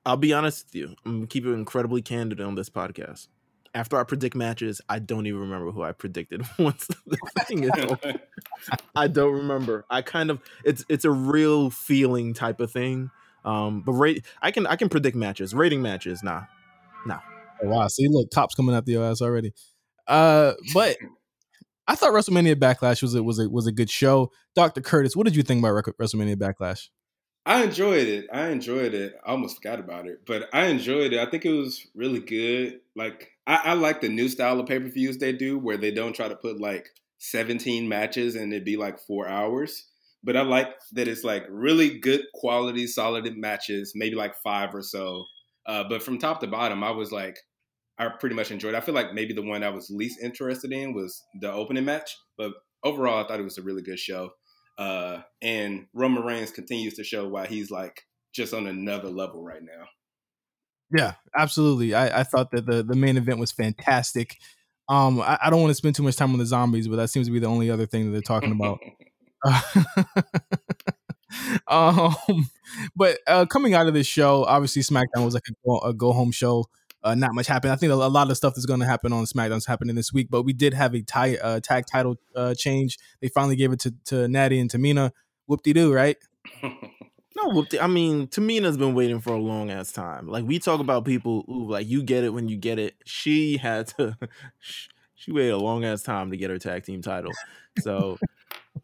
I'll 0.05 0.17
be 0.17 0.33
honest 0.33 0.67
with 0.67 0.75
you. 0.75 0.97
I'm 1.05 1.19
gonna 1.19 1.27
keep 1.27 1.45
it 1.45 1.53
incredibly 1.53 2.03
candid 2.03 2.41
on 2.41 2.55
this 2.55 2.71
podcast. 2.71 3.29
After 3.75 3.99
I 3.99 4.05
predict 4.05 4.35
matches, 4.35 4.81
I 4.89 4.99
don't 4.99 5.27
even 5.27 5.41
remember 5.41 5.71
who 5.71 5.83
I 5.83 5.93
predicted 5.93 6.45
once 6.59 6.87
the 6.87 7.17
thing 7.47 7.65
is 7.65 7.71
over. 7.79 8.21
I 8.95 9.09
don't 9.09 9.33
remember. 9.33 9.87
I 9.89 10.03
kind 10.03 10.31
of 10.31 10.41
it's 10.65 10.85
it's 10.89 11.05
a 11.05 11.11
real 11.11 11.71
feeling 11.71 12.35
type 12.35 12.61
of 12.61 12.71
thing. 12.71 13.11
Um, 13.45 13.83
but 13.83 13.93
rate 13.93 14.25
I 14.41 14.51
can 14.51 14.67
I 14.67 14.77
can 14.77 14.89
predict 14.89 15.17
matches. 15.17 15.55
Rating 15.55 15.83
matches, 15.83 16.23
nah. 16.23 16.45
Oh, 17.63 17.69
wow. 17.69 17.89
See, 17.89 18.09
look, 18.09 18.31
tops 18.31 18.55
coming 18.55 18.75
out 18.75 18.87
the 18.87 18.97
ass 18.97 19.23
already. 19.23 19.53
Uh, 20.07 20.53
but 20.75 20.97
I 21.87 21.95
thought 21.95 22.13
WrestleMania 22.13 22.57
Backlash 22.57 23.03
was 23.03 23.15
a, 23.15 23.23
was 23.23 23.39
a 23.39 23.49
was 23.49 23.67
a 23.67 23.73
good 23.73 23.91
show. 23.91 24.33
Doctor 24.55 24.81
Curtis, 24.81 25.17
what 25.17 25.25
did 25.25 25.37
you 25.37 25.43
think 25.43 25.65
about 25.65 25.85
WrestleMania 25.99 26.37
Backlash? 26.37 26.89
I 27.45 27.65
enjoyed 27.65 28.07
it. 28.07 28.27
I 28.33 28.49
enjoyed 28.51 28.95
it. 28.95 29.15
I 29.27 29.31
almost 29.31 29.57
forgot 29.57 29.81
about 29.81 30.07
it, 30.07 30.25
but 30.27 30.49
I 30.53 30.67
enjoyed 30.67 31.13
it. 31.13 31.19
I 31.19 31.29
think 31.29 31.45
it 31.45 31.53
was 31.53 31.87
really 31.95 32.21
good. 32.21 32.81
Like 32.95 33.33
I, 33.47 33.57
I 33.65 33.73
like 33.75 34.01
the 34.01 34.09
new 34.09 34.29
style 34.29 34.61
of 34.61 34.67
pay 34.67 34.79
per 34.79 34.89
views 34.89 35.19
they 35.19 35.33
do, 35.33 35.59
where 35.59 35.77
they 35.77 35.91
don't 35.91 36.15
try 36.15 36.29
to 36.29 36.37
put 36.37 36.61
like 36.61 36.89
17 37.19 37.89
matches 37.89 38.37
and 38.37 38.53
it'd 38.53 38.65
be 38.65 38.77
like 38.77 39.01
four 39.01 39.27
hours. 39.29 39.89
But 40.23 40.37
I 40.37 40.43
like 40.43 40.69
that 40.93 41.09
it's 41.09 41.25
like 41.25 41.45
really 41.51 41.99
good 41.99 42.23
quality, 42.35 42.87
solid 42.87 43.37
matches, 43.37 43.93
maybe 43.97 44.15
like 44.15 44.37
five 44.37 44.73
or 44.73 44.83
so. 44.83 45.25
Uh, 45.67 45.83
but 45.89 46.01
from 46.03 46.19
top 46.19 46.39
to 46.41 46.47
bottom, 46.47 46.85
I 46.85 46.93
was 46.93 47.11
like, 47.11 47.39
I 47.99 48.09
pretty 48.09 48.35
much 48.37 48.51
enjoyed. 48.51 48.75
it. 48.75 48.79
I 48.79 48.81
feel 48.81 48.95
like 48.95 49.15
maybe 49.15 49.35
the 49.35 49.43
one 49.43 49.63
I 49.65 49.71
was 49.71 49.91
least 49.91 50.21
interested 50.23 50.73
in 50.73 50.95
was 50.95 51.23
the 51.41 51.53
opening 51.53 51.85
match, 51.85 52.17
but 52.37 52.53
overall, 52.85 53.25
I 53.25 53.29
thought 53.29 53.41
it 53.41 53.45
was 53.45 53.59
a 53.59 53.63
really 53.63 53.83
good 53.83 53.99
show. 53.99 54.31
Uh, 54.79 55.23
and 55.41 55.87
Roman 55.93 56.25
Reigns 56.25 56.51
continues 56.51 56.95
to 56.95 57.05
show 57.05 57.29
why 57.29 57.47
he's 57.47 57.71
like 57.71 58.07
just 58.35 58.55
on 58.55 58.67
another 58.67 59.09
level 59.09 59.43
right 59.43 59.63
now. 59.63 59.87
Yeah, 60.95 61.15
absolutely. 61.37 61.95
I, 61.95 62.21
I 62.21 62.23
thought 62.23 62.51
that 62.53 62.67
the 62.67 62.83
the 62.83 62.97
main 62.97 63.17
event 63.17 63.39
was 63.39 63.53
fantastic. 63.53 64.39
Um, 64.89 65.21
I, 65.21 65.39
I 65.45 65.51
don't 65.51 65.61
want 65.61 65.71
to 65.71 65.75
spend 65.75 65.95
too 65.95 66.03
much 66.03 66.17
time 66.17 66.33
on 66.33 66.39
the 66.39 66.47
zombies, 66.47 66.89
but 66.89 66.97
that 66.97 67.09
seems 67.09 67.27
to 67.27 67.33
be 67.33 67.39
the 67.39 67.47
only 67.47 67.71
other 67.71 67.87
thing 67.87 68.07
that 68.07 68.13
they're 68.13 68.21
talking 68.21 68.53
about. 68.53 68.79
um, 71.67 72.51
but 72.95 73.19
uh, 73.27 73.47
coming 73.47 73.75
out 73.75 73.87
of 73.87 73.95
this 73.95 74.07
show, 74.07 74.45
obviously 74.45 74.83
SmackDown 74.83 75.25
was 75.25 75.35
like 75.35 75.45
a 75.49 75.73
a 75.89 75.95
go 75.95 76.13
home 76.13 76.31
show. 76.31 76.67
Uh, 77.05 77.15
not 77.15 77.35
much 77.35 77.47
happened. 77.47 77.73
I 77.73 77.77
think 77.77 77.91
a, 77.91 77.95
a 77.95 78.09
lot 78.09 78.31
of 78.31 78.37
stuff 78.37 78.55
that's 78.55 78.67
going 78.67 78.81
to 78.81 78.87
happen 78.87 79.13
on 79.13 79.25
SmackDown's 79.25 79.67
happening 79.67 79.97
this 79.97 80.13
week. 80.13 80.29
But 80.31 80.43
we 80.43 80.53
did 80.53 80.75
have 80.75 80.95
a 80.95 81.03
tie, 81.03 81.37
uh, 81.37 81.61
tag 81.61 81.87
title 81.87 82.17
uh, 82.37 82.55
change. 82.55 82.99
They 83.21 83.29
finally 83.29 83.57
gave 83.57 83.73
it 83.73 83.81
to, 83.81 83.95
to 84.07 84.29
Natty 84.29 84.61
and 84.61 84.71
Tamina. 84.71 85.11
Whoop 85.47 85.63
de 85.63 85.73
doo, 85.73 85.93
right? 85.93 86.17
No, 87.35 87.49
whoop- 87.49 87.75
I 87.81 87.87
mean, 87.87 88.29
Tamina's 88.29 88.77
been 88.77 88.95
waiting 88.95 89.19
for 89.21 89.33
a 89.33 89.39
long 89.39 89.71
ass 89.71 89.91
time. 89.91 90.29
Like 90.29 90.45
we 90.45 90.59
talk 90.59 90.81
about 90.81 91.07
people 91.07 91.45
who 91.47 91.71
like 91.71 91.89
you 91.89 92.03
get 92.03 92.25
it 92.25 92.31
when 92.31 92.49
you 92.49 92.57
get 92.59 92.79
it. 92.79 92.95
She 93.05 93.57
had 93.57 93.87
to. 93.99 94.17
She 95.15 95.31
waited 95.31 95.53
a 95.53 95.57
long 95.59 95.85
ass 95.85 96.03
time 96.03 96.33
to 96.33 96.37
get 96.37 96.51
her 96.51 96.59
tag 96.59 96.83
team 96.83 97.01
title. 97.01 97.31
So, 97.79 98.19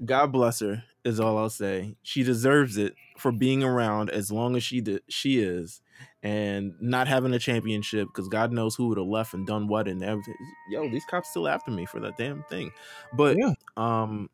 God 0.04 0.30
bless 0.30 0.60
her 0.60 0.84
is 1.04 1.18
all 1.18 1.36
I'll 1.36 1.50
say. 1.50 1.96
She 2.04 2.22
deserves 2.22 2.76
it 2.76 2.94
for 3.16 3.32
being 3.32 3.64
around 3.64 4.08
as 4.10 4.30
long 4.30 4.54
as 4.54 4.62
she 4.62 4.80
did. 4.80 5.02
She 5.08 5.40
is, 5.40 5.80
and 6.22 6.74
not 6.80 7.06
having 7.08 7.32
a 7.32 7.38
championship 7.38 8.08
because 8.08 8.28
God 8.28 8.52
knows 8.52 8.74
who 8.74 8.88
would 8.88 8.98
have 8.98 9.06
left 9.06 9.34
and 9.34 9.46
done 9.46 9.68
what 9.68 9.86
and 9.88 10.02
everything. 10.02 10.34
Yo, 10.70 10.88
these 10.90 11.04
cops 11.04 11.30
still 11.30 11.46
after 11.48 11.70
me 11.70 11.86
for 11.86 12.00
that 12.00 12.16
damn 12.16 12.42
thing. 12.44 12.72
But 13.12 13.36
Yeah. 13.38 13.52
um, 13.76 14.28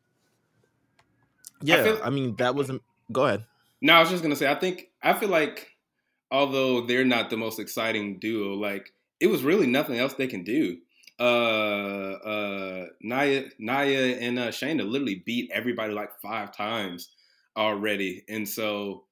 yeah, 1.61 1.83
feel- 1.83 2.01
I 2.03 2.09
mean 2.09 2.35
that 2.37 2.55
was. 2.55 2.71
Go 3.11 3.25
ahead. 3.25 3.45
No, 3.81 3.93
I 3.93 3.99
was 3.99 4.09
just 4.09 4.23
gonna 4.23 4.35
say, 4.35 4.49
I 4.49 4.55
think 4.55 4.89
I 5.03 5.13
feel 5.13 5.29
like 5.29 5.71
although 6.31 6.81
they're 6.85 7.05
not 7.05 7.29
the 7.29 7.37
most 7.37 7.59
exciting 7.59 8.19
duo, 8.19 8.55
like 8.55 8.91
it 9.19 9.27
was 9.27 9.43
really 9.43 9.67
nothing 9.67 9.97
else 9.99 10.13
they 10.15 10.27
can 10.27 10.43
do. 10.43 10.77
Uh, 11.19 11.23
uh, 12.13 12.85
Nia, 13.01 13.45
Nia, 13.59 14.17
and 14.17 14.37
uh, 14.39 14.47
Shayna 14.49 14.85
literally 14.89 15.23
beat 15.25 15.49
everybody 15.53 15.93
like 15.93 16.09
five 16.21 16.55
times 16.55 17.09
already, 17.55 18.23
and 18.27 18.47
so 18.49 19.05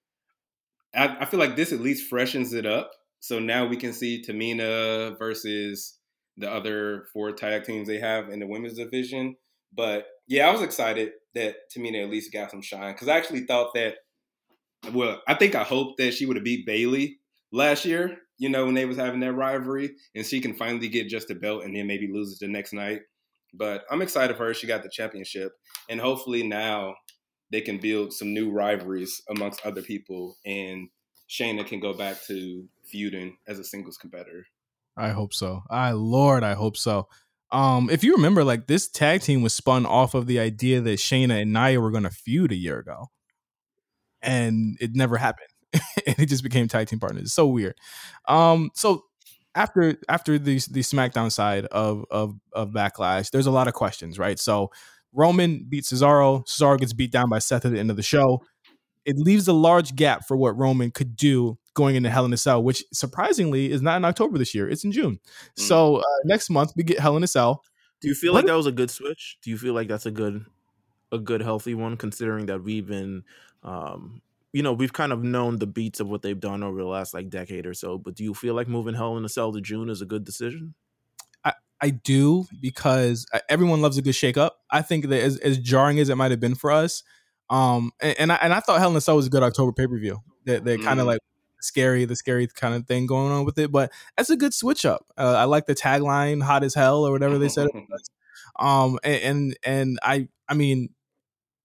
I, 0.96 1.18
I 1.22 1.26
feel 1.26 1.40
like 1.40 1.56
this 1.56 1.72
at 1.72 1.82
least 1.82 2.10
freshens 2.10 2.54
it 2.54 2.66
up. 2.66 2.92
So 3.20 3.40
now 3.40 3.66
we 3.66 3.78
can 3.78 3.94
see 3.94 4.22
Tamina 4.22 5.18
versus 5.18 5.98
the 6.38 6.52
other 6.52 7.06
four 7.14 7.32
tag 7.32 7.64
teams 7.64 7.88
they 7.88 8.00
have 8.00 8.30
in 8.30 8.40
the 8.40 8.48
women's 8.48 8.78
division. 8.78 9.36
But 9.72 10.06
yeah, 10.28 10.48
I 10.48 10.52
was 10.52 10.62
excited 10.62 11.12
that 11.36 11.56
Tamina 11.76 12.04
at 12.04 12.10
least 12.10 12.34
got 12.34 12.52
some 12.52 12.62
shine 12.62 12.94
because 12.94 13.08
I 13.08 13.18
actually 13.18 13.46
thought 13.46 13.74
that 13.76 13.96
well, 14.92 15.22
I 15.28 15.36
think 15.36 15.56
I 15.56 15.64
hoped 15.64 15.98
that 16.00 16.14
she 16.14 16.26
would 16.26 16.36
have 16.36 16.44
beat 16.44 16.66
Bayley 16.66 17.20
last 17.52 17.86
year, 17.86 18.18
you 18.38 18.50
know, 18.50 18.66
when 18.66 18.74
they 18.74 18.86
was 18.86 18.98
having 18.98 19.22
that 19.22 19.34
rivalry, 19.34 19.92
and 20.14 20.26
she 20.26 20.42
can 20.42 20.54
finally 20.54 20.90
get 20.90 21.08
just 21.08 21.32
a 21.32 21.36
belt 21.36 21.64
and 21.64 21.76
then 21.76 21.88
maybe 21.88 22.10
lose 22.12 22.34
it 22.34 22.46
the 22.46 22.52
next 22.52 22.74
night. 22.74 23.02
But 23.54 23.84
I'm 23.90 24.02
excited 24.02 24.36
for 24.36 24.46
her. 24.46 24.54
She 24.54 24.68
got 24.68 24.84
the 24.84 24.90
championship, 24.90 25.54
and 25.90 26.02
hopefully 26.02 26.44
now 26.44 26.96
they 27.54 27.62
can 27.62 27.78
build 27.78 28.12
some 28.12 28.34
new 28.34 28.52
rivalries 28.52 29.22
amongst 29.30 29.64
other 29.64 29.84
people, 29.84 30.38
and 30.44 30.90
Shayna 31.30 31.64
can 31.66 31.80
go 31.80 31.94
back 31.94 32.18
to 32.24 32.68
feuding 32.84 33.38
as 33.48 33.60
a 33.60 33.64
singles 33.64 33.96
competitor. 33.96 34.48
I 34.98 35.10
hope 35.10 35.36
so. 35.36 35.62
I 35.70 35.92
Lord, 35.92 36.44
I 36.44 36.56
hope 36.56 36.76
so. 36.76 37.08
Um, 37.52 37.92
if 37.92 38.04
you 38.04 38.16
remember, 38.16 38.44
like 38.44 38.66
this 38.66 38.90
tag 38.90 39.22
team 39.22 39.44
was 39.44 39.54
spun 39.54 39.86
off 39.86 40.16
of 40.16 40.26
the 40.26 40.40
idea 40.40 40.82
that 40.82 40.98
Shayna 40.98 41.44
and 41.44 41.54
Nia 41.54 41.80
were 41.80 41.92
going 41.92 42.06
to 42.06 42.10
feud 42.10 42.52
a 42.52 42.56
year 42.56 42.80
ago, 42.80 43.12
and 44.24 44.76
it 44.82 44.96
never 44.96 45.18
happened. 45.18 45.50
and 46.08 46.18
it 46.18 46.26
just 46.30 46.44
became 46.44 46.68
tag 46.68 46.88
team 46.88 47.00
partners. 47.00 47.26
It's 47.26 47.34
so 47.34 47.46
weird. 47.46 47.76
Um, 48.28 48.72
so 48.74 49.04
after 49.54 50.00
after 50.10 50.40
the 50.40 50.56
the 50.72 50.80
SmackDown 50.80 51.32
side 51.32 51.66
of 51.66 52.04
of 52.10 52.34
of 52.52 52.72
Backlash, 52.72 53.30
there's 53.30 53.46
a 53.46 53.52
lot 53.52 53.68
of 53.68 53.76
questions, 53.76 54.18
right? 54.18 54.40
So 54.40 54.72
Roman 55.14 55.66
beats 55.68 55.92
Cesaro. 55.92 56.46
Cesaro 56.48 56.80
gets 56.80 56.94
beat 56.94 57.12
down 57.12 57.30
by 57.30 57.40
Seth 57.40 57.66
at 57.66 57.72
the 57.72 57.80
end 57.80 57.90
of 57.90 57.96
the 57.96 58.04
show. 58.04 58.44
It 59.06 59.18
leaves 59.18 59.48
a 59.48 59.54
large 59.54 59.96
gap 59.96 60.28
for 60.28 60.38
what 60.38 60.58
Roman 60.58 60.92
could 60.92 61.16
do 61.16 61.58
going 61.74 61.96
into 61.96 62.10
Hell 62.10 62.26
in 62.26 62.34
a 62.34 62.38
Cell, 62.38 62.64
which 62.64 62.84
surprisingly 62.94 63.72
is 63.72 63.82
not 63.82 63.98
in 63.98 64.06
October 64.06 64.38
this 64.38 64.54
year. 64.56 64.70
It's 64.70 64.84
in 64.84 64.92
June. 64.92 65.14
Mm. 65.16 65.20
So 65.56 65.98
uh, 65.98 66.04
next 66.26 66.50
month 66.50 66.74
we 66.76 66.84
get 66.84 67.00
Hell 67.00 67.18
in 67.18 67.24
a 67.24 67.28
Cell. 67.28 67.64
Do 68.02 68.08
you 68.08 68.16
feel 68.16 68.34
What 68.34 68.40
like 68.40 68.48
that 68.48 68.58
was 68.58 68.66
a 68.66 68.72
good 68.72 68.92
switch? 68.92 69.38
Do 69.42 69.50
you 69.50 69.58
feel 69.58 69.74
like 69.74 69.88
that's 69.88 70.06
a 70.06 70.12
good, 70.12 70.46
a 71.12 71.20
good 71.20 71.42
healthy 71.42 71.74
one, 71.74 71.98
considering 71.98 72.48
that 72.48 72.64
we've 72.64 72.88
been, 72.88 73.24
um, 73.64 74.22
you 74.52 74.62
know, 74.62 74.74
we've 74.74 74.94
kind 74.94 75.12
of 75.12 75.24
known 75.24 75.58
the 75.58 75.68
beats 75.68 76.00
of 76.00 76.10
what 76.10 76.22
they've 76.22 76.40
done 76.40 76.64
over 76.64 76.80
the 76.80 76.88
last 76.88 77.14
like 77.14 77.30
decade 77.30 77.66
or 77.66 77.74
so. 77.74 77.98
But 77.98 78.16
do 78.16 78.24
you 78.24 78.34
feel 78.34 78.54
like 78.54 78.68
moving 78.68 78.94
Hell 78.94 79.18
in 79.18 79.26
a 79.26 79.30
Cell 79.30 79.52
to 79.54 79.62
June 79.62 79.90
is 79.90 80.02
a 80.02 80.06
good 80.06 80.24
decision? 80.24 80.76
I 81.84 81.90
do 81.90 82.46
because 82.62 83.26
uh, 83.34 83.40
everyone 83.50 83.82
loves 83.82 83.98
a 83.98 84.02
good 84.02 84.14
shakeup. 84.14 84.52
I 84.72 84.82
think 84.82 85.10
that 85.10 85.22
as, 85.22 85.38
as 85.40 85.58
jarring 85.58 86.00
as 86.00 86.08
it 86.08 86.16
might 86.16 86.32
have 86.32 86.40
been 86.40 86.56
for 86.56 86.72
us, 86.72 87.04
um, 87.50 87.92
and, 88.00 88.16
and 88.20 88.32
I 88.32 88.36
and 88.36 88.54
I 88.54 88.62
thought 88.62 88.80
Hell 88.80 88.92
in 88.92 88.96
a 88.96 89.02
Cell 89.02 89.18
was 89.18 89.28
a 89.28 89.30
good 89.30 89.44
October 89.44 89.74
pay 89.74 89.86
per 89.86 90.00
view. 90.00 90.20
That 90.46 90.64
that 90.64 90.82
kind 90.82 91.02
of 91.02 91.06
Mhm. 91.06 91.08
like 91.10 91.20
scary, 91.60 92.06
the 92.06 92.16
scary 92.16 92.48
kind 92.48 92.74
of 92.74 92.88
thing 92.88 93.06
going 93.06 93.34
on 93.34 93.44
with 93.44 93.60
it. 93.60 93.70
But 93.70 93.92
that's 94.16 94.30
a 94.30 94.38
good 94.38 94.54
switch 94.54 94.86
up. 94.86 95.06
Uh, 95.18 95.36
I 95.38 95.44
like 95.44 95.66
the 95.66 95.76
tagline 95.76 96.42
"Hot 96.42 96.64
as 96.64 96.74
Hell" 96.74 97.06
or 97.06 97.12
whatever 97.12 97.38
they 97.38 97.50
said. 97.50 97.68
Um, 98.58 98.98
and, 99.04 99.22
and 99.22 99.58
and 99.66 100.00
I 100.04 100.30
I 100.48 100.54
mean, 100.54 100.90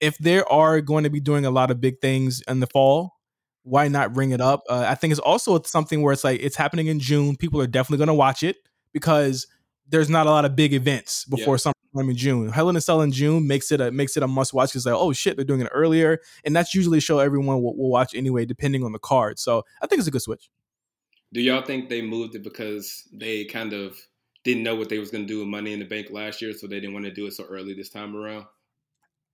if 0.01 0.19
there 0.19 0.51
are 0.51 0.81
going 0.81 1.05
to 1.05 1.11
be 1.11 1.21
doing 1.21 1.47
a 1.47 1.51
lot 1.53 1.71
of 1.71 1.81
big 1.81 2.01
things 2.01 2.43
in 2.49 2.59
the 2.59 2.67
fall 2.67 3.15
why 3.65 3.87
not 3.87 4.15
bring 4.15 4.31
it 4.31 4.41
up? 4.41 4.63
Uh, 4.71 4.87
I 4.89 4.95
think 4.95 5.11
it's 5.11 5.21
also 5.21 5.61
something 5.63 6.01
where 6.01 6.15
it's 6.15 6.25
like 6.25 6.41
it's 6.43 6.57
happening 6.57 6.87
in 6.87 6.99
June. 7.01 7.37
People 7.37 7.61
are 7.61 7.67
definitely 7.67 7.99
going 7.99 8.09
to 8.09 8.15
watch 8.15 8.43
it 8.43 8.57
because 8.95 9.47
there's 9.89 10.11
not 10.11 10.27
a 10.27 10.31
lot 10.31 10.45
of 10.45 10.55
big 10.55 10.73
events 10.75 11.25
before 11.25 11.57
Yeah. 11.57 11.73
SummerSlam 11.95 12.11
in 12.11 12.17
June. 12.17 12.49
Hell 12.51 12.69
in 12.69 12.77
a 12.77 12.81
Cell 12.81 13.01
in 13.03 13.11
June 13.13 13.47
makes 13.47 13.73
it 13.73 13.81
a 13.81 13.91
makes 13.91 14.17
it 14.17 14.23
a 14.23 14.29
must 14.29 14.53
watch 14.53 14.71
because 14.71 14.87
like 14.87 14.95
oh 14.95 15.13
shit 15.13 15.37
they're 15.37 15.45
doing 15.45 15.61
it 15.61 15.69
earlier, 15.73 16.21
and 16.45 16.55
that's 16.55 16.75
usually 16.75 16.99
a 16.99 17.01
show 17.01 17.19
everyone 17.19 17.63
will, 17.63 17.77
will 17.77 17.91
watch 17.91 18.15
anyway 18.15 18.45
depending 18.45 18.85
on 18.85 18.93
the 18.93 18.99
card. 18.99 19.39
So 19.39 19.65
I 19.83 19.87
think 19.87 19.99
it's 19.99 20.09
a 20.09 20.11
good 20.13 20.23
switch. 20.23 20.51
Do 21.33 21.41
y'all 21.41 21.63
think 21.63 21.89
they 21.89 22.03
moved 22.03 22.35
it 22.35 22.43
because 22.43 23.07
they 23.13 23.45
kind 23.45 23.73
of 23.73 23.99
didn't 24.45 24.63
know 24.63 24.77
what 24.77 24.89
they 24.89 24.99
was 24.99 25.11
going 25.11 25.25
to 25.25 25.29
do 25.29 25.41
with 25.41 25.49
Money 25.49 25.73
in 25.73 25.79
the 25.79 25.85
Bank 25.85 26.09
last 26.11 26.41
year, 26.41 26.53
so 26.53 26.67
they 26.67 26.81
didn't 26.81 26.95
want 26.95 27.05
to 27.05 27.13
do 27.13 27.27
it 27.27 27.33
so 27.33 27.45
early 27.45 27.75
this 27.75 27.91
time 27.91 28.17
around? 28.17 28.47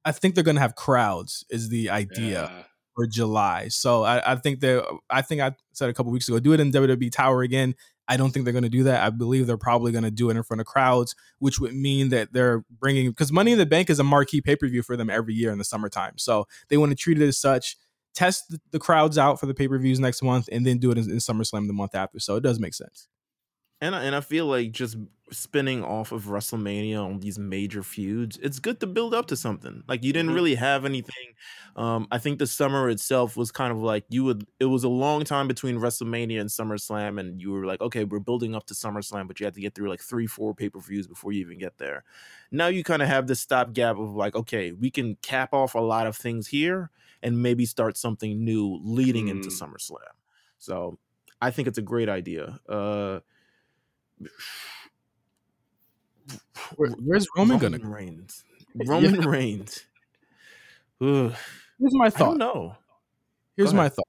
I 0.05 0.13
think 0.13 0.35
they're 0.35 0.45
going 0.45 0.57
to 0.57 0.61
have 0.61 0.75
crowds 0.75 1.45
is 1.51 1.69
the 1.69 1.91
idea. 1.91 2.51
Yeah. 2.53 2.63
for 2.95 3.07
July. 3.07 3.69
So 3.69 4.05
I, 4.05 4.33
I 4.33 4.37
think 4.37 4.61
they 4.61 4.81
I 5.11 5.21
think 5.23 5.41
I 5.41 5.53
said 5.73 5.89
a 5.89 5.93
couple 5.95 6.13
weeks 6.13 6.29
ago, 6.29 6.39
do 6.39 6.53
it 6.53 6.61
in 6.61 6.71
WWE 6.71 7.11
Tower 7.11 7.43
again. 7.43 7.75
I 8.09 8.17
don't 8.17 8.31
think 8.31 8.45
they're 8.45 8.53
going 8.53 8.65
to 8.65 8.69
do 8.69 8.85
that. 8.85 9.03
I 9.03 9.11
believe 9.11 9.47
they're 9.47 9.57
probably 9.57 9.93
going 9.93 10.05
to 10.05 10.11
do 10.11 10.31
it 10.31 10.37
in 10.37 10.43
front 10.43 10.61
of 10.61 10.67
crowds, 10.67 11.15
which 11.39 11.59
would 11.61 11.75
mean 11.75 12.11
that 12.11 12.33
they're 12.33 12.65
bringing 12.79 13.11
because 13.11 13.33
Money 13.33 13.53
in 13.53 13.59
the 13.59 13.67
Bank 13.67 13.89
is 13.91 13.99
a 13.99 14.05
marquee 14.05 14.41
pay 14.41 14.57
per 14.57 14.67
view 14.69 14.83
for 14.83 14.97
them 14.97 15.11
every 15.11 15.35
year 15.35 15.51
in 15.51 15.59
the 15.59 15.65
summertime. 15.65 16.19
So 16.19 16.47
they 16.69 16.77
want 16.77 16.91
to 16.91 16.97
treat 16.97 17.21
it 17.21 17.27
as 17.27 17.39
such. 17.39 17.77
Test 18.15 18.55
the- 18.71 18.79
crowds 18.79 19.19
out 19.19 19.41
for 19.41 19.47
the 19.47 19.55
pay 19.55 19.69
per 19.69 19.79
views 19.79 19.99
next 19.99 20.23
month, 20.23 20.49
and 20.53 20.65
then 20.67 20.79
do 20.79 20.91
it 20.91 20.99
in, 20.99 21.11
in 21.11 21.17
SummerSlam 21.17 21.67
the 21.67 21.73
month 21.73 21.95
after. 21.95 22.21
So 22.21 22.37
it 22.37 22.43
does 22.43 22.61
make 22.61 22.75
sense. 22.75 23.09
And 23.85 23.95
I, 23.95 24.05
and 24.05 24.15
I 24.15 24.21
feel 24.21 24.47
like 24.47 24.73
just 24.73 24.97
spinning 25.31 25.85
off 25.85 26.13
of 26.13 26.25
WrestleMania 26.25 27.03
on 27.05 27.21
these 27.21 27.39
major 27.39 27.83
feuds, 27.83 28.39
it's 28.43 28.59
good 28.59 28.81
to 28.81 28.87
build 28.87 29.13
up 29.15 29.27
to 29.27 29.37
something. 29.37 29.83
Like 29.89 30.05
you 30.05 30.13
didn't 30.13 30.31
Mhm. 30.31 30.35
really 30.35 30.55
have 30.55 30.85
anything. 30.85 31.35
Um, 31.77 32.07
I 32.11 32.19
think 32.19 32.39
the 32.39 32.47
summer 32.47 32.89
itself 32.89 33.37
was 33.37 33.51
kind 33.53 33.73
of 33.73 33.79
like 33.79 34.05
you 34.09 34.25
would. 34.25 34.47
It 34.61 34.67
was 34.67 34.85
a 34.85 34.89
long 34.89 35.25
time 35.25 35.49
between 35.49 35.77
WrestleMania 35.79 36.41
and 36.41 36.49
SummerSlam, 36.51 37.21
and 37.21 37.41
you 37.43 37.51
were 37.51 37.67
like, 37.67 37.81
okay, 37.81 38.05
we're 38.05 38.21
building 38.21 38.55
up 38.55 38.67
to 38.67 38.75
SummerSlam, 38.75 39.27
but 39.29 39.41
you 39.41 39.47
had 39.47 39.55
to 39.55 39.61
get 39.61 39.75
through 39.75 39.89
like 39.91 40.01
three, 40.01 40.27
four 40.27 40.55
pay 40.55 40.71
per 40.71 40.81
views 40.81 41.07
before 41.07 41.33
you 41.33 41.41
even 41.43 41.59
get 41.59 41.79
there. 41.79 42.05
Now 42.51 42.69
you 42.69 42.85
kind 42.85 43.03
of 43.03 43.09
have 43.09 43.27
this 43.27 43.41
stopgap 43.41 43.97
of 43.99 44.15
like, 44.15 44.35
okay, 44.37 44.73
we 44.73 44.91
can 44.91 45.17
cap 45.17 45.53
off 45.53 45.75
a 45.75 45.81
lot 45.81 46.07
of 46.07 46.17
things 46.17 46.47
here 46.49 46.91
and 47.23 47.43
maybe 47.43 47.67
start 47.67 47.97
something 47.97 48.45
new 48.45 48.79
leading 48.83 49.29
into 49.29 49.49
Mm. 49.49 49.51
SummerSlam. 49.51 50.15
So 50.59 50.99
I 51.41 51.51
think 51.51 51.69
it's 51.69 51.79
a 51.79 51.83
great 51.83 52.09
idea. 52.09 52.61
Uh, 52.69 53.21
Where- 56.77 56.91
where's 56.93 57.27
Roman 57.37 57.59
gonna? 57.59 57.79
go? 57.79 57.89
Reigns. 57.89 58.45
Roman 58.87 59.21
Reigns. 59.29 59.85
Ugh. 61.01 61.35
Here's 61.79 61.95
my 61.95 62.11
thought. 62.11 62.37
know. 62.37 62.77
Here's 63.57 63.75
my 63.75 63.89
thought. 63.89 64.07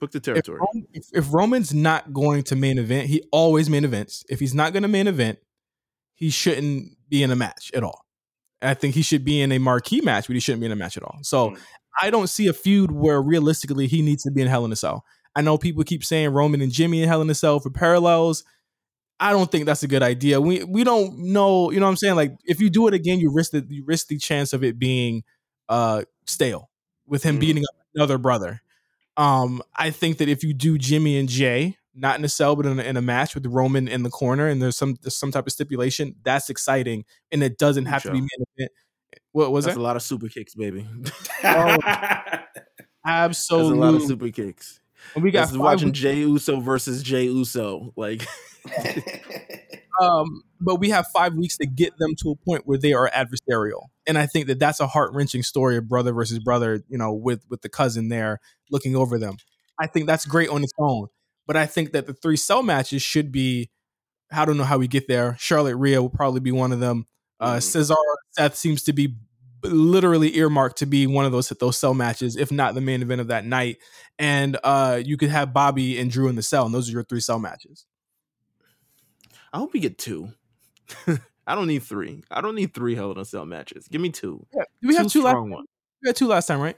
Book 0.00 0.10
the 0.12 0.18
if, 0.18 0.22
territory. 0.24 0.58
Roman- 0.60 0.88
if, 0.92 1.04
if 1.12 1.32
Roman's 1.32 1.72
not 1.74 2.12
going 2.12 2.42
to 2.44 2.56
main 2.56 2.78
event, 2.78 3.08
he 3.08 3.22
always 3.32 3.68
main 3.70 3.84
events. 3.84 4.24
If 4.28 4.40
he's 4.40 4.54
not 4.54 4.72
going 4.72 4.82
to 4.82 4.88
main 4.88 5.06
event, 5.06 5.38
he 6.14 6.30
shouldn't 6.30 6.96
be 7.08 7.22
in 7.22 7.30
a 7.30 7.36
match 7.36 7.70
at 7.74 7.82
all. 7.84 8.04
I 8.62 8.74
think 8.74 8.94
he 8.94 9.02
should 9.02 9.24
be 9.24 9.40
in 9.40 9.52
a 9.52 9.58
marquee 9.58 10.00
match, 10.02 10.26
but 10.26 10.34
he 10.34 10.40
shouldn't 10.40 10.60
be 10.60 10.66
in 10.66 10.72
a 10.72 10.76
match 10.76 10.96
at 10.96 11.02
all. 11.02 11.18
So 11.22 11.50
Mm. 11.50 11.58
I 12.02 12.10
don't 12.10 12.28
see 12.28 12.46
a 12.46 12.52
feud 12.52 12.90
where 12.92 13.20
realistically 13.20 13.86
he 13.86 14.00
needs 14.02 14.22
to 14.24 14.30
be 14.30 14.42
in 14.42 14.48
Hell 14.48 14.64
in 14.64 14.72
a 14.72 14.76
Cell. 14.76 15.04
I 15.34 15.42
know 15.42 15.58
people 15.58 15.82
keep 15.84 16.04
saying 16.04 16.30
Roman 16.30 16.60
and 16.60 16.70
Jimmy 16.72 17.02
in 17.02 17.08
Hell 17.08 17.20
in 17.22 17.28
a 17.30 17.34
Cell 17.34 17.60
for 17.60 17.70
parallels. 17.70 18.44
I 19.20 19.32
don't 19.32 19.50
think 19.52 19.66
that's 19.66 19.82
a 19.82 19.88
good 19.88 20.02
idea. 20.02 20.40
We 20.40 20.64
we 20.64 20.82
don't 20.82 21.18
know, 21.18 21.70
you 21.70 21.78
know 21.78 21.86
what 21.86 21.90
I'm 21.90 21.96
saying? 21.96 22.16
Like 22.16 22.32
if 22.44 22.60
you 22.60 22.70
do 22.70 22.88
it 22.88 22.94
again, 22.94 23.20
you 23.20 23.30
risk 23.32 23.52
the 23.52 23.64
you 23.68 23.84
risk 23.84 24.08
the 24.08 24.18
chance 24.18 24.52
of 24.52 24.64
it 24.64 24.78
being 24.78 25.22
uh 25.68 26.02
stale 26.26 26.70
with 27.06 27.22
him 27.22 27.36
Mm. 27.36 27.40
beating 27.40 27.62
up 27.64 27.74
another 27.94 28.18
brother. 28.18 28.62
Um, 29.16 29.62
I 29.76 29.90
think 29.90 30.18
that 30.18 30.28
if 30.28 30.42
you 30.42 30.54
do 30.54 30.78
Jimmy 30.78 31.18
and 31.18 31.28
Jey, 31.28 31.76
not 31.94 32.18
in 32.18 32.24
a 32.24 32.28
cell, 32.28 32.56
but 32.56 32.64
in 32.64 32.80
a, 32.80 32.82
in 32.82 32.96
a 32.96 33.02
match 33.02 33.34
with 33.34 33.44
Roman 33.46 33.88
in 33.88 34.02
the 34.04 34.10
corner, 34.10 34.46
and 34.48 34.62
there's 34.62 34.76
some 34.76 34.96
there's 35.02 35.16
some 35.18 35.30
type 35.32 35.46
of 35.46 35.52
stipulation, 35.52 36.14
that's 36.24 36.48
exciting, 36.48 37.04
and 37.30 37.42
it 37.42 37.58
doesn't 37.58 37.86
have 37.86 38.02
to 38.04 38.10
be 38.12 38.20
main 38.20 38.28
event. 38.56 38.72
What 39.32 39.52
was 39.52 39.64
That's 39.64 39.76
that? 39.76 39.80
a 39.80 39.82
lot 39.82 39.96
of 39.96 40.02
super 40.02 40.28
kicks, 40.28 40.54
baby. 40.54 40.86
Absolutely. 43.04 43.70
That's 43.70 43.76
a 43.76 43.80
lot 43.80 43.94
of 43.94 44.02
super 44.02 44.28
kicks. 44.30 44.79
And 45.14 45.24
we 45.24 45.30
got 45.30 45.54
watching 45.56 45.88
weeks- 45.88 45.98
Jey 45.98 46.18
Uso 46.18 46.60
versus 46.60 47.02
Jey 47.02 47.24
Uso. 47.24 47.92
Like 47.96 48.26
um, 50.00 50.42
but 50.60 50.76
we 50.76 50.90
have 50.90 51.06
five 51.08 51.34
weeks 51.34 51.56
to 51.58 51.66
get 51.66 51.96
them 51.98 52.14
to 52.22 52.30
a 52.30 52.36
point 52.36 52.66
where 52.66 52.78
they 52.78 52.92
are 52.92 53.10
adversarial, 53.10 53.86
and 54.06 54.16
I 54.18 54.26
think 54.26 54.46
that 54.46 54.58
that's 54.58 54.80
a 54.80 54.86
heart 54.86 55.12
wrenching 55.12 55.42
story 55.42 55.76
of 55.76 55.88
brother 55.88 56.12
versus 56.12 56.38
brother. 56.38 56.82
You 56.88 56.98
know, 56.98 57.12
with 57.12 57.42
with 57.48 57.62
the 57.62 57.68
cousin 57.68 58.08
there 58.08 58.40
looking 58.70 58.96
over 58.96 59.18
them. 59.18 59.36
I 59.78 59.86
think 59.86 60.06
that's 60.06 60.26
great 60.26 60.48
on 60.50 60.62
its 60.62 60.72
own, 60.78 61.08
but 61.46 61.56
I 61.56 61.66
think 61.66 61.92
that 61.92 62.06
the 62.06 62.12
three 62.14 62.36
cell 62.36 62.62
matches 62.62 63.02
should 63.02 63.32
be. 63.32 63.70
I 64.32 64.44
don't 64.44 64.56
know 64.56 64.64
how 64.64 64.78
we 64.78 64.86
get 64.88 65.08
there. 65.08 65.36
Charlotte 65.40 65.76
Rhea 65.76 66.00
will 66.00 66.10
probably 66.10 66.40
be 66.40 66.52
one 66.52 66.70
of 66.72 66.78
them. 66.80 67.06
Uh, 67.40 67.54
Mhm. 67.56 67.58
Cesaro 67.90 67.96
Seth 68.32 68.54
seems 68.54 68.82
to 68.84 68.92
be 68.92 69.16
literally 69.62 70.36
earmarked 70.36 70.78
to 70.78 70.86
be 70.86 71.06
one 71.06 71.24
of 71.24 71.32
those 71.32 71.48
those 71.48 71.78
cell 71.78 71.94
matches, 71.94 72.36
if 72.36 72.50
not 72.50 72.74
the 72.74 72.80
main 72.80 73.02
event 73.02 73.20
of 73.20 73.28
that 73.28 73.44
night. 73.44 73.78
And 74.18 74.58
uh, 74.64 75.00
you 75.04 75.16
could 75.16 75.30
have 75.30 75.52
Bobby 75.52 75.98
and 75.98 76.10
Drew 76.10 76.28
in 76.28 76.36
the 76.36 76.42
cell, 76.42 76.66
and 76.66 76.74
those 76.74 76.88
are 76.88 76.92
your 76.92 77.04
three 77.04 77.20
cell 77.20 77.38
matches. 77.38 77.86
I 79.52 79.58
hope 79.58 79.72
we 79.72 79.80
get 79.80 79.98
two. 79.98 80.32
I 81.46 81.54
don't 81.54 81.66
need 81.66 81.82
three. 81.82 82.22
I 82.30 82.40
don't 82.40 82.54
need 82.54 82.74
three 82.74 82.94
Hell 82.94 83.10
in 83.10 83.18
a 83.18 83.24
Cell 83.24 83.44
matches. 83.44 83.88
Give 83.88 84.00
me 84.00 84.10
two. 84.10 84.46
Yeah, 84.54 84.62
we 84.82 84.94
have 84.94 85.08
two 85.08 85.22
last. 85.22 85.36
ones. 85.36 85.66
We 86.02 86.08
had 86.08 86.16
two 86.16 86.28
last 86.28 86.46
time, 86.46 86.60
right? 86.60 86.76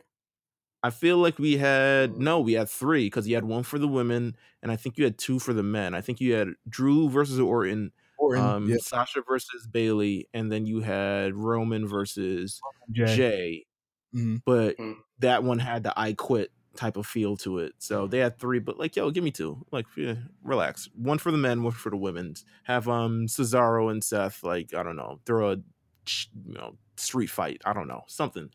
I 0.83 0.91
feel 0.91 1.19
like 1.19 1.39
we 1.39 1.59
had 1.59 2.19
no, 2.19 2.41
we 2.41 2.55
had 2.55 2.69
three 2.69 3.07
because 3.07 3.29
you 3.29 3.35
had 3.35 3.45
one 3.45 3.63
for 3.63 3.79
the 3.79 3.87
women, 3.87 4.35
and 4.63 4.73
I 4.73 4.77
think 4.77 4.99
you 4.99 5.05
had 5.05 5.19
two 5.19 5.39
for 5.39 5.53
the 5.53 5.63
men. 5.63 5.95
I 5.95 6.01
think 6.01 6.21
you 6.21 6.33
had 6.33 6.49
Drew 6.69 7.09
versus 7.09 7.39
Orton, 7.39 7.93
Or 8.23 8.37
um, 8.37 8.69
yeah, 8.69 8.77
Sasha 8.79 9.23
versus 9.27 9.67
Bayley, 9.67 10.29
and 10.33 10.51
then 10.51 10.67
you 10.67 10.81
had 10.81 11.35
Roman 11.35 11.87
versus 11.89 12.63
Jey. 12.91 13.17
Jey. 13.17 13.67
Mhm. 14.15 14.43
But 14.45 14.77
Mm. 14.79 14.97
that 15.19 15.43
one 15.45 15.59
had 15.59 15.83
the 15.85 15.99
I 15.99 16.13
quit 16.15 16.53
type 16.77 16.97
of 16.97 17.07
feel 17.07 17.37
to 17.39 17.59
it. 17.59 17.75
So 17.79 18.07
they 18.07 18.19
had 18.19 18.39
three, 18.39 18.59
but 18.59 18.79
like, 18.79 18.97
yo, 18.97 19.11
give 19.11 19.25
me 19.25 19.31
two. 19.31 19.65
Like, 19.73 19.87
yeah, 19.97 20.15
relax. 20.43 20.89
One 20.95 21.19
for 21.19 21.31
the 21.31 21.39
men, 21.39 21.63
one 21.63 21.73
for 21.73 21.91
the 21.91 21.97
women. 21.97 22.35
Have 22.65 22.89
um 22.89 23.27
Cesaro 23.27 23.91
and 23.91 24.03
Seth, 24.05 24.43
like, 24.43 24.75
I 24.75 24.83
don't 24.83 24.97
know, 24.97 25.21
throw 25.27 25.53
a 25.53 25.57
you 25.57 26.55
know 26.55 26.79
street 26.97 27.29
fight. 27.31 27.63
I 27.65 27.73
don't 27.73 27.89
know, 27.89 28.05
something. 28.09 28.51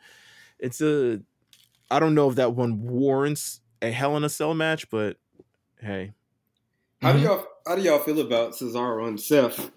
It's 0.60 0.82
a 0.82 1.22
I 1.92 2.00
don't 2.00 2.16
know 2.16 2.30
if 2.30 2.36
that 2.38 2.54
one 2.56 2.82
warrants 2.82 3.62
a 3.82 3.92
Hell 3.92 4.18
in 4.18 4.24
a 4.24 4.30
Cell 4.30 4.54
match, 4.54 4.90
but 4.90 5.18
hey, 5.82 6.14
How 7.02 7.14
do 7.14 7.20
y'all 7.20 7.46
how 7.68 7.76
do 7.76 7.82
y'all 7.82 8.00
feel 8.00 8.20
about 8.22 8.54
Cesaro 8.54 9.08
and 9.08 9.20
Seth 9.20 9.72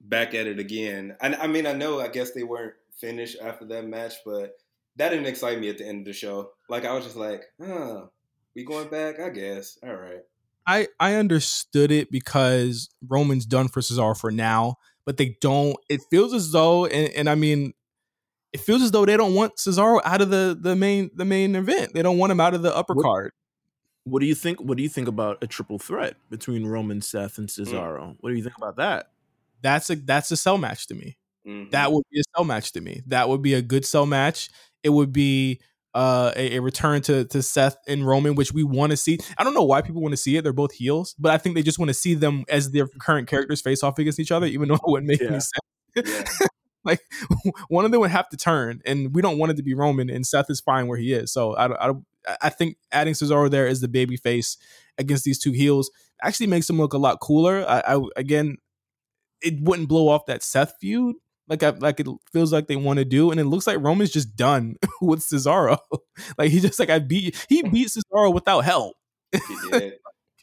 back 0.00 0.34
at 0.34 0.46
it 0.46 0.58
again? 0.58 1.16
I, 1.20 1.34
I 1.34 1.46
mean, 1.46 1.66
I 1.66 1.72
know 1.72 2.00
I 2.00 2.08
guess 2.08 2.32
they 2.32 2.42
weren't 2.42 2.74
finished 2.96 3.36
after 3.42 3.64
that 3.66 3.86
match, 3.86 4.14
but 4.24 4.56
that 4.96 5.08
didn't 5.10 5.26
excite 5.26 5.58
me 5.58 5.68
at 5.68 5.78
the 5.78 5.86
end 5.86 6.00
of 6.00 6.04
the 6.06 6.12
show. 6.12 6.50
Like 6.68 6.84
I 6.84 6.92
was 6.92 7.04
just 7.04 7.16
like, 7.16 7.42
huh, 7.64 8.06
we 8.54 8.64
going 8.64 8.88
back? 8.88 9.18
I 9.20 9.30
guess. 9.30 9.78
All 9.82 9.94
right. 9.94 10.20
I 10.66 10.86
I 11.00 11.14
understood 11.14 11.90
it 11.90 12.10
because 12.12 12.88
Roman's 13.08 13.46
done 13.46 13.68
for 13.68 13.80
Cesaro 13.80 14.16
for 14.16 14.30
now, 14.30 14.76
but 15.04 15.16
they 15.16 15.36
don't. 15.40 15.76
It 15.88 16.02
feels 16.10 16.32
as 16.32 16.52
though, 16.52 16.86
and, 16.86 17.12
and 17.14 17.28
I 17.28 17.34
mean, 17.34 17.72
it 18.52 18.60
feels 18.60 18.82
as 18.82 18.92
though 18.92 19.04
they 19.04 19.16
don't 19.16 19.34
want 19.34 19.56
Cesaro 19.56 20.00
out 20.04 20.20
of 20.20 20.30
the 20.30 20.56
the 20.60 20.76
main 20.76 21.10
the 21.16 21.24
main 21.24 21.56
event. 21.56 21.94
They 21.94 22.02
don't 22.02 22.18
want 22.18 22.30
him 22.30 22.38
out 22.40 22.54
of 22.54 22.62
the 22.62 22.74
upper 22.76 22.94
What- 22.94 23.02
card. 23.02 23.32
What 24.04 24.20
do 24.20 24.26
you 24.26 24.34
think? 24.34 24.60
What 24.60 24.76
do 24.76 24.82
you 24.82 24.88
think 24.88 25.08
about 25.08 25.38
a 25.42 25.46
triple 25.46 25.78
threat 25.78 26.16
between 26.30 26.66
Roman, 26.66 27.00
Seth, 27.00 27.38
and 27.38 27.48
Cesaro? 27.48 28.16
What 28.20 28.30
do 28.30 28.36
you 28.36 28.42
think 28.42 28.56
about 28.56 28.76
that? 28.76 29.10
That's 29.62 29.90
a 29.90 29.96
that's 29.96 30.30
a 30.30 30.36
cell 30.36 30.58
match 30.58 30.86
to 30.88 30.94
me. 30.94 31.16
Mhm. 31.46 31.70
That 31.70 31.92
would 31.92 32.04
be 32.10 32.20
a 32.20 32.22
cell 32.36 32.44
match 32.44 32.72
to 32.72 32.80
me. 32.80 33.02
That 33.06 33.28
would 33.28 33.42
be 33.42 33.54
a 33.54 33.62
good 33.62 33.84
cell 33.84 34.06
match. 34.06 34.50
It 34.82 34.88
would 34.90 35.12
be 35.12 35.60
uh, 35.94 36.32
a, 36.36 36.56
a 36.56 36.60
return 36.62 37.02
to 37.02 37.24
to 37.26 37.42
Seth 37.42 37.76
and 37.86 38.06
Roman, 38.06 38.34
which 38.34 38.52
we 38.52 38.64
want 38.64 38.90
to 38.90 38.96
see. 38.96 39.18
I 39.38 39.44
don't 39.44 39.54
know 39.54 39.62
why 39.62 39.82
people 39.82 40.00
want 40.02 40.12
to 40.12 40.16
see 40.16 40.36
it. 40.36 40.42
They're 40.42 40.52
both 40.52 40.72
heels, 40.72 41.14
but 41.18 41.32
I 41.32 41.38
think 41.38 41.54
they 41.54 41.62
just 41.62 41.78
want 41.78 41.90
to 41.90 41.94
see 41.94 42.14
them 42.14 42.44
as 42.48 42.70
their 42.72 42.86
current 42.88 43.28
characters 43.28 43.60
face 43.60 43.82
off 43.82 43.98
against 43.98 44.18
each 44.18 44.32
other, 44.32 44.46
even 44.46 44.68
though 44.68 44.76
it 44.76 44.80
wouldn't 44.84 45.08
make 45.08 45.20
Yeah. 45.20 45.28
any 45.28 45.40
sense. 45.40 45.52
Yeah. 46.40 46.46
like 46.84 47.00
one 47.68 47.84
of 47.84 47.90
them 47.90 48.00
would 48.00 48.10
have 48.10 48.28
to 48.30 48.36
turn, 48.36 48.80
and 48.84 49.14
we 49.14 49.22
don't 49.22 49.38
want 49.38 49.52
it 49.52 49.56
to 49.56 49.62
be 49.62 49.74
Roman. 49.74 50.10
And 50.10 50.26
Seth 50.26 50.50
is 50.50 50.60
fine 50.60 50.86
where 50.86 50.98
he 50.98 51.12
is. 51.12 51.32
So 51.32 51.54
I, 51.54 51.90
I, 51.90 51.92
I 52.42 52.48
think 52.48 52.76
adding 52.90 53.14
Cesaro 53.14 53.50
there 53.50 53.66
as 53.66 53.80
the 53.80 53.88
baby 53.88 54.16
face 54.16 54.56
against 54.98 55.24
these 55.24 55.38
two 55.38 55.52
heels 55.52 55.90
actually 56.22 56.46
makes 56.46 56.68
him 56.68 56.78
look 56.78 56.92
a 56.92 56.98
lot 56.98 57.20
cooler. 57.20 57.64
I, 57.68 57.94
I 57.96 58.00
again, 58.16 58.56
it 59.40 59.60
wouldn't 59.60 59.88
blow 59.88 60.08
off 60.08 60.26
that 60.26 60.42
Seth 60.42 60.74
feud 60.80 61.16
like 61.48 61.62
I, 61.62 61.70
like 61.70 62.00
it 62.00 62.06
feels 62.32 62.52
like 62.52 62.66
they 62.66 62.76
want 62.76 62.98
to 62.98 63.04
do, 63.04 63.30
and 63.30 63.40
it 63.40 63.44
looks 63.44 63.66
like 63.66 63.78
Roman's 63.80 64.10
just 64.10 64.36
done 64.36 64.76
with 65.02 65.20
Cesaro. 65.20 65.78
like 66.38 66.50
he 66.50 66.60
just 66.60 66.78
like 66.78 66.90
I 66.90 66.98
beat 66.98 67.44
he 67.48 67.62
beat 67.62 67.88
Cesaro 67.88 68.32
without 68.32 68.60
help. 68.60 68.96
He 69.32 69.70
did. 69.70 69.94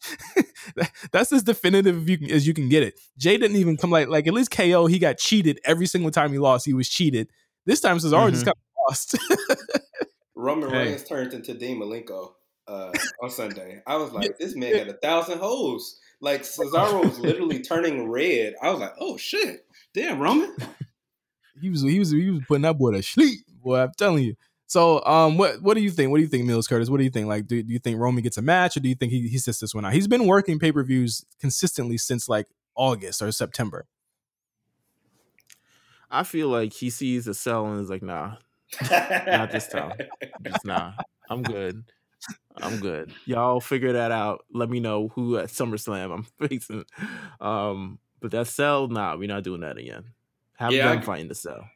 That- 0.75 0.91
That's 1.11 1.31
as 1.31 1.43
definitive 1.43 1.97
as 1.97 2.07
you 2.09 2.17
can, 2.17 2.31
as 2.31 2.47
you 2.47 2.53
can 2.53 2.69
get 2.69 2.83
it. 2.83 2.99
Jey 3.17 3.37
didn't 3.37 3.57
even 3.57 3.77
come 3.77 3.89
like 3.91 4.07
like 4.07 4.27
at 4.27 4.33
least 4.33 4.51
KO. 4.51 4.85
He 4.87 4.99
got 4.99 5.17
cheated 5.17 5.59
every 5.65 5.85
single 5.87 6.11
time 6.11 6.31
he 6.31 6.37
lost. 6.39 6.65
He 6.65 6.73
was 6.73 6.87
cheated. 6.89 7.29
This 7.65 7.81
time 7.81 7.97
Cesaro 7.97 8.29
just 8.29 8.43
Mhm. 8.43 8.47
got 8.47 8.57
lost. 8.87 9.17
Roman 10.35 10.69
Hey. 10.69 10.77
Reigns 10.89 11.03
turned 11.03 11.33
into 11.33 11.53
Dean 11.53 11.79
Malenko. 11.81 12.33
uh, 12.67 12.91
on 13.23 13.31
Sunday. 13.31 13.81
I 13.87 13.97
was 13.97 14.11
like, 14.11 14.37
this 14.37 14.55
man 14.55 14.75
had 14.75 14.87
a 14.89 14.93
thousand 14.93 15.39
holes. 15.39 15.97
Like 16.21 16.43
Cesaro 16.43 17.03
was 17.03 17.19
literally 17.19 17.59
turning 17.63 18.07
red. 18.09 18.53
I 18.61 18.69
was 18.69 18.79
like, 18.79 18.93
oh 18.99 19.17
shit, 19.17 19.65
damn 19.93 20.19
Roman. 20.19 20.55
He 21.59 21.69
was 21.69 21.81
he 21.81 21.97
was 21.99 22.11
he 22.11 22.29
was 22.29 22.41
putting 22.47 22.61
that 22.61 22.77
boy 22.77 22.91
to 22.91 23.01
sleep. 23.01 23.39
Boy, 23.63 23.79
I'm 23.81 23.91
telling 23.97 24.23
you. 24.23 24.35
So, 24.69 25.03
um, 25.03 25.35
what 25.37 25.61
what 25.63 25.73
do 25.73 25.81
you 25.81 25.89
think? 25.89 26.11
What 26.11 26.17
do 26.17 26.21
you 26.21 26.27
think, 26.29 26.45
Meelz 26.47 26.69
Curtis? 26.69 26.91
What 26.91 26.97
do 26.99 27.03
you 27.03 27.09
think? 27.09 27.27
Like, 27.27 27.47
do, 27.47 27.61
do 27.63 27.73
you 27.73 27.79
think 27.79 27.99
Roman 27.99 28.21
gets 28.21 28.37
a 28.37 28.41
match, 28.43 28.77
or 28.77 28.81
do 28.81 28.87
you 28.87 28.93
think 28.93 29.11
he, 29.11 29.27
he 29.27 29.39
sits 29.39 29.59
this 29.59 29.73
one 29.73 29.83
out? 29.83 29.93
He's 29.93 30.07
been 30.07 30.27
working 30.27 30.59
pay 30.59 30.71
per 30.71 30.83
views 30.83 31.25
consistently 31.41 31.97
since 31.97 32.29
like 32.29 32.45
August 32.75 33.21
or 33.23 33.31
September. 33.31 33.87
I 36.11 36.23
feel 36.23 36.49
like 36.49 36.71
he 36.73 36.89
sees 36.91 37.27
a 37.27 37.33
cell 37.33 37.65
and 37.67 37.81
is 37.81 37.89
like, 37.89 38.03
nah, 38.03 38.35
not 38.89 39.51
this 39.51 39.67
time. 39.67 39.93
Just 40.43 40.65
nah. 40.65 40.93
I'm 41.29 41.43
good. 41.43 41.83
I'm 42.57 42.79
good. 42.79 43.13
Y'all 43.25 43.59
figure 43.61 43.93
that 43.93 44.11
out. 44.11 44.45
Let 44.53 44.69
me 44.69 44.79
know 44.79 45.07
who 45.09 45.37
at 45.37 45.47
SummerSlam 45.49 46.13
I'm 46.13 46.27
facing. 46.47 46.85
Um, 47.41 47.99
but 48.19 48.31
that 48.31 48.47
cell, 48.47 48.87
nah, 48.87 49.15
we're 49.15 49.27
not 49.27 49.43
doing 49.43 49.61
that 49.61 49.77
again. 49.77 50.05
Have 50.57 50.71
Yeah, 50.73 50.89
them 50.89 50.99
I- 50.99 51.01
fighting 51.01 51.27
the 51.27 51.35
cell. 51.35 51.67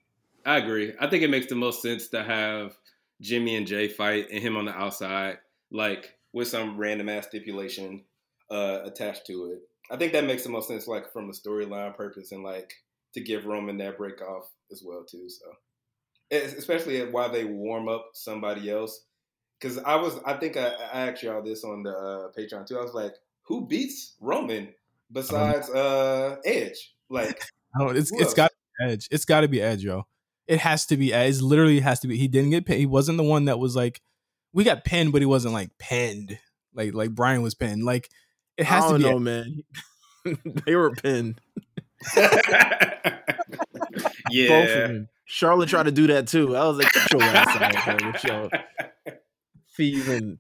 I 0.46 0.58
agree. 0.58 0.94
I 1.00 1.08
think 1.08 1.24
it 1.24 1.30
makes 1.30 1.46
the 1.48 1.56
most 1.56 1.82
sense 1.82 2.10
to 2.10 2.22
have 2.22 2.76
Jimmy 3.22 3.56
and 3.56 3.68
Jey 3.68 3.88
fight 3.88 4.28
and 4.32 4.42
him 4.42 4.58
on 4.58 4.66
the 4.66 4.74
outside, 4.74 5.38
like 5.72 6.16
with 6.34 6.48
some 6.48 6.78
random 6.78 7.10
ass 7.10 7.28
stipulation 7.28 8.04
uh, 8.52 8.80
attached 8.84 9.26
to 9.28 9.52
it. 9.52 9.60
I 9.92 9.98
think 9.98 10.14
that 10.14 10.26
makes 10.26 10.44
the 10.44 10.50
most 10.50 10.68
sense, 10.68 10.88
like 10.88 11.12
from 11.12 11.30
a 11.30 11.34
storyline 11.34 11.96
purpose, 11.96 12.32
and 12.32 12.44
like 12.44 12.74
to 13.14 13.22
give 13.22 13.46
Roman 13.46 13.78
that 13.78 13.98
break 13.98 14.22
off 14.22 14.50
as 14.72 14.84
well 14.84 15.04
too. 15.04 15.30
So, 15.30 16.38
especially 16.38 17.04
while 17.10 17.32
they 17.32 17.46
warm 17.46 17.88
up 17.88 18.10
somebody 18.14 18.70
else, 18.70 19.06
because 19.60 19.78
I 19.80 19.96
was, 19.96 20.20
I 20.26 20.34
think 20.34 20.58
I, 20.58 20.68
I 20.68 21.10
asked 21.10 21.24
y'all 21.24 21.42
this 21.42 21.64
on 21.64 21.84
the 21.84 21.92
uh, 21.92 22.32
Patreon 22.38 22.66
too. 22.66 22.78
I 22.78 22.82
was 22.82 22.94
like, 22.94 23.14
who 23.44 23.68
beats 23.68 24.16
Roman 24.20 24.74
besides 25.12 25.70
uh, 25.70 26.38
Edge? 26.46 26.94
Like, 27.10 27.42
don't. 27.78 27.96
It's 27.98 28.12
it's 28.14 28.34
got 28.34 28.52
Edge. 28.82 29.08
It's 29.12 29.26
got 29.26 29.42
to 29.42 29.48
be 29.48 29.62
Edge, 29.62 29.84
yo. 29.84 30.08
It 30.48 30.60
has 30.60 30.86
to 30.88 30.98
be 30.98 31.14
Edge. 31.14 31.38
It 31.38 31.42
literally 31.42 31.80
has 31.80 32.00
to 32.02 32.08
be. 32.08 32.18
He 32.18 32.28
didn't 32.28 32.50
get 32.52 32.66
pinned. 32.66 32.80
He 32.80 32.86
wasn't 32.86 33.18
the 33.18 33.24
one 33.24 33.46
that 33.46 33.60
was 33.60 33.76
like, 33.76 34.02
we 34.54 34.64
got 34.64 34.84
pinned, 34.84 35.12
but 35.12 35.22
he 35.22 35.26
wasn't 35.26 35.54
like 35.54 35.72
pinned, 35.80 36.38
like 36.74 36.94
like 36.94 37.12
Brian 37.12 37.42
was 37.42 37.56
pinned. 37.56 37.84
Like 37.84 38.10
it 38.58 38.66
has 38.66 38.84
I 38.84 38.98
to 38.98 39.00
don't 39.00 39.02
be. 39.02 39.10
know, 39.10 39.20
man. 39.20 39.64
they 40.66 40.76
were 40.76 40.92
pinned. 40.92 41.40
Both 42.16 42.42
yeah. 44.30 44.54
of 44.54 44.90
them. 44.90 45.10
Charlotte 45.26 45.70
tried 45.70 45.84
to 45.84 45.92
do 45.92 46.08
that 46.08 46.28
too. 46.28 46.56
I 46.56 46.68
was 46.68 46.78
like, 46.78 46.92
get 46.92 47.12
your 47.14 47.24
ass 47.24 47.48
out 47.62 47.76
of 47.76 47.84
here 47.84 48.12
with 48.12 48.24
your 48.24 48.50
thieving. 49.76 50.40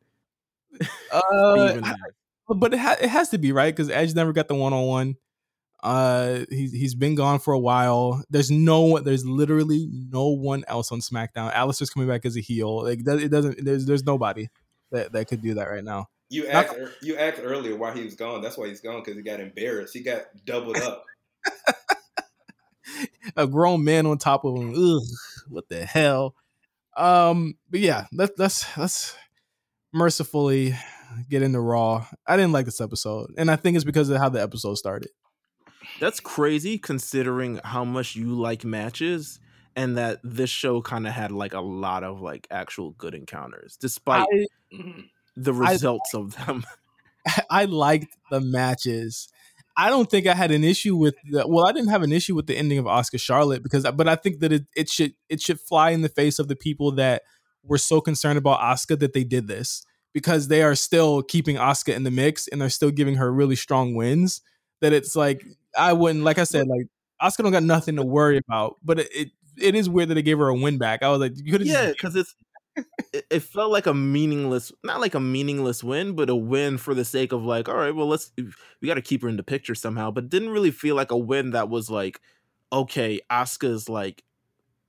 Uh, 1.12 1.22
thieving 1.56 1.86
ass. 1.86 1.97
but 2.56 2.74
it, 2.74 2.80
ha- 2.80 2.97
it 3.01 3.10
has 3.10 3.30
to 3.30 3.38
be 3.38 3.51
right 3.51 3.74
because 3.74 3.89
Edge 3.89 4.14
never 4.14 4.34
got 4.34 4.47
the 4.47 4.56
one 4.56 4.74
on 4.74 4.86
one. 4.86 5.16
Uh, 5.84 6.46
he's 6.50 6.72
he's 6.72 6.96
been 6.96 7.14
gone 7.14 7.40
for 7.40 7.54
a 7.54 7.60
while. 7.60 8.24
There's 8.30 8.50
no 8.50 8.82
one. 8.82 9.04
There's 9.04 9.26
literally 9.26 9.90
no 9.92 10.30
one 10.30 10.64
else 10.68 10.92
on 10.92 11.02
SmackDown. 11.02 11.54
Aleister's 11.54 11.90
coming 11.90 12.08
back 12.08 12.26
as 12.26 12.38
a 12.38 12.42
heel. 12.42 12.84
Like 12.84 13.00
it 13.00 13.30
doesn't. 13.30 13.64
There's 13.64 13.86
there's 13.86 14.06
nobody 14.06 14.48
that 14.92 15.12
that 15.12 15.28
could 15.28 15.42
do 15.42 15.56
that 15.56 15.70
right 15.70 15.84
now. 15.84 16.08
You 16.30 16.48
asked 16.48 16.74
you 17.02 17.18
asked 17.18 17.42
earlier 17.44 17.76
why 17.76 17.94
he 17.94 18.04
was 18.04 18.16
gone. 18.16 18.42
That's 18.42 18.58
why 18.58 18.70
he's 18.70 18.80
gone 18.80 19.02
because 19.02 19.18
he 19.18 19.24
got 19.24 19.42
embarrassed. 19.42 19.94
He 19.94 20.02
got 20.02 20.24
doubled 20.46 20.78
up. 20.78 21.04
a 23.36 23.48
grown 23.48 23.84
man 23.84 24.06
on 24.06 24.18
top 24.18 24.46
of 24.46 24.56
him. 24.56 24.74
Ugh, 24.76 25.04
what 25.50 25.68
the 25.70 25.86
hell? 25.86 26.36
Um, 26.96 27.56
but 27.70 27.80
yeah, 27.80 28.06
let's 28.14 28.38
let's 28.38 28.78
let's 28.78 29.16
mercifully 29.92 30.76
get 31.30 31.42
into 31.42 31.60
Raw. 31.60 32.06
I 32.26 32.38
didn't 32.38 32.52
like 32.52 32.66
this 32.66 32.82
episode, 32.82 33.32
and 33.38 33.50
I 33.50 33.56
think 33.56 33.76
it's 33.76 33.86
because 33.86 34.10
of 34.10 34.18
how 34.18 34.30
the 34.30 34.42
episode 34.42 34.76
started. 34.76 35.10
That's 36.00 36.20
crazy 36.20 36.78
considering 36.78 37.60
how 37.64 37.84
much 37.86 38.16
you 38.16 38.34
like 38.36 38.66
matches 38.66 39.39
and 39.76 39.98
that 39.98 40.20
this 40.24 40.50
show 40.50 40.82
kind 40.82 41.08
of 41.08 41.14
had 41.14 41.32
like 41.32 41.54
a 41.54 41.62
lot 41.62 42.04
of 42.04 42.22
like 42.22 42.48
actual 42.52 42.91
good 42.91 43.16
encounters 43.16 43.78
despite 43.78 44.28
I, 44.32 44.46
the 45.36 45.54
I- 45.54 45.72
results 45.72 46.14
of 46.14 46.36
them. 46.46 46.64
I 47.50 47.66
liked 47.66 48.18
the 48.30 48.41
matches. 48.41 49.30
I 49.76 49.89
don't 49.89 50.10
think 50.10 50.28
I 50.28 50.36
had 50.36 50.52
an 50.52 50.64
issue 50.64 50.96
with 50.96 51.16
the 51.30 51.48
well, 51.48 51.66
I 51.66 51.72
didn't 51.72 51.89
have 51.89 52.04
an 52.04 52.12
issue 52.12 52.36
with 52.36 52.48
the 52.48 52.58
ending 52.58 52.78
of 52.78 52.86
Asuka 52.86 53.20
Charlotte 53.20 53.64
because 53.64 53.84
but 53.84 54.08
I 54.08 54.16
think 54.16 54.39
that 54.39 54.52
it, 54.52 54.66
it 54.76 54.89
should 54.89 55.14
it 55.30 55.41
should 55.41 55.60
fly 55.60 55.91
in 55.91 56.02
the 56.02 56.10
face 56.10 56.38
of 56.38 56.48
the 56.48 56.56
people 56.56 56.91
that 56.94 57.24
were 57.64 57.78
so 57.78 58.02
concerned 58.02 58.38
about 58.38 58.60
Asuka 58.60 59.00
that 59.00 59.14
they 59.14 59.24
did 59.24 59.48
this 59.48 59.84
because 60.14 60.48
they 60.48 60.62
are 60.62 60.76
still 60.76 61.24
keeping 61.24 61.56
Asuka 61.56 61.96
in 61.96 62.04
the 62.04 62.12
mix 62.12 62.48
and 62.48 62.62
they're 62.62 62.70
still 62.70 62.91
giving 62.91 63.16
her 63.16 63.32
really 63.32 63.56
strong 63.56 63.96
wins 63.96 64.41
that 64.82 64.94
it's 64.94 65.16
like 65.16 65.44
I 65.78 65.93
wouldn't 65.93 66.24
like 66.24 66.38
I 66.38 66.43
said 66.43 66.67
like 66.67 66.88
Asuka 67.21 67.43
don't 67.43 67.51
got 67.51 67.63
nothing 67.63 67.95
to 67.95 68.03
worry 68.03 68.38
about 68.38 68.78
but 68.84 68.99
it 68.99 69.07
it, 69.11 69.32
it 69.57 69.76
is 69.76 69.89
weird 69.89 70.09
that 70.09 70.15
they 70.15 70.21
gave 70.21 70.39
her 70.39 70.47
a 70.47 70.55
win 70.55 70.78
back. 70.78 71.03
I 71.03 71.09
was 71.09 71.19
like 71.19 71.34
you 71.36 71.51
could 71.51 71.65
yeah, 71.65 71.91
because 71.91 72.15
it's 72.15 72.36
it, 72.76 73.26
it 73.30 73.39
felt 73.41 73.71
like 73.71 73.86
a 73.86 73.93
meaningless, 73.93 74.71
not 74.84 74.99
like 74.99 75.15
a 75.15 75.19
meaningless 75.19 75.84
win, 75.84 76.15
but 76.15 76.30
a 76.30 76.36
win 76.36 76.78
for 76.78 76.93
the 76.93 77.05
sake 77.05 77.32
of 77.32 77.43
like, 77.43 77.69
all 77.69 77.76
right, 77.76 77.95
well, 77.95 78.07
let's 78.07 78.32
we 78.38 78.88
got 78.88 78.95
to 78.95 79.01
keep 79.01 79.21
her 79.21 79.30
in 79.30 79.38
the 79.38 79.43
picture 79.43 79.76
somehow. 79.76 80.11
But 80.11 80.30
didn't 80.30 80.49
really 80.49 80.71
feel 80.71 80.95
like 80.95 81.11
a 81.11 81.17
win 81.17 81.51
that 81.51 81.69
was 81.69 81.89
like, 81.89 82.19
okay, 82.71 83.19
Asuka's 83.32 83.89
like 83.89 84.24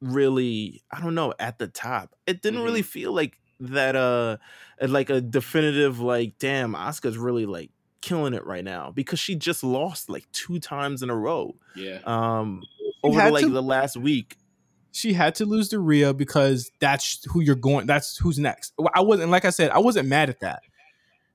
really, 0.01 0.83
I 0.91 1.01
don't 1.01 1.15
know, 1.15 1.35
at 1.39 1.59
the 1.59 1.69
top. 1.69 2.15
It 2.27 2.43
didn't 2.43 2.63
really 2.63 2.83
feel 2.83 3.13
like 3.13 3.39
that, 3.61 3.97
uh, 3.97 4.39
like 4.81 5.11
a 5.11 5.21
definitive 5.21 6.01
like, 6.01 6.39
damn, 6.39 6.75
Asuka's 6.75 7.19
really 7.19 7.47
like 7.47 7.71
killing 8.05 8.35
it 8.35 8.45
right 8.47 8.65
now 8.65 8.91
because 8.91 9.19
she 9.19 9.35
just 9.35 9.65
lost 9.65 10.11
like 10.11 10.31
two 10.33 10.59
times 10.61 11.03
in 11.03 11.09
a 11.11 11.17
row 11.17 11.55
Yeah. 11.75 11.99
um 12.05 12.63
She 12.79 12.93
over 13.03 13.21
had 13.21 13.33
like 13.33 13.45
to- 13.45 13.51
the 13.51 13.63
last 13.63 13.97
week 13.97 14.37
she 14.93 15.13
had 15.13 15.35
to 15.37 15.45
lose 15.47 15.71
to 15.71 15.79
Rhea 15.81 16.15
because 16.15 16.71
that's 16.81 17.25
who 17.33 17.41
you're 17.41 17.57
going. 17.57 17.87
That's 17.87 18.17
who's 18.17 18.39
next. 18.39 18.73
I 18.95 19.01
wasn't 19.01 19.33
like 19.33 19.45
I 19.45 19.51
said. 19.51 19.71
I 19.71 19.79
wasn't 19.81 20.07
mad 20.09 20.31
at 20.31 20.39
that. 20.39 20.61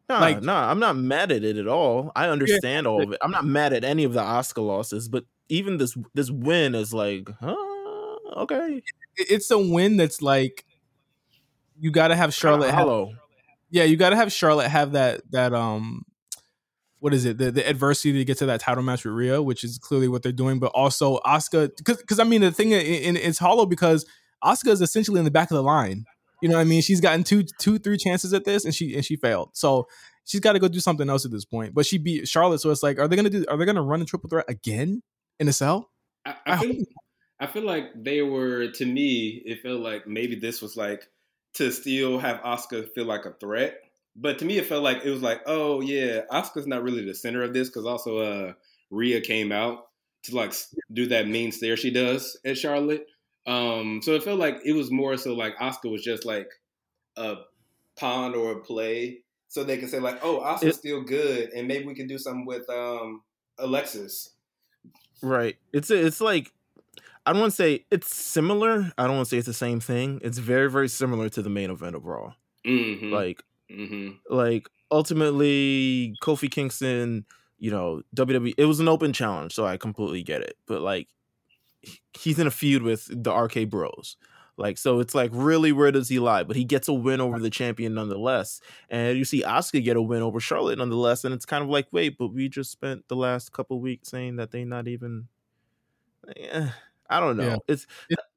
Nah, 0.07 0.19
Like- 0.21 0.41
nah, 0.41 0.71
I'm 0.71 0.79
not 0.79 0.95
mad 0.95 1.31
at 1.33 1.43
it 1.43 1.57
at 1.57 1.67
all. 1.67 2.11
I 2.15 2.29
understand 2.29 2.87
all 2.87 3.03
of 3.03 3.11
it. 3.11 3.17
I'm 3.21 3.31
not 3.31 3.43
mad 3.45 3.73
at 3.73 3.83
any 3.83 4.05
of 4.05 4.13
the 4.13 4.21
Asuka 4.21 4.65
losses, 4.65 5.09
but 5.09 5.25
even 5.49 5.75
this 5.77 5.97
this 6.13 6.31
win 6.31 6.73
is 6.73 6.93
like, 6.93 7.29
huh? 7.41 7.53
Okay. 8.37 8.81
It's 9.17 9.51
a 9.51 9.57
win 9.59 9.97
that's 9.97 10.21
like 10.21 10.63
you 11.77 11.91
got 11.91 12.07
to 12.09 12.15
have 12.15 12.33
Charlotte. 12.33 12.73
Hello. 12.73 13.11
yeah, 13.71 13.83
you 13.83 13.97
got 13.97 14.11
to 14.11 14.15
have 14.15 14.31
Charlotte 14.31 14.69
have 14.69 14.93
that 14.93 15.21
that 15.31 15.53
um, 15.53 16.05
what 16.99 17.13
is 17.13 17.25
it? 17.25 17.37
The, 17.37 17.51
the 17.51 17.67
adversity 17.67 18.13
to 18.13 18.25
get 18.25 18.37
to 18.39 18.45
that 18.47 18.61
title 18.61 18.83
match 18.83 19.05
with 19.05 19.13
Rhea, 19.13 19.41
which 19.41 19.63
is 19.63 19.77
clearly 19.77 20.07
what 20.07 20.23
they're 20.23 20.31
doing. 20.31 20.59
But 20.59 20.71
also 20.73 21.19
Asuka, 21.19 21.71
because 21.77 21.97
because 21.97 22.19
I 22.19 22.23
mean 22.23 22.41
the 22.41 22.51
thing, 22.51 22.71
in, 22.71 23.15
it's 23.15 23.39
hollow 23.39 23.65
because 23.65 24.05
Asuka 24.43 24.69
is 24.69 24.81
essentially 24.81 25.19
in 25.19 25.25
the 25.25 25.31
back 25.31 25.51
of 25.51 25.55
the 25.55 25.63
line. 25.63 26.05
You 26.41 26.49
know 26.49 26.55
what 26.55 26.61
I 26.61 26.65
mean? 26.65 26.81
She's 26.81 27.01
gotten 27.01 27.23
two, 27.23 27.43
two, 27.43 27.79
three 27.79 27.97
chances 27.97 28.33
at 28.33 28.45
this, 28.45 28.65
and 28.65 28.73
she 28.73 28.95
and 28.95 29.03
she 29.03 29.15
failed. 29.15 29.51
So 29.53 29.87
she's 30.25 30.41
got 30.41 30.53
to 30.53 30.59
go 30.59 30.67
do 30.67 30.79
something 30.79 31.09
else 31.09 31.25
at 31.25 31.31
this 31.31 31.45
point. 31.45 31.73
But 31.73 31.85
she 31.85 31.97
beat 31.97 32.27
Charlotte, 32.27 32.59
so 32.59 32.69
it's 32.69 32.83
like, 32.83 32.99
are 32.99 33.07
they 33.07 33.15
gonna 33.15 33.29
do? 33.29 33.45
Are 33.49 33.57
they 33.57 33.65
gonna 33.65 33.83
run 33.83 34.01
a 34.01 34.05
triple 34.05 34.29
threat 34.29 34.45
again 34.47 35.01
in 35.39 35.47
a 35.47 35.53
cell? 35.53 35.89
I, 36.25 36.35
I 36.45 36.53
I 36.53 36.57
feel 36.57 36.85
I 37.41 37.47
feel 37.47 37.63
like 37.63 37.91
they 37.95 38.21
were 38.21 38.67
to 38.71 38.85
me. 38.85 39.41
It 39.45 39.61
felt 39.61 39.81
like 39.81 40.07
maybe 40.07 40.35
this 40.35 40.61
was 40.61 40.75
like 40.75 41.07
to 41.55 41.71
still 41.71 42.19
have 42.19 42.41
Asuka 42.41 42.93
feel 42.93 43.05
like 43.05 43.25
a 43.25 43.33
threat. 43.39 43.79
But 44.15 44.39
to 44.39 44.45
me, 44.45 44.57
it 44.57 44.65
felt 44.65 44.83
like 44.83 45.03
it 45.05 45.09
was 45.09 45.21
like, 45.21 45.41
oh 45.45 45.81
yeah, 45.81 46.21
Asuka's 46.31 46.67
not 46.67 46.83
really 46.83 47.05
the 47.05 47.15
center 47.15 47.41
of 47.43 47.53
this 47.53 47.69
because 47.69 47.85
also 47.85 48.17
uh 48.19 48.53
Rhea 48.89 49.21
came 49.21 49.51
out 49.51 49.87
to 50.23 50.35
like 50.35 50.53
do 50.91 51.07
that 51.07 51.27
mean 51.27 51.51
stare 51.51 51.77
she 51.77 51.91
does 51.91 52.37
at 52.45 52.57
Charlotte. 52.57 53.05
Um, 53.47 54.01
so 54.03 54.13
it 54.13 54.23
felt 54.23 54.39
like 54.39 54.57
it 54.65 54.73
was 54.73 54.91
more 54.91 55.15
so 55.17 55.33
like 55.33 55.57
Asuka 55.57 55.89
was 55.91 56.03
just 56.03 56.25
like 56.25 56.49
a 57.15 57.35
pawn 57.97 58.35
or 58.35 58.51
a 58.51 58.59
play, 58.59 59.19
so 59.47 59.63
they 59.63 59.77
can 59.77 59.87
say 59.87 59.99
like, 59.99 60.19
oh, 60.23 60.41
Asuka's 60.41 60.63
It- 60.63 60.75
still 60.75 61.01
good, 61.01 61.51
and 61.53 61.67
maybe 61.67 61.85
we 61.85 61.95
can 61.95 62.07
do 62.07 62.17
something 62.17 62.45
with 62.45 62.69
um 62.69 63.21
Alexis. 63.57 64.31
Right. 65.21 65.57
It's 65.73 65.89
it's 65.91 66.21
like 66.21 66.51
I 67.25 67.31
don't 67.33 67.41
want 67.41 67.51
to 67.51 67.55
say 67.55 67.85
it's 67.91 68.13
similar. 68.15 68.91
I 68.97 69.05
don't 69.07 69.15
want 69.17 69.27
to 69.27 69.29
say 69.29 69.37
it's 69.37 69.47
the 69.47 69.53
same 69.53 69.79
thing. 69.79 70.19
It's 70.23 70.37
very 70.37 70.69
very 70.69 70.87
similar 70.89 71.29
to 71.29 71.41
the 71.41 71.49
main 71.49 71.69
event 71.69 71.95
of 71.95 72.05
Raw. 72.05 72.33
Mm-hmm. 72.65 73.11
Like 73.13 73.43
mm-hmm. 73.71 74.11
like 74.29 74.69
ultimately 74.91 76.15
Kofi 76.21 76.49
Kingston, 76.49 77.25
you 77.57 77.71
know, 77.71 78.01
WWE 78.15 78.53
it 78.57 78.65
was 78.65 78.79
an 78.79 78.87
open 78.87 79.13
challenge, 79.13 79.53
so 79.53 79.65
I 79.65 79.77
completely 79.77 80.23
get 80.23 80.41
it. 80.41 80.57
But 80.67 80.81
like 80.81 81.07
he's 82.17 82.39
in 82.39 82.47
a 82.47 82.51
feud 82.51 82.83
with 82.83 83.07
the 83.11 83.33
RK 83.33 83.69
Bros. 83.69 84.17
Like 84.57 84.77
so 84.77 84.99
it's 84.99 85.15
like 85.15 85.31
really 85.33 85.71
where 85.71 85.91
does 85.91 86.09
he 86.09 86.19
lie? 86.19 86.43
But 86.43 86.57
he 86.57 86.65
gets 86.65 86.89
a 86.89 86.93
win 86.93 87.21
over 87.21 87.39
the 87.39 87.49
champion 87.49 87.93
nonetheless. 87.93 88.59
And 88.89 89.17
you 89.17 89.23
see 89.23 89.41
Asuka 89.41 89.83
get 89.83 89.95
a 89.95 90.01
win 90.01 90.21
over 90.21 90.39
Charlotte 90.41 90.77
nonetheless 90.77 91.23
and 91.23 91.33
it's 91.33 91.45
kind 91.45 91.63
of 91.63 91.69
like, 91.69 91.87
"Wait, 91.91 92.17
but 92.17 92.33
we 92.33 92.49
just 92.49 92.69
spent 92.69 93.07
the 93.07 93.15
last 93.15 93.53
couple 93.53 93.79
weeks 93.79 94.09
saying 94.09 94.35
that 94.35 94.51
they 94.51 94.65
not 94.65 94.89
even 94.89 95.29
Eh, 96.37 96.69
I 97.09 97.19
don't 97.19 97.37
know. 97.37 97.43
Yeah. 97.43 97.57
It's 97.67 97.87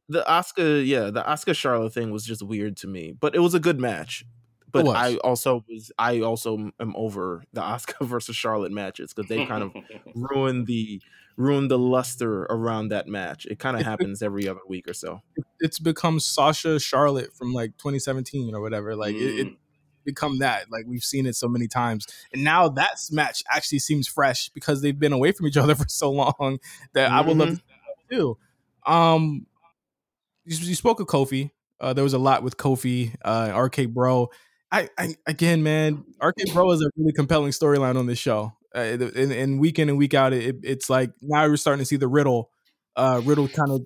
the 0.09 0.25
Asuka, 0.29 0.87
yeah, 0.87 1.11
the 1.11 1.23
Asuka 1.23 1.55
Charlotte 1.55 1.93
thing 1.93 2.11
was 2.11 2.25
just 2.25 2.43
weird 2.43 2.77
to 2.79 2.87
me, 2.87 3.13
but 3.19 3.35
it 3.35 3.41
was 3.41 3.55
a 3.55 3.61
good 3.61 3.81
match. 3.81 4.25
But. 4.73 4.87
I 4.89 5.17
also 5.19 5.65
was 5.69 5.93
I 5.99 6.21
also 6.21 6.71
am 6.81 6.95
over 6.97 7.45
the 7.53 7.61
Asuka 7.73 8.07
versus 8.07 8.37
Charlotte 8.37 8.73
matches 8.73 9.13
because 9.13 9.29
they 9.29 9.45
kind 9.47 9.63
of 9.63 9.73
ruined 10.15 10.67
the 10.67 11.01
ruined 11.37 11.71
the 11.71 11.79
luster 11.79 12.43
around 12.45 12.89
that 12.89 13.09
match. 13.09 13.47
It 13.47 13.59
kind 13.59 13.77
of 13.77 13.83
happens 13.85 14.23
every 14.23 14.47
other 14.49 14.61
week 14.69 14.87
or 14.89 14.93
so. 14.95 15.21
it's 15.61 15.79
become 15.79 16.21
Sasha 16.21 16.79
Charlotte 16.79 17.33
from 17.35 17.53
like 17.55 17.77
2017 17.79 18.55
or 18.55 18.61
whatever. 18.61 18.95
Like 18.97 19.15
it, 19.15 19.39
it 19.41 19.47
Mm. 19.49 19.57
become 20.05 20.39
that. 20.41 20.71
Like 20.71 20.85
we've 20.87 21.03
seen 21.05 21.27
it 21.27 21.35
so 21.37 21.49
many 21.49 21.69
times, 21.69 22.07
and 22.33 22.43
now 22.45 22.69
that 22.71 22.97
match 23.11 23.43
actually 23.51 23.79
seems 23.79 24.07
fresh 24.09 24.49
because 24.51 24.83
they've 24.83 24.99
been 24.99 25.13
away 25.13 25.33
from 25.33 25.47
each 25.47 25.57
other 25.63 25.75
for 25.75 25.89
so 25.89 26.11
long 26.11 26.59
that 26.93 27.11
I 27.11 27.21
would 27.23 27.37
love 27.37 27.49
to 27.51 27.57
see 27.57 27.63
that 28.11 28.17
too. 28.17 28.37
Um, 28.87 29.47
you, 30.45 30.57
you 30.59 30.75
spoke 30.75 31.01
of 31.01 31.07
Kofi. 31.07 31.51
Uh, 31.81 31.93
there 31.93 32.05
was 32.05 32.13
a 32.15 32.19
lot 32.19 32.43
with 32.43 32.57
Kofi, 32.57 33.15
uh, 33.25 33.53
RK 33.59 33.87
Bro. 33.93 34.29
I, 34.73 34.89
I 34.99 35.15
again, 35.27 35.63
man, 35.63 36.05
RK 36.21 36.53
Bro 36.53 36.73
is 36.73 36.83
a 36.83 36.91
really 36.97 37.13
compelling 37.13 37.53
storyline 37.53 37.97
on 37.97 38.07
this 38.07 38.19
show. 38.19 38.55
Uh, 38.75 38.79
and, 38.79 39.31
and 39.31 39.61
week 39.61 39.79
in 39.79 39.91
and 39.91 39.99
week 39.99 40.15
out, 40.15 40.33
it, 40.33 40.57
it's 40.63 40.89
like 40.89 41.11
now 41.21 41.47
we're 41.47 41.59
starting 41.59 41.81
to 41.81 41.85
see 41.85 41.97
the 41.97 42.09
Riddle, 42.09 42.51
uh, 42.97 43.21
Riddle 43.23 43.47
kind 43.49 43.71
of 43.71 43.83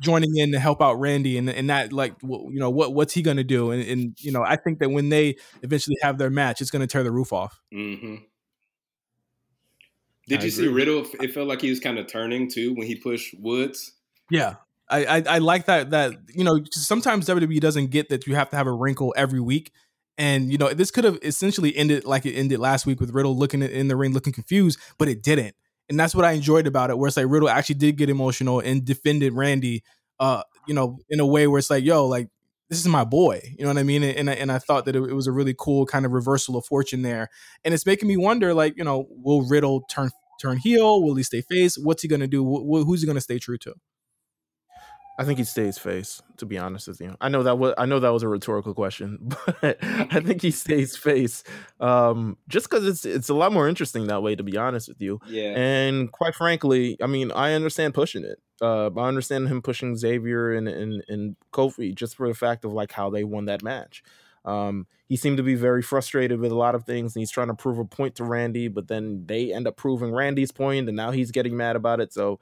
joining 0.00 0.36
in 0.36 0.52
to 0.52 0.60
help 0.60 0.80
out 0.80 0.94
Randy, 0.94 1.36
and 1.38 1.50
and 1.50 1.68
that 1.70 1.92
like 1.92 2.18
w- 2.20 2.52
you 2.52 2.60
know 2.60 2.70
what 2.70 2.94
what's 2.94 3.12
he 3.14 3.22
gonna 3.22 3.42
do? 3.42 3.72
And, 3.72 3.82
and 3.82 4.16
you 4.20 4.30
know 4.30 4.44
I 4.44 4.54
think 4.54 4.78
that 4.78 4.90
when 4.90 5.08
they 5.08 5.36
eventually 5.62 5.96
have 6.02 6.18
their 6.18 6.30
match, 6.30 6.60
it's 6.60 6.70
gonna 6.70 6.86
tear 6.86 7.02
the 7.02 7.10
roof 7.10 7.32
off. 7.32 7.60
hmm 7.72 8.16
Did 10.28 10.40
I 10.40 10.44
you 10.44 10.50
see. 10.52 10.68
Riddle? 10.68 11.04
It 11.20 11.34
felt 11.34 11.48
like 11.48 11.60
he 11.60 11.70
was 11.70 11.80
kind 11.80 11.98
of 11.98 12.06
turning 12.06 12.48
too 12.48 12.74
when 12.74 12.86
he 12.86 12.94
pushed 12.94 13.34
Woods. 13.40 13.92
Yeah. 14.30 14.54
I, 14.90 15.04
I, 15.04 15.22
I 15.26 15.38
like 15.38 15.66
that 15.66 15.90
that 15.90 16.14
you 16.34 16.44
know 16.44 16.60
sometimes 16.70 17.26
WWE 17.26 17.60
doesn't 17.60 17.88
get 17.88 18.08
that 18.08 18.26
you 18.26 18.34
have 18.36 18.48
to 18.50 18.56
have 18.56 18.66
a 18.66 18.72
wrinkle 18.72 19.12
every 19.16 19.40
week, 19.40 19.70
and 20.18 20.50
you 20.52 20.58
know 20.58 20.68
this 20.74 20.90
could 20.90 21.04
have 21.04 21.18
essentially 21.22 21.74
ended 21.76 22.04
like 22.04 22.26
it 22.26 22.34
ended 22.34 22.58
last 22.58 22.84
week 22.86 23.00
with 23.00 23.10
Riddle 23.10 23.36
looking 23.36 23.62
in 23.62 23.88
the 23.88 23.96
ring 23.96 24.12
looking 24.12 24.32
confused, 24.32 24.78
but 24.98 25.08
it 25.08 25.22
didn't, 25.22 25.54
and 25.88 25.98
that's 25.98 26.14
what 26.14 26.24
I 26.24 26.32
enjoyed 26.32 26.66
about 26.66 26.90
it. 26.90 26.98
Where 26.98 27.08
it's 27.08 27.16
like 27.16 27.26
Riddle 27.28 27.48
actually 27.48 27.76
did 27.76 27.96
get 27.96 28.10
emotional 28.10 28.60
and 28.60 28.84
defended 28.84 29.32
Randy, 29.32 29.82
uh, 30.20 30.42
you 30.66 30.74
know, 30.74 30.98
in 31.08 31.20
a 31.20 31.26
way 31.26 31.46
where 31.46 31.58
it's 31.58 31.70
like, 31.70 31.84
yo, 31.84 32.06
like 32.06 32.28
this 32.68 32.80
is 32.80 32.88
my 32.88 33.04
boy, 33.04 33.40
you 33.58 33.64
know 33.64 33.70
what 33.70 33.78
I 33.78 33.84
mean? 33.84 34.02
And 34.02 34.16
and 34.16 34.30
I, 34.30 34.32
and 34.34 34.52
I 34.52 34.58
thought 34.58 34.84
that 34.86 34.96
it, 34.96 35.00
was 35.00 35.26
a 35.26 35.32
really 35.32 35.54
cool 35.58 35.86
kind 35.86 36.04
of 36.04 36.12
reversal 36.12 36.56
of 36.56 36.66
fortune 36.66 37.02
there, 37.02 37.28
and 37.64 37.72
it's 37.72 37.86
making 37.86 38.08
me 38.08 38.16
wonder, 38.16 38.52
like 38.52 38.76
you 38.76 38.84
know, 38.84 39.06
will 39.10 39.42
Riddle 39.42 39.82
turn 39.82 40.10
turn 40.40 40.58
heel? 40.58 41.02
Will 41.02 41.14
he 41.14 41.22
stay 41.22 41.42
face? 41.42 41.78
What's 41.78 42.02
he 42.02 42.08
gonna 42.08 42.26
do? 42.26 42.44
Wh- 42.44 42.84
who's 42.84 43.00
he 43.02 43.06
gonna 43.06 43.20
stay 43.20 43.38
true 43.38 43.58
to? 43.58 43.74
I 45.20 45.24
think 45.24 45.38
he 45.38 45.44
stays 45.44 45.78
face. 45.78 46.22
To 46.36 46.46
be 46.46 46.56
honest 46.56 46.86
with 46.86 47.00
you, 47.00 47.16
I 47.20 47.28
know 47.28 47.42
that 47.42 47.58
was 47.58 47.74
I 47.76 47.86
know 47.86 47.98
that 47.98 48.10
was 48.10 48.22
a 48.22 48.28
rhetorical 48.28 48.72
question, 48.72 49.18
but 49.60 49.78
I 49.82 50.20
think 50.20 50.40
he 50.42 50.52
stays 50.52 50.96
face. 50.96 51.42
Um, 51.80 52.36
just 52.48 52.70
because 52.70 52.86
it's 52.86 53.04
it's 53.04 53.28
a 53.28 53.34
lot 53.34 53.52
more 53.52 53.68
interesting 53.68 54.06
that 54.06 54.22
way. 54.22 54.36
To 54.36 54.42
be 54.44 54.56
honest 54.56 54.88
with 54.88 55.00
you, 55.00 55.18
Yeah. 55.26 55.54
and 55.56 56.12
quite 56.12 56.34
frankly, 56.36 56.96
I 57.02 57.06
mean, 57.08 57.32
I 57.32 57.54
understand 57.54 57.94
pushing 57.94 58.24
it. 58.24 58.40
Uh, 58.62 58.90
I 58.96 59.08
understand 59.08 59.48
him 59.48 59.60
pushing 59.62 59.96
Xavier 59.96 60.52
and 60.54 60.68
and 60.68 61.02
and 61.08 61.36
Kofi 61.52 61.94
just 61.94 62.16
for 62.16 62.28
the 62.28 62.34
fact 62.34 62.64
of 62.64 62.72
like 62.72 62.92
how 62.92 63.10
they 63.10 63.24
won 63.24 63.46
that 63.46 63.62
match. 63.62 64.02
Um, 64.44 64.86
he 65.08 65.16
seemed 65.16 65.36
to 65.38 65.42
be 65.42 65.56
very 65.56 65.82
frustrated 65.82 66.38
with 66.40 66.52
a 66.52 66.56
lot 66.56 66.74
of 66.76 66.84
things, 66.84 67.14
and 67.14 67.20
he's 67.20 67.30
trying 67.30 67.48
to 67.48 67.54
prove 67.54 67.78
a 67.78 67.84
point 67.84 68.14
to 68.14 68.24
Randy, 68.24 68.68
but 68.68 68.86
then 68.88 69.24
they 69.26 69.52
end 69.52 69.66
up 69.66 69.76
proving 69.76 70.12
Randy's 70.12 70.52
point, 70.52 70.86
and 70.88 70.96
now 70.96 71.10
he's 71.10 71.32
getting 71.32 71.56
mad 71.56 71.76
about 71.76 72.00
it. 72.00 72.12
So, 72.14 72.38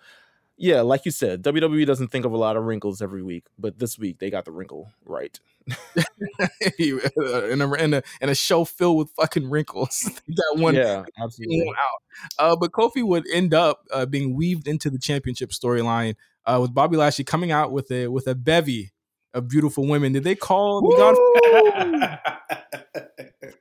yeah, 0.58 0.80
like 0.80 1.04
you 1.04 1.10
said, 1.10 1.42
WWE 1.42 1.84
doesn't 1.86 2.08
think 2.08 2.24
of 2.24 2.32
a 2.32 2.36
lot 2.36 2.56
of 2.56 2.64
wrinkles 2.64 3.02
every 3.02 3.22
week, 3.22 3.46
but 3.58 3.78
this 3.78 3.98
week 3.98 4.18
they 4.18 4.30
got 4.30 4.46
the 4.46 4.52
wrinkle 4.52 4.90
right. 5.04 5.38
in 6.78 7.60
a 7.60 7.74
in 7.74 7.94
a 7.94 8.02
in 8.20 8.28
a 8.28 8.34
show 8.34 8.64
filled 8.64 8.96
with 8.98 9.10
fucking 9.10 9.50
wrinkles. 9.50 10.00
that 10.28 10.54
one 10.56 10.74
yeah, 10.74 11.04
absolutely. 11.22 11.66
one 11.66 11.74
out. 11.76 12.02
Uh, 12.38 12.56
but 12.56 12.72
Kofi 12.72 13.02
would 13.02 13.28
end 13.30 13.52
up 13.52 13.84
uh, 13.92 14.06
being 14.06 14.34
weaved 14.34 14.66
into 14.68 14.88
the 14.88 14.98
championship 14.98 15.50
storyline 15.50 16.14
uh, 16.46 16.58
with 16.60 16.72
Bobby 16.72 16.96
Lashley 16.96 17.24
coming 17.24 17.52
out 17.52 17.72
with 17.72 17.90
a 17.90 18.08
with 18.08 18.26
a 18.26 18.34
bevy 18.34 18.92
of 19.34 19.48
beautiful 19.48 19.86
women. 19.86 20.12
Did 20.12 20.24
they 20.24 20.36
call 20.36 20.80
the 20.80 20.96
God? 20.96 21.16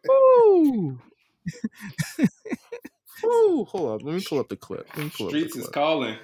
Woo! 0.07 0.99
Woo! 3.23 3.65
Hold 3.65 3.95
up, 3.95 4.05
let 4.05 4.15
me 4.15 4.23
pull 4.23 4.39
up 4.39 4.47
the 4.47 4.55
clip. 4.55 4.87
Let 4.95 5.05
me 5.05 5.11
pull 5.15 5.29
Streets 5.29 5.57
up 5.57 5.63
is 5.63 5.69
calling. 5.69 6.17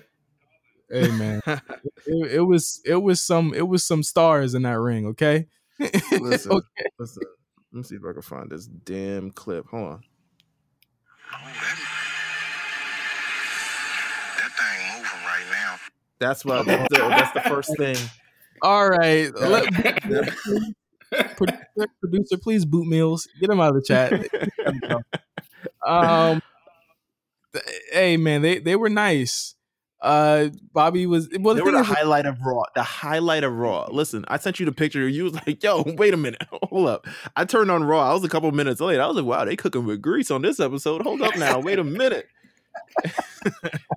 Hey 0.92 1.10
man, 1.12 1.42
it, 1.48 2.32
it 2.34 2.42
was 2.42 2.82
it 2.86 2.98
was 2.98 3.22
some 3.22 3.54
it 3.54 3.68
was 3.68 3.84
some 3.84 4.04
stars 4.04 4.54
in 4.56 4.64
that 4.64 4.78
ring. 4.78 5.08
Okay. 5.08 5.48
Listen, 6.20 6.52
Okay. 6.52 6.90
listen. 7.00 7.24
Let 7.72 7.78
me 7.78 7.84
see 7.84 7.96
if 7.96 8.02
I 8.08 8.12
can 8.12 8.22
find 8.22 8.50
this 8.52 8.66
damn 8.66 9.32
clip. 9.32 9.66
Hold 9.68 9.88
on. 9.88 10.04
That 14.38 14.52
thing 14.58 14.98
moving 14.98 15.26
right 15.26 15.46
now. 15.52 15.78
That's 16.20 16.44
what. 16.44 16.68
That's 16.68 16.90
the, 16.90 17.14
that's 17.16 17.32
the 17.32 17.40
first 17.48 17.78
thing. 17.78 17.98
All 18.62 18.90
right. 18.90 19.34
Let, 19.34 19.68
producer, 21.38 21.88
producer, 22.02 22.38
please 22.38 22.66
boot 22.66 22.86
Meelz. 22.86 23.28
Get 23.40 23.50
him 23.50 23.60
out 23.62 23.76
of 23.76 23.82
the 23.82 23.88
chat. 23.88 24.14
um, 25.88 26.42
hey 27.92 28.18
man, 28.18 28.42
they 28.42 28.60
they 28.60 28.76
were 28.76 28.90
nice. 28.90 29.56
Uh, 30.02 30.50
Bobby 30.74 31.06
was 31.06 31.30
well. 31.40 31.54
The 31.54 31.62
They 31.62 31.66
were 31.66 31.72
the 31.74 31.80
is, 31.82 31.88
highlight 31.88 32.26
of 32.26 32.42
Raw. 32.42 32.64
The 32.74 32.82
highlight 32.82 33.44
of 33.44 33.54
Raw. 33.54 33.88
Listen, 33.92 34.26
I 34.28 34.38
sent 34.40 34.60
you 34.60 34.66
the 34.66 34.72
picture. 34.72 35.08
You 35.08 35.26
was 35.26 35.34
like, 35.48 35.62
"Yo, 35.64 35.84
wait 35.96 36.14
a 36.14 36.18
minute, 36.18 36.42
hold 36.52 36.88
up." 36.90 37.06
I 37.36 37.46
turned 37.46 37.70
on 37.70 37.84
Raw. 37.84 38.10
I 38.10 38.14
was 38.14 38.24
a 38.24 38.30
couple 38.30 38.52
minutes 38.52 38.82
late. 38.82 39.00
I 39.00 39.06
was 39.08 39.16
like, 39.16 39.26
"Wow, 39.26 39.46
they 39.46 39.56
cooking 39.56 39.86
with 39.86 40.02
grease 40.02 40.32
on 40.32 40.42
this 40.42 40.60
episode." 40.60 41.04
Hold 41.04 41.22
up 41.22 41.38
now. 41.38 41.60
Wait 41.60 41.78
a 41.80 41.84
minute. 41.84 42.28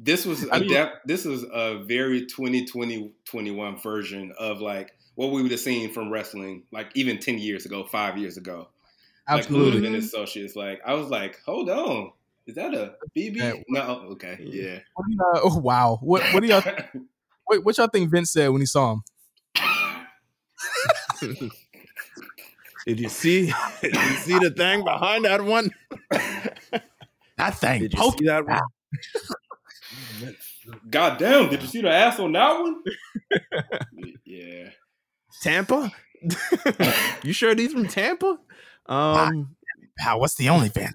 This 0.01 0.27
was 0.27 0.47
I 0.51 0.57
a 0.57 0.61
mean- 0.61 0.71
def- 0.71 0.93
this 1.07 1.25
was 1.25 1.45
a 1.53 1.79
very 1.85 2.27
2020 2.27 3.13
21 3.25 3.79
version 3.81 4.33
of 4.39 4.61
like 4.61 4.93
what 5.15 5.31
we 5.33 5.43
would 5.43 5.51
have 5.51 5.61
seen 5.61 5.93
from 5.93 6.11
wrestling 6.11 6.65
like 6.73 6.91
even 6.95 7.19
10 7.19 7.39
years 7.39 7.65
ago, 7.67 7.85
5 7.85 8.19
years 8.19 8.37
ago. 8.37 8.69
Like 9.29 9.47
Hood 9.47 9.57
absolutely. 9.57 9.87
and 9.87 9.97
Associates 9.97 10.57
like 10.57 10.81
I 10.85 10.95
was 10.95 11.09
like, 11.09 11.41
"Hold 11.47 11.71
on. 11.71 12.13
Is 12.47 12.55
that 12.57 12.75
a 12.75 12.95
BB?" 13.17 13.37
Yeah. 13.37 13.53
No, 13.69 13.81
okay. 14.13 14.39
Yeah. 14.41 14.81
What 14.95 15.07
do 15.09 15.15
y'all- 15.15 15.41
oh 15.45 15.59
wow. 15.61 15.99
What 16.03 16.23
what 16.35 16.41
do 16.41 16.47
y'all 16.49 16.63
what, 17.45 17.65
what 17.65 17.79
y'all 17.79 17.89
think 17.89 18.11
Vince 18.11 18.33
said 18.33 18.49
when 18.49 18.61
he 18.61 18.67
saw 18.67 18.93
him? 18.95 19.03
Did 22.87 23.01
you 23.01 23.09
see? 23.09 23.47
Did 23.81 23.95
you 23.95 24.17
see 24.17 24.39
the 24.39 24.51
thing 24.51 24.85
behind 24.85 25.25
that 25.25 25.43
one? 25.43 25.71
That 26.11 27.55
thing. 27.57 27.81
Did 27.83 27.95
you 27.95 28.13
see 28.19 28.27
that 28.27 28.47
one? 28.47 28.61
God 30.89 31.19
damn, 31.19 31.51
did 31.51 31.61
you 31.63 31.69
see 31.69 31.83
the 31.83 31.91
ass 31.91 32.19
on 32.19 32.33
that 32.33 32.59
one? 32.59 32.83
yeah. 34.25 34.71
Tampa? 35.43 35.93
you 37.23 37.33
sure 37.35 37.55
these 37.55 37.73
from 37.73 37.87
Tampa? 37.87 38.39
Um, 38.87 39.57
Wow, 40.05 40.19
what's 40.19 40.35
the 40.37 40.49
only 40.49 40.69
fan? 40.71 40.93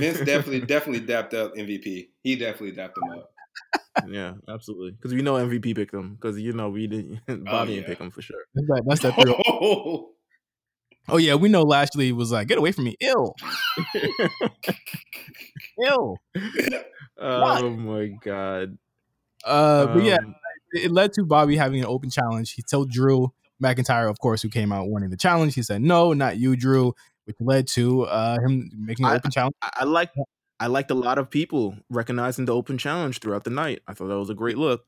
Vince 0.00 0.18
definitely 0.24 0.60
definitely 0.60 1.06
dapped 1.06 1.34
up 1.34 1.54
MVP. 1.54 2.08
He 2.22 2.36
definitely 2.36 2.72
dapped 2.72 2.96
him 2.98 3.10
up. 3.18 3.30
yeah, 4.08 4.34
absolutely. 4.48 4.92
Because 4.92 5.14
we 5.14 5.22
know 5.22 5.34
MVP 5.34 5.74
picked 5.76 5.92
them. 5.92 6.14
Because 6.14 6.38
you 6.40 6.52
know 6.52 6.68
we 6.70 6.86
didn't. 6.86 7.20
Bobby 7.44 7.74
didn't 7.74 7.86
pick 7.86 7.98
them 7.98 8.10
for 8.10 8.22
sure. 8.22 8.40
That's 8.54 8.66
that, 8.68 8.82
that's 8.86 9.00
that 9.02 9.14
three- 9.14 9.34
Oh, 9.48 10.10
Oh 11.08 11.18
yeah, 11.18 11.34
we 11.34 11.50
know 11.50 11.62
Lashley 11.62 12.12
was 12.12 12.32
like, 12.32 12.48
get 12.48 12.56
away 12.56 12.72
from 12.72 12.84
me. 12.84 12.96
Ill. 13.00 13.34
Ill. 15.86 16.16
Oh 17.18 17.70
my 17.70 18.06
god. 18.24 18.78
Uh 19.44 19.86
but 19.86 20.02
yeah, 20.02 20.16
Um, 20.16 20.34
it 20.72 20.90
led 20.90 21.12
to 21.14 21.24
Bobby 21.24 21.56
having 21.56 21.80
an 21.80 21.86
open 21.86 22.10
challenge. 22.10 22.52
He 22.52 22.62
told 22.62 22.90
Drew 22.90 23.32
McIntyre, 23.62 24.08
of 24.10 24.18
course, 24.18 24.42
who 24.42 24.48
came 24.48 24.72
out 24.72 24.88
wanting 24.88 25.10
the 25.10 25.16
challenge. 25.16 25.54
He 25.54 25.62
said, 25.62 25.82
No, 25.82 26.12
not 26.14 26.38
you, 26.38 26.56
Drew, 26.56 26.94
which 27.24 27.36
led 27.40 27.66
to 27.68 28.02
uh 28.02 28.38
him 28.40 28.70
making 28.76 29.04
an 29.06 29.12
I- 29.12 29.16
open 29.16 29.30
challenge. 29.30 29.54
I, 29.62 29.70
I 29.76 29.84
like. 29.84 30.10
I 30.60 30.68
liked 30.68 30.90
a 30.92 30.94
lot 30.94 31.18
of 31.18 31.28
people 31.28 31.76
recognizing 31.90 32.44
the 32.44 32.54
open 32.54 32.78
challenge 32.78 33.18
throughout 33.18 33.42
the 33.42 33.50
night. 33.50 33.82
I 33.88 33.92
thought 33.92 34.06
that 34.06 34.18
was 34.18 34.30
a 34.30 34.34
great 34.34 34.56
look. 34.56 34.86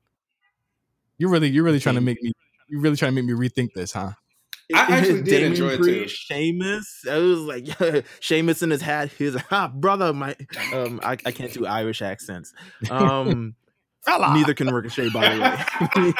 You're 1.18 1.30
really 1.30 1.49
you're 1.49 1.64
really 1.64 1.80
trying 1.80 1.97
to 1.97 2.01
make 2.01 2.22
me 2.22 2.32
you're 2.68 2.80
really 2.80 2.97
trying 2.97 3.14
to 3.14 3.22
make 3.22 3.24
me 3.24 3.49
rethink 3.49 3.72
this, 3.74 3.93
huh? 3.93 4.12
I 4.74 4.80
actually 4.80 5.22
did 5.22 5.30
Damian 5.30 5.53
enjoy 5.53 5.68
it, 5.70 5.80
Priest, 5.80 6.28
too. 6.28 6.34
Sheamus, 6.34 7.05
I 7.09 7.18
was 7.18 7.39
like, 7.41 8.05
Sheamus 8.20 8.62
in 8.62 8.70
his 8.70 8.82
hat. 8.82 9.12
His 9.12 9.37
ah, 9.51 9.68
brother, 9.68 10.12
my, 10.12 10.34
um, 10.72 11.01
I, 11.03 11.12
I 11.24 11.30
can't 11.30 11.53
do 11.53 11.66
Irish 11.66 12.03
accents. 12.03 12.53
Um, 12.91 13.55
neither 14.09 14.55
can 14.55 14.72
Ricochet, 14.72 15.11
by 15.11 15.34
the 15.34 16.14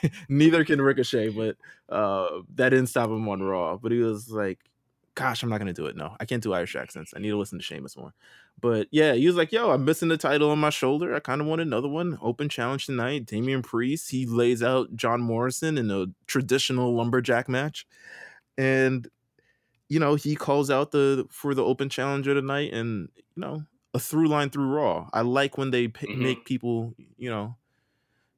way. 0.00 0.10
neither 0.28 0.64
can 0.64 0.80
Ricochet, 0.80 1.30
but 1.30 1.56
uh, 1.88 2.42
that 2.54 2.68
didn't 2.68 2.86
stop 2.86 3.10
him 3.10 3.28
on 3.28 3.42
Raw. 3.42 3.76
But 3.78 3.90
he 3.90 3.98
was 3.98 4.30
like, 4.30 4.60
gosh, 5.14 5.42
I'm 5.42 5.48
not 5.50 5.58
gonna 5.58 5.72
do 5.72 5.86
it. 5.86 5.96
No, 5.96 6.16
I 6.20 6.24
can't 6.24 6.42
do 6.42 6.52
Irish 6.52 6.76
accents. 6.76 7.12
I 7.16 7.20
need 7.20 7.30
to 7.30 7.36
listen 7.38 7.58
to 7.58 7.64
Sheamus 7.64 7.96
more. 7.96 8.14
But 8.60 8.88
yeah, 8.90 9.14
he 9.14 9.26
was 9.26 9.36
like, 9.36 9.52
yo, 9.52 9.70
I'm 9.70 9.84
missing 9.84 10.08
the 10.08 10.16
title 10.16 10.50
on 10.50 10.58
my 10.58 10.70
shoulder. 10.70 11.14
I 11.14 11.20
kind 11.20 11.40
of 11.40 11.46
want 11.46 11.60
another 11.60 11.88
one. 11.88 12.18
Open 12.22 12.48
challenge 12.48 12.86
tonight. 12.86 13.26
Damian 13.26 13.62
Priest, 13.62 14.10
he 14.10 14.26
lays 14.26 14.62
out 14.62 14.94
John 14.96 15.20
Morrison 15.20 15.78
in 15.78 15.90
a 15.90 16.06
traditional 16.26 16.94
lumberjack 16.94 17.48
match. 17.48 17.86
And 18.58 19.08
you 19.88 19.98
know, 20.00 20.14
he 20.14 20.34
calls 20.36 20.70
out 20.70 20.90
the 20.92 21.26
for 21.30 21.54
the 21.54 21.64
open 21.64 21.88
challenger 21.90 22.34
tonight, 22.34 22.72
and 22.72 23.08
you 23.16 23.40
know, 23.40 23.64
a 23.94 23.98
through 23.98 24.28
line 24.28 24.48
through 24.50 24.68
Raw. 24.68 25.10
I 25.12 25.20
like 25.20 25.58
when 25.58 25.70
they 25.70 25.88
p- 25.88 26.06
Mhm. 26.06 26.16
make 26.16 26.44
people, 26.46 26.94
you 27.18 27.28
know, 27.28 27.56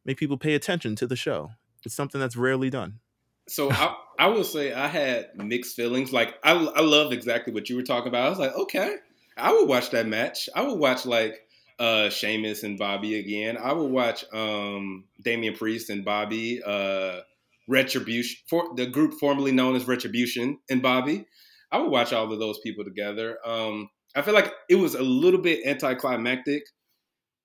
make 0.04 0.16
people 0.18 0.36
pay 0.38 0.54
attention 0.54 0.96
to 0.96 1.06
the 1.06 1.16
show. 1.16 1.52
It's 1.84 1.94
something 1.94 2.20
that's 2.20 2.36
rarely 2.36 2.70
done. 2.70 3.00
So 3.48 3.70
I, 3.70 3.94
I 4.18 4.26
will 4.28 4.44
say 4.44 4.72
I 4.72 4.86
had 4.86 5.30
mixed 5.36 5.76
feelings. 5.76 6.12
Like 6.12 6.34
I, 6.42 6.52
I 6.52 6.80
loved 6.80 7.12
exactly 7.12 7.52
what 7.52 7.68
you 7.68 7.76
were 7.76 7.82
talking 7.82 8.08
about. 8.08 8.26
I 8.26 8.30
was 8.30 8.38
like, 8.38 8.54
okay, 8.54 8.96
I 9.36 9.52
would 9.52 9.68
watch 9.68 9.90
that 9.90 10.06
match. 10.06 10.48
I 10.54 10.62
would 10.62 10.78
watch 10.78 11.06
like 11.06 11.40
uh 11.78 12.08
Sheamus 12.08 12.62
and 12.62 12.78
Bobby 12.78 13.18
again. 13.18 13.56
I 13.56 13.72
would 13.72 13.90
watch 13.90 14.24
um 14.32 15.04
Damian 15.22 15.54
Priest 15.54 15.90
and 15.90 16.04
Bobby, 16.04 16.62
uh 16.64 17.20
Retribution 17.66 18.38
for 18.46 18.74
the 18.76 18.86
group 18.86 19.14
formerly 19.14 19.50
known 19.52 19.74
as 19.74 19.86
Retribution 19.88 20.58
and 20.68 20.82
Bobby. 20.82 21.26
I 21.72 21.78
would 21.78 21.90
watch 21.90 22.12
all 22.12 22.32
of 22.32 22.38
those 22.38 22.60
people 22.60 22.84
together. 22.84 23.38
Um 23.44 23.90
I 24.14 24.22
feel 24.22 24.34
like 24.34 24.52
it 24.68 24.76
was 24.76 24.94
a 24.94 25.02
little 25.02 25.40
bit 25.40 25.66
anticlimactic 25.66 26.62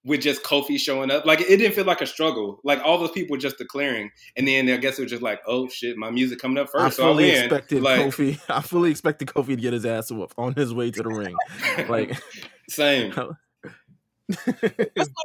with 0.06 0.22
just 0.22 0.43
Kofi 0.43 0.80
showing 0.80 1.12
up. 1.12 1.26
Like 1.26 1.41
it 1.41 1.58
didn't 1.58 1.74
feel 1.74 1.86
like 1.86 2.02
a 2.02 2.08
struggle. 2.08 2.60
Like 2.64 2.82
all 2.84 2.97
those 2.97 3.12
people 3.12 3.36
were 3.36 3.39
just 3.39 3.58
declaring, 3.58 4.12
and 4.38 4.47
then 4.47 4.70
I 4.70 4.78
guess 4.78 4.97
it 4.97 5.04
was 5.04 5.12
just 5.12 5.24
like, 5.24 5.41
oh 5.45 5.68
shit, 5.68 5.97
my 5.97 6.10
music 6.10 6.39
coming 6.39 6.58
up 6.58 6.70
first. 6.70 6.86
I 6.86 6.89
so 6.89 7.04
I'll 7.04 7.14
fully 7.14 7.32
win. 7.32 7.43
expected 7.45 7.84
like, 7.84 8.02
Kofi. 8.02 8.39
I 8.50 8.62
fully 8.62 8.91
expected 8.91 9.28
Kofi 9.28 9.47
to 9.47 9.56
get 9.58 9.74
his 9.74 9.86
ass 9.86 10.12
whooped 10.12 10.36
on 10.38 10.54
his 10.56 10.74
way 10.74 10.91
to 10.91 11.04
the 11.04 11.10
ring. 11.10 11.36
Like, 11.89 12.18
same. 12.68 13.12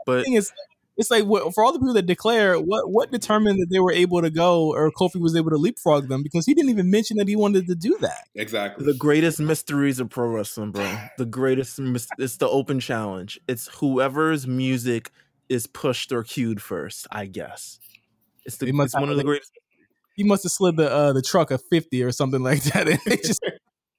but 0.06 0.24
thing 0.24 0.34
is, 0.34 0.52
it's 0.96 1.10
like 1.10 1.24
what, 1.24 1.52
for 1.54 1.64
all 1.64 1.72
the 1.72 1.78
people 1.78 1.94
that 1.94 2.06
declare, 2.06 2.58
what 2.60 2.90
what 2.90 3.10
determined 3.10 3.58
that 3.60 3.66
they 3.70 3.80
were 3.80 3.92
able 3.92 4.22
to 4.22 4.30
go 4.30 4.72
or 4.72 4.90
Kofi 4.92 5.20
was 5.20 5.34
able 5.34 5.50
to 5.50 5.56
leapfrog 5.56 6.08
them 6.08 6.22
because 6.22 6.46
he 6.46 6.54
didn't 6.54 6.70
even 6.70 6.90
mention 6.90 7.16
that 7.16 7.26
he 7.28 7.36
wanted 7.36 7.66
to 7.66 7.74
do 7.74 7.96
that. 8.00 8.28
Exactly. 8.34 8.86
the 8.86 8.94
greatest 8.94 9.40
mysteries 9.40 9.98
of 10.00 10.08
pro 10.10 10.28
wrestling, 10.28 10.70
bro. 10.70 10.96
The 11.18 11.26
greatest. 11.26 11.78
Mys- 11.80 12.08
it's 12.18 12.36
the 12.36 12.48
open 12.48 12.78
challenge. 12.80 13.40
It's 13.48 13.66
whoever's 13.68 14.46
music 14.46 15.10
is 15.48 15.66
pushed 15.66 16.12
or 16.12 16.22
cued 16.22 16.62
first. 16.62 17.06
I 17.10 17.26
guess. 17.26 17.78
It's 18.46 18.58
the. 18.58 18.66
It's 18.68 18.94
one 18.94 19.08
of 19.10 19.16
the 19.16 19.24
greatest. 19.24 19.50
He 20.16 20.22
must 20.22 20.44
have 20.44 20.52
slid 20.52 20.76
the 20.76 20.88
uh, 20.90 21.12
the 21.12 21.22
truck 21.22 21.50
a 21.50 21.58
fifty 21.58 22.02
or 22.04 22.12
something 22.12 22.42
like 22.42 22.62
that, 22.64 22.86
and 22.88 23.00
they 23.04 23.16
just 23.16 23.40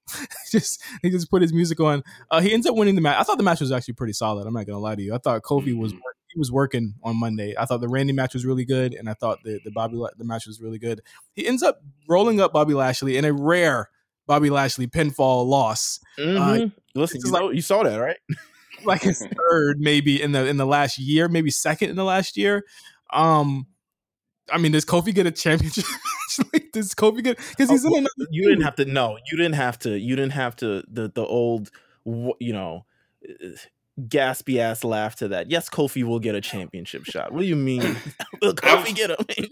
just 0.51 0.81
he 1.01 1.09
just 1.09 1.29
put 1.29 1.41
his 1.41 1.51
music 1.51 1.79
on. 1.81 2.03
Uh, 2.31 2.39
he 2.39 2.53
ends 2.53 2.65
up 2.67 2.75
winning 2.75 2.95
the 2.95 3.01
match. 3.01 3.17
I 3.19 3.23
thought 3.23 3.37
the 3.37 3.43
match 3.43 3.59
was 3.59 3.71
actually 3.71 3.95
pretty 3.95 4.13
solid. 4.13 4.47
I'm 4.47 4.53
not 4.53 4.65
gonna 4.65 4.79
lie 4.79 4.95
to 4.95 5.01
you. 5.01 5.13
I 5.13 5.17
thought 5.17 5.41
Kofi 5.41 5.77
was 5.77 5.91
Mhm. 5.93 5.99
He 6.35 6.39
was 6.39 6.51
working 6.51 6.93
on 7.01 7.17
Monday. 7.19 7.55
I 7.57 7.65
thought 7.65 7.81
the 7.81 7.87
Randy 7.89 8.13
match 8.13 8.33
was 8.35 8.45
really 8.45 8.65
good, 8.65 8.93
and 8.93 9.09
I 9.09 9.13
thought 9.15 9.39
the 9.43 9.59
the 9.65 9.71
Bobby 9.71 9.95
La- 9.95 10.09
the 10.17 10.25
match 10.25 10.45
was 10.45 10.61
really 10.61 10.77
good. 10.77 11.01
He 11.33 11.47
ends 11.47 11.63
up 11.63 11.81
rolling 12.07 12.39
up 12.39 12.53
Bobby 12.53 12.73
Lashley 12.75 13.17
in 13.17 13.25
a 13.25 13.33
rare 13.33 13.89
Bobby 14.27 14.49
Lashley 14.49 14.85
pinfall 14.87 15.47
loss, 15.47 15.99
Mhm. 16.19 16.71
Listen, 16.93 17.21
you, 17.23 17.31
like- 17.31 17.41
know- 17.41 17.51
you 17.51 17.61
saw 17.61 17.81
that, 17.83 17.97
right? 17.97 18.17
like 18.85 19.01
his 19.01 19.19
third 19.19 19.79
maybe 19.79 20.21
in 20.21 20.33
the 20.33 20.45
in 20.45 20.57
the 20.57 20.65
last 20.65 20.99
year, 20.99 21.27
maybe 21.29 21.49
second 21.49 21.89
in 21.89 21.95
the 21.95 22.03
last 22.03 22.35
year. 22.37 22.63
Um, 23.13 23.67
I 24.51 24.57
mean, 24.57 24.73
does 24.73 24.85
Kofi 24.85 25.13
get 25.13 25.25
a 25.25 25.31
championship? 25.31 25.85
like, 26.53 26.71
does 26.71 26.93
Kofi 26.93 27.23
get 27.23 27.37
because 27.49 27.69
he's 27.69 27.85
in 27.85 27.93
another? 27.93 28.09
You 28.29 28.47
didn't 28.49 28.63
have 28.63 28.75
to. 28.75 28.85
No, 28.85 29.17
you 29.31 29.37
didn't 29.37 29.55
have 29.55 29.79
to. 29.79 29.97
You 29.97 30.15
didn't 30.15 30.33
have 30.33 30.55
to. 30.57 30.83
The 30.91 31.09
the 31.13 31.25
old, 31.25 31.71
you 32.05 32.53
know, 32.53 32.85
uh, 33.27 33.47
gaspy 33.99 34.57
ass 34.59 34.83
laugh 34.83 35.15
to 35.17 35.27
that. 35.29 35.49
Yes, 35.49 35.69
Kofi 35.69 36.03
will 36.03 36.19
get 36.19 36.35
a 36.35 36.41
championship 36.41 37.05
shot. 37.05 37.31
What 37.31 37.41
do 37.41 37.47
you 37.47 37.55
mean? 37.55 37.81
will 38.41 38.53
Kofi 38.53 38.93
get 38.95 39.09
him? 39.11 39.47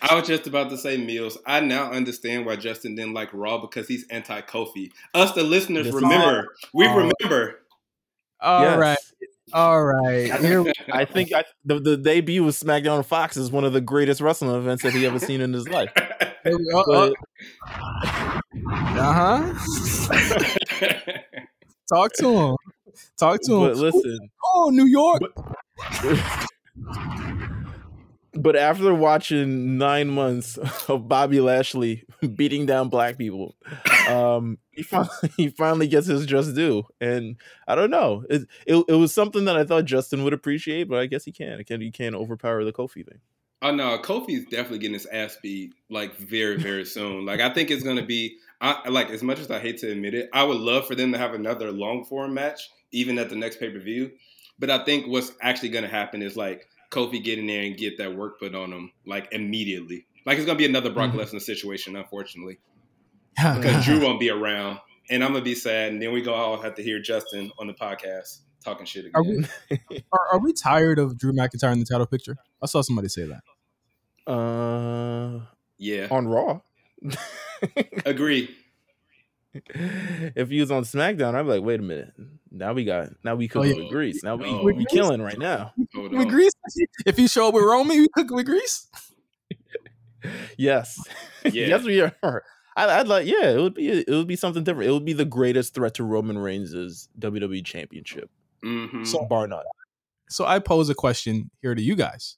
I 0.02 0.14
was 0.14 0.26
just 0.26 0.46
about 0.46 0.70
to 0.70 0.76
say, 0.78 0.98
Meelz. 0.98 1.36
I 1.46 1.60
now 1.60 1.90
understand 1.90 2.46
why 2.46 2.56
Justin 2.56 2.94
didn't 2.94 3.14
like 3.14 3.30
Raw 3.32 3.58
because 3.58 3.88
he's 3.88 4.06
anti 4.10 4.40
Kofi. 4.42 4.90
Us, 5.14 5.32
the 5.32 5.42
listeners, 5.42 5.86
This 5.86 5.94
is- 5.94 6.02
remember. 6.02 6.48
We 6.74 6.86
Oh. 6.86 6.94
remember. 7.20 7.60
All 8.40 8.62
Yes. 8.62 8.78
right, 8.78 8.98
all 9.52 9.82
right. 9.84 10.32
Here 10.40 10.62
we 10.62 10.72
I 10.92 11.04
think 11.04 11.32
I, 11.32 11.42
the 11.64 11.80
the 11.80 11.96
debut 11.96 12.46
of 12.46 12.54
SmackDown 12.54 12.98
on 12.98 13.02
Fox 13.02 13.36
is 13.36 13.50
one 13.50 13.64
of 13.64 13.72
the 13.72 13.80
greatest 13.80 14.20
wrestling 14.20 14.54
events 14.54 14.84
that 14.84 14.92
he 14.92 15.04
ever 15.06 15.18
seen 15.18 15.40
in 15.40 15.52
his 15.52 15.68
life. 15.68 15.90
Here 16.44 16.56
we 16.56 16.64
go. 16.70 16.84
But 16.86 17.14
Uh 18.96 19.12
huh. 19.12 19.54
Talk 21.92 22.12
to 22.18 22.28
him. 22.30 22.56
Talk 23.16 23.40
to 23.42 23.58
but 23.60 23.72
him. 23.72 23.78
listen, 23.78 24.18
Oh, 24.54 24.70
New 24.70 24.86
York. 24.86 25.22
but 28.34 28.56
after 28.56 28.94
watching 28.94 29.78
nine 29.78 30.08
months 30.08 30.58
of 30.88 31.08
Bobby 31.08 31.40
Lashley 31.40 32.04
beating 32.34 32.66
down 32.66 32.88
black 32.88 33.18
people, 33.18 33.56
um, 34.08 34.58
he 34.70 34.82
finally 34.82 35.10
he 35.36 35.48
finally 35.48 35.88
gets 35.88 36.06
his 36.06 36.26
just 36.26 36.54
due, 36.54 36.84
and 37.00 37.36
I 37.66 37.74
don't 37.74 37.90
know. 37.90 38.24
It, 38.30 38.42
it 38.66 38.84
it 38.88 38.94
was 38.94 39.12
something 39.12 39.44
that 39.46 39.56
I 39.56 39.64
thought 39.64 39.84
Justin 39.86 40.24
would 40.24 40.32
appreciate, 40.32 40.84
but 40.88 40.98
I 40.98 41.06
guess 41.06 41.24
he 41.24 41.32
can't. 41.32 41.64
Can 41.66 41.80
he 41.80 41.90
can't 41.90 42.14
overpower 42.14 42.64
the 42.64 42.72
Kofi 42.72 43.04
thing. 43.06 43.20
Oh 43.60 43.72
no, 43.72 43.98
Kofi's 43.98 44.44
definitely 44.44 44.78
getting 44.78 44.94
his 44.94 45.06
ass 45.06 45.36
beat 45.42 45.74
like 45.90 46.16
very, 46.16 46.58
very 46.58 46.84
soon. 46.84 47.26
Like 47.26 47.40
I 47.40 47.52
think 47.52 47.72
it's 47.72 47.82
gonna 47.82 48.06
be 48.06 48.36
I 48.60 48.88
like 48.88 49.10
as 49.10 49.22
much 49.24 49.40
as 49.40 49.50
I 49.50 49.58
hate 49.58 49.78
to 49.78 49.90
admit 49.90 50.14
it, 50.14 50.28
I 50.32 50.44
would 50.44 50.58
love 50.58 50.86
for 50.86 50.94
them 50.94 51.10
to 51.12 51.18
have 51.18 51.34
another 51.34 51.72
long 51.72 52.04
form 52.04 52.34
match, 52.34 52.70
even 52.92 53.18
at 53.18 53.28
the 53.30 53.36
next 53.36 53.58
pay 53.60 53.70
per 53.70 53.78
view. 53.78 54.12
But 54.58 54.70
I 54.70 54.84
think 54.84 55.06
what's 55.06 55.32
actually 55.40 55.70
gonna 55.70 55.88
happen 55.88 56.22
is 56.22 56.36
like 56.36 56.66
Kofi 56.90 57.22
get 57.22 57.38
in 57.38 57.46
there 57.46 57.62
and 57.62 57.76
get 57.76 57.98
that 57.98 58.16
work 58.16 58.40
put 58.40 58.54
on 58.54 58.72
him 58.72 58.92
like 59.06 59.28
immediately. 59.32 60.06
Like 60.26 60.38
it's 60.38 60.46
gonna 60.46 60.58
be 60.58 60.66
another 60.66 60.90
Brock 60.90 61.12
Mhm. 61.12 61.20
Lesnar 61.20 61.40
situation, 61.40 61.96
unfortunately, 61.96 62.58
because 63.36 63.84
Drew 63.84 64.00
won't 64.00 64.20
be 64.20 64.30
around, 64.30 64.78
and 65.10 65.22
I'm 65.22 65.32
gonna 65.32 65.44
be 65.44 65.54
sad. 65.54 65.92
And 65.92 66.02
then 66.02 66.12
we 66.12 66.22
go 66.22 66.34
all 66.34 66.60
have 66.60 66.74
to 66.76 66.82
hear 66.82 67.00
Justin 67.00 67.50
on 67.58 67.66
the 67.66 67.74
podcast 67.74 68.38
talking 68.64 68.84
shit 68.86 69.06
again. 69.06 69.12
Are 69.14 69.22
we 69.22 69.46
are, 70.12 70.28
are 70.32 70.38
we 70.40 70.52
tired 70.52 70.98
of 70.98 71.16
Drew 71.16 71.32
McIntyre 71.32 71.72
in 71.72 71.78
the 71.78 71.84
title 71.84 72.06
picture? 72.06 72.36
I 72.62 72.66
saw 72.66 72.80
somebody 72.82 73.08
say 73.08 73.26
that. 73.26 73.42
Uh, 74.32 75.40
yeah, 75.78 76.08
on 76.10 76.26
Raw. 76.28 76.60
agree. 78.04 78.54
if 80.36 80.48
he 80.48 80.60
was 80.60 80.70
on 80.70 80.84
SmackDown, 80.84 81.34
I'd 81.34 81.42
be 81.42 81.48
like, 81.50 81.62
wait 81.62 81.80
a 81.80 81.82
minute. 81.82 82.12
Now 82.50 82.72
we 82.72 82.84
got 82.84 83.10
now 83.24 83.34
we 83.34 83.48
cooking 83.48 83.76
yeah. 83.76 83.82
with 83.84 83.92
grease. 83.92 84.22
Now 84.22 84.36
we 84.36 84.46
Oh. 84.46 84.62
we 84.64 84.84
killing 84.86 85.20
right 85.22 85.38
now. 85.38 85.72
Hold 85.94 86.12
With 86.12 86.20
on. 86.22 86.28
Grease, 86.28 86.52
if 87.06 87.16
he 87.16 87.28
show 87.28 87.48
up 87.48 87.54
with 87.54 87.64
Roman, 87.64 87.98
we 87.98 88.08
cook 88.14 88.30
with 88.30 88.46
Grease. 88.46 88.86
Yes. 90.56 90.98
Yeah. 91.44 91.68
yes, 91.68 91.84
we 91.84 92.00
are. 92.02 92.42
I, 92.76 92.98
I'd 93.00 93.08
like, 93.08 93.24
yeah, 93.26 93.50
it 93.52 93.58
would 93.60 93.74
be 93.74 93.88
it 93.88 94.10
would 94.10 94.26
be 94.26 94.36
something 94.36 94.64
different. 94.64 94.90
It 94.90 94.92
would 94.92 95.04
be 95.04 95.12
the 95.14 95.24
greatest 95.24 95.72
threat 95.72 95.94
to 95.94 96.04
Roman 96.04 96.36
Reigns' 96.36 97.08
WWE 97.18 97.64
Championship, 97.64 98.28
Mhm. 98.64 99.06
So- 99.06 99.24
bar 99.26 99.46
none. 99.46 99.62
So 100.28 100.44
I 100.44 100.58
pose 100.58 100.90
a 100.90 100.94
question 100.94 101.50
here 101.62 101.74
to 101.74 101.80
you 101.80 101.94
guys. 101.96 102.36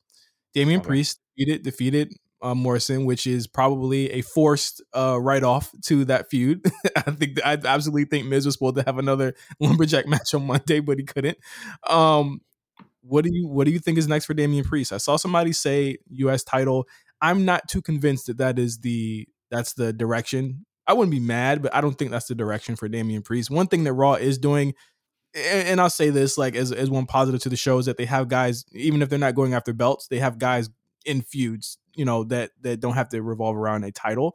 Damian 0.55 0.81
Okay. 0.81 0.87
Priest 0.87 1.19
defeated 1.37 1.63
defeated 1.65 2.15
uh, 2.43 2.55
Morrison, 2.55 3.05
which 3.05 3.27
is 3.27 3.47
probably 3.47 4.11
a 4.11 4.23
forced 4.23 4.83
uh, 4.95 5.19
write 5.21 5.43
off 5.43 5.73
to 5.85 6.05
that 6.07 6.31
feud. 6.31 6.65
I 6.97 7.11
think 7.11 7.45
I 7.45 7.59
absolutely 7.65 8.07
think 8.07 8.27
Miz 8.27 8.47
was 8.47 8.55
supposed 8.55 8.77
to 8.77 8.83
have 8.83 8.99
another 8.99 9.35
lumberjack 9.61 10.07
match 10.07 10.35
on 10.35 10.47
Monday, 10.47 10.81
but 10.81 10.99
he 10.99 11.05
couldn't. 11.05 11.39
Um, 11.89 12.41
what 13.03 13.25
do 13.25 13.31
you 13.33 13.49
what 13.49 13.65
do 13.65 13.73
you 13.73 13.79
think 13.79 13.99
is 13.99 14.09
next 14.09 14.27
for 14.27 14.35
Damian 14.35 14.65
Priest? 14.65 14.93
I 14.93 14.99
saw 14.99 15.17
somebody 15.17 15.53
say 15.53 15.99
U.S. 16.11 16.45
title. 16.45 16.87
I'm 17.21 17.45
not 17.45 17.69
too 17.69 17.83
convinced 17.83 18.27
that 18.27 18.39
that 18.39 18.59
is 18.59 18.79
the 18.79 19.27
that's 19.51 19.75
the 19.75 19.93
direction. 19.93 20.67
I 20.87 20.93
wouldn't 20.93 21.13
be 21.13 21.21
mad, 21.21 21.63
but 21.63 21.75
I 21.75 21.81
don't 21.81 21.97
think 21.97 22.11
that's 22.11 22.27
the 22.27 22.35
direction 22.35 22.75
for 22.75 22.89
Damian 22.89 23.23
Priest. 23.23 23.51
One 23.51 23.69
thing 23.69 23.85
that 23.85 23.93
Raw 23.93 24.15
is 24.15 24.39
doing 24.39 24.75
and, 25.35 25.81
I'll 25.81 25.91
say 25.91 26.11
this 26.11 26.37
like 26.37 26.57
as 26.57 26.73
as 26.73 26.91
one 26.91 27.07
positive 27.07 27.41
to 27.43 27.49
the 27.49 27.57
show 27.57 27.79
is 27.79 27.87
that 27.87 27.97
they 27.97 28.05
have 28.07 28.29
guys, 28.29 28.65
even 28.73 29.03
if 29.03 29.09
they're 29.09 29.19
not 29.19 29.35
going 29.35 29.55
after 29.55 29.73
belts, 29.73 30.09
they 30.09 30.19
have 30.19 30.39
guys 30.39 30.71
in 31.05 31.23
feuds, 31.23 31.79
you 31.95 32.05
know, 32.05 32.25
that 32.25 32.53
that 32.63 32.81
don't 32.81 32.95
have 32.95 33.09
to 33.11 33.23
revolve 33.23 33.57
around 33.57 33.85
a 33.85 33.93
title. 33.93 34.35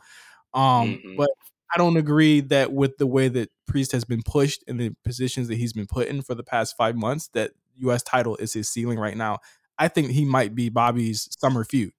Um, 0.54 1.00
Mhm. 1.04 1.18
but 1.18 1.30
I 1.74 1.78
don't 1.78 1.98
agree 1.98 2.42
that 2.42 2.72
with 2.74 2.98
the 2.98 3.08
way 3.08 3.28
that 3.30 3.50
Priest 3.68 3.92
has 3.92 4.06
been 4.06 4.24
pushed 4.24 4.64
in 4.68 4.78
the 4.78 4.96
positions 5.04 5.48
that 5.50 5.56
he's 5.58 5.74
been 5.74 5.88
put 5.88 6.08
in 6.08 6.22
for 6.22 6.36
the 6.36 6.44
past 6.44 6.76
five 6.78 6.96
months, 6.96 7.30
that 7.30 7.52
US 7.78 8.04
title 8.04 8.36
is 8.38 8.54
his 8.54 8.70
ceiling 8.70 9.00
right 9.00 9.18
now. 9.18 9.40
I 9.78 9.88
think 9.90 10.12
he 10.12 10.26
might 10.26 10.56
be 10.56 10.70
Bobby's 10.70 11.28
summer 11.40 11.66
feud 11.66 11.94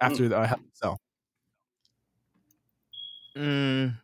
after 0.00 0.28
the 0.28 0.38
uh, 0.38 0.54
Cell. 0.74 1.00
Mm, 3.36 3.98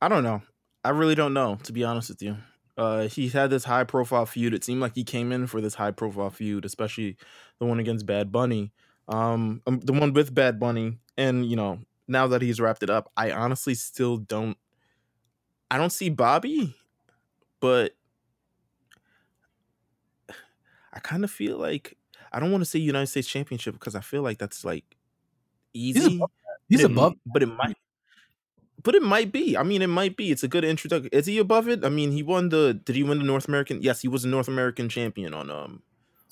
I 0.00 0.08
don't 0.08 0.24
know. 0.24 0.42
I 0.84 0.90
really 0.90 1.14
don't 1.14 1.34
know, 1.34 1.56
to 1.64 1.72
be 1.72 1.84
honest 1.84 2.10
with 2.10 2.22
you. 2.22 2.38
Uh, 2.76 3.08
he 3.08 3.28
had 3.28 3.50
this 3.50 3.64
high 3.64 3.84
profile 3.84 4.26
feud. 4.26 4.54
It 4.54 4.64
seemed 4.64 4.80
like 4.80 4.94
he 4.94 5.04
came 5.04 5.32
in 5.32 5.46
for 5.46 5.60
this 5.60 5.74
high 5.74 5.92
profile 5.92 6.30
feud, 6.30 6.64
especially 6.64 7.16
the 7.58 7.66
one 7.66 7.80
against 7.80 8.06
Bad 8.06 8.32
Bunny. 8.32 8.72
Um, 9.08 9.62
um, 9.66 9.80
the 9.80 9.92
one 9.92 10.12
with 10.12 10.34
Bad 10.34 10.58
Bunny, 10.58 10.98
and 11.16 11.46
you 11.46 11.56
know, 11.56 11.80
now 12.08 12.26
that 12.28 12.42
he's 12.42 12.60
wrapped 12.60 12.82
it 12.82 12.90
up, 12.90 13.10
I 13.16 13.30
honestly 13.30 13.74
still 13.74 14.16
don't. 14.18 14.56
I 15.70 15.78
don't 15.78 15.90
see 15.90 16.10
Bobby, 16.10 16.74
but 17.60 17.92
I 20.92 20.98
kind 21.00 21.24
of 21.24 21.30
feel 21.30 21.58
like 21.58 21.96
I 22.32 22.40
don't 22.40 22.50
want 22.50 22.62
to 22.62 22.70
say 22.70 22.78
United 22.78 23.06
States 23.08 23.28
Championship 23.28 23.74
because 23.74 23.94
I 23.94 24.00
feel 24.00 24.22
like 24.22 24.38
that's 24.38 24.64
like 24.64 24.84
easy. 25.74 26.20
He's 26.68 26.82
but 26.82 26.90
it 26.90 26.92
above. 26.92 27.14
but 27.26 27.42
it 27.42 27.46
might. 27.46 27.76
but 28.82 28.94
it 28.94 29.02
might 29.02 29.32
be. 29.32 29.56
I 29.56 29.62
mean, 29.62 29.82
it 29.82 29.88
might 29.88 30.16
be. 30.16 30.30
It's 30.30 30.42
a 30.42 30.48
good 30.48 30.64
introduction. 30.64 31.10
Is 31.12 31.26
he 31.26 31.38
above 31.38 31.68
it? 31.68 31.84
I 31.84 31.88
mean, 31.88 32.12
he 32.12 32.22
won 32.22 32.48
the. 32.50 32.74
Did 32.74 32.96
he 32.96 33.02
win 33.02 33.18
the 33.18 33.24
North 33.24 33.48
American? 33.48 33.82
Yes, 33.82 34.00
he 34.02 34.08
was 34.08 34.24
a 34.24 34.28
North 34.28 34.48
American 34.48 34.88
champion 34.88 35.34
on 35.34 35.50
um 35.50 35.82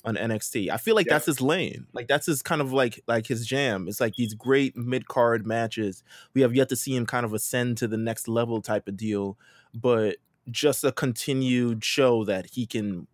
on 0.05 0.17
NXT. 0.17 0.69
I 0.71 0.77
feel 0.77 0.95
like 0.95 1.07
Yeah. 1.07 1.15
that's 1.15 1.27
his 1.27 1.41
lane. 1.41 1.87
Like 1.93 2.09
that's 2.09 2.27
his 2.27 2.43
kind 2.43 2.61
of 2.61 2.73
like 2.73 3.01
like 3.07 3.27
his 3.27 3.47
jam. 3.47 3.87
It's 3.89 4.01
like 4.01 4.15
these 4.17 4.35
great 4.35 4.77
mid 4.77 5.09
card 5.09 5.47
matches. 5.47 6.03
We 6.35 6.43
have 6.43 6.55
yet 6.55 6.69
to 6.71 6.77
see 6.77 6.95
him 6.95 7.07
kind 7.07 7.25
of 7.25 7.33
ascend 7.33 7.79
to 7.79 7.89
the 7.89 7.97
next 7.97 8.29
level 8.29 8.61
type 8.61 8.87
of 8.89 8.97
deal, 8.97 9.39
but 9.75 10.17
just 10.51 10.85
a 10.85 10.93
continued 10.93 11.85
show 11.85 12.25
that 12.25 12.51
he 12.53 12.67
can 12.67 13.07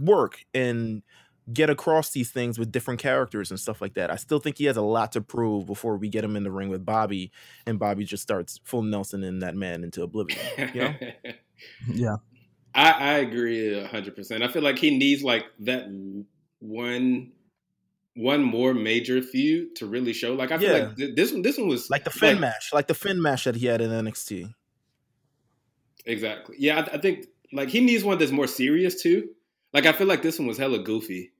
work 0.00 0.44
and 0.54 1.02
get 1.52 1.68
across 1.68 2.10
these 2.12 2.30
things 2.30 2.58
with 2.58 2.70
different 2.72 3.00
characters 3.00 3.50
and 3.50 3.58
stuff 3.60 3.82
like 3.82 3.94
that. 3.94 4.10
I 4.10 4.16
still 4.16 4.38
think 4.38 4.56
he 4.58 4.64
has 4.66 4.76
a 4.76 4.82
lot 4.82 5.12
to 5.12 5.20
prove 5.20 5.66
before 5.66 5.96
we 5.96 6.08
get 6.08 6.24
him 6.24 6.36
in 6.36 6.44
the 6.44 6.52
ring 6.52 6.68
with 6.68 6.86
Bobby 6.86 7.32
and 7.66 7.78
Bobby 7.78 8.04
just 8.04 8.22
starts 8.22 8.60
full 8.64 8.82
Nelson 8.82 9.24
in 9.24 9.40
that 9.40 9.56
man 9.56 9.82
into 9.84 10.02
oblivion. 10.04 10.38
You 10.72 10.80
know? 10.80 10.94
Yeah. 11.92 12.16
I, 12.74 12.90
I 12.92 13.12
agree 13.18 13.78
a 13.78 13.86
hundred 13.86 14.16
percent. 14.16 14.42
I 14.42 14.48
feel 14.48 14.62
like 14.62 14.78
he 14.78 14.96
needs 14.96 15.22
like 15.22 15.44
that 15.60 15.84
one 16.60 17.32
one 18.14 18.42
more 18.42 18.74
major 18.74 19.22
feud 19.22 19.76
to 19.76 19.86
really 19.86 20.12
show. 20.12 20.34
Like 20.34 20.52
I 20.52 20.58
feel 20.58 20.72
Yeah. 20.76 20.84
like 20.86 20.96
th- 20.96 21.14
this 21.16 21.32
one 21.32 21.42
this 21.42 21.58
one 21.58 21.68
was 21.68 21.90
like 21.90 22.04
the 22.04 22.10
Finn 22.10 22.40
match, 22.40 22.70
like 22.72 22.86
the 22.86 22.94
Finn 22.94 23.20
match 23.20 23.44
that 23.44 23.56
he 23.56 23.66
had 23.66 23.80
in 23.80 23.90
NXT. 23.90 24.54
Exactly. 26.04 26.56
Yeah, 26.58 26.80
I, 26.80 26.96
I 26.96 26.98
think 27.00 27.26
like 27.52 27.68
he 27.68 27.80
needs 27.80 28.04
one 28.04 28.18
that's 28.18 28.32
more 28.32 28.46
serious 28.46 29.02
too. 29.02 29.28
Like 29.72 29.86
I 29.86 29.92
feel 29.92 30.06
like 30.06 30.22
this 30.22 30.38
one 30.38 30.48
was 30.48 30.58
hella 30.58 30.78
goofy. 30.82 31.32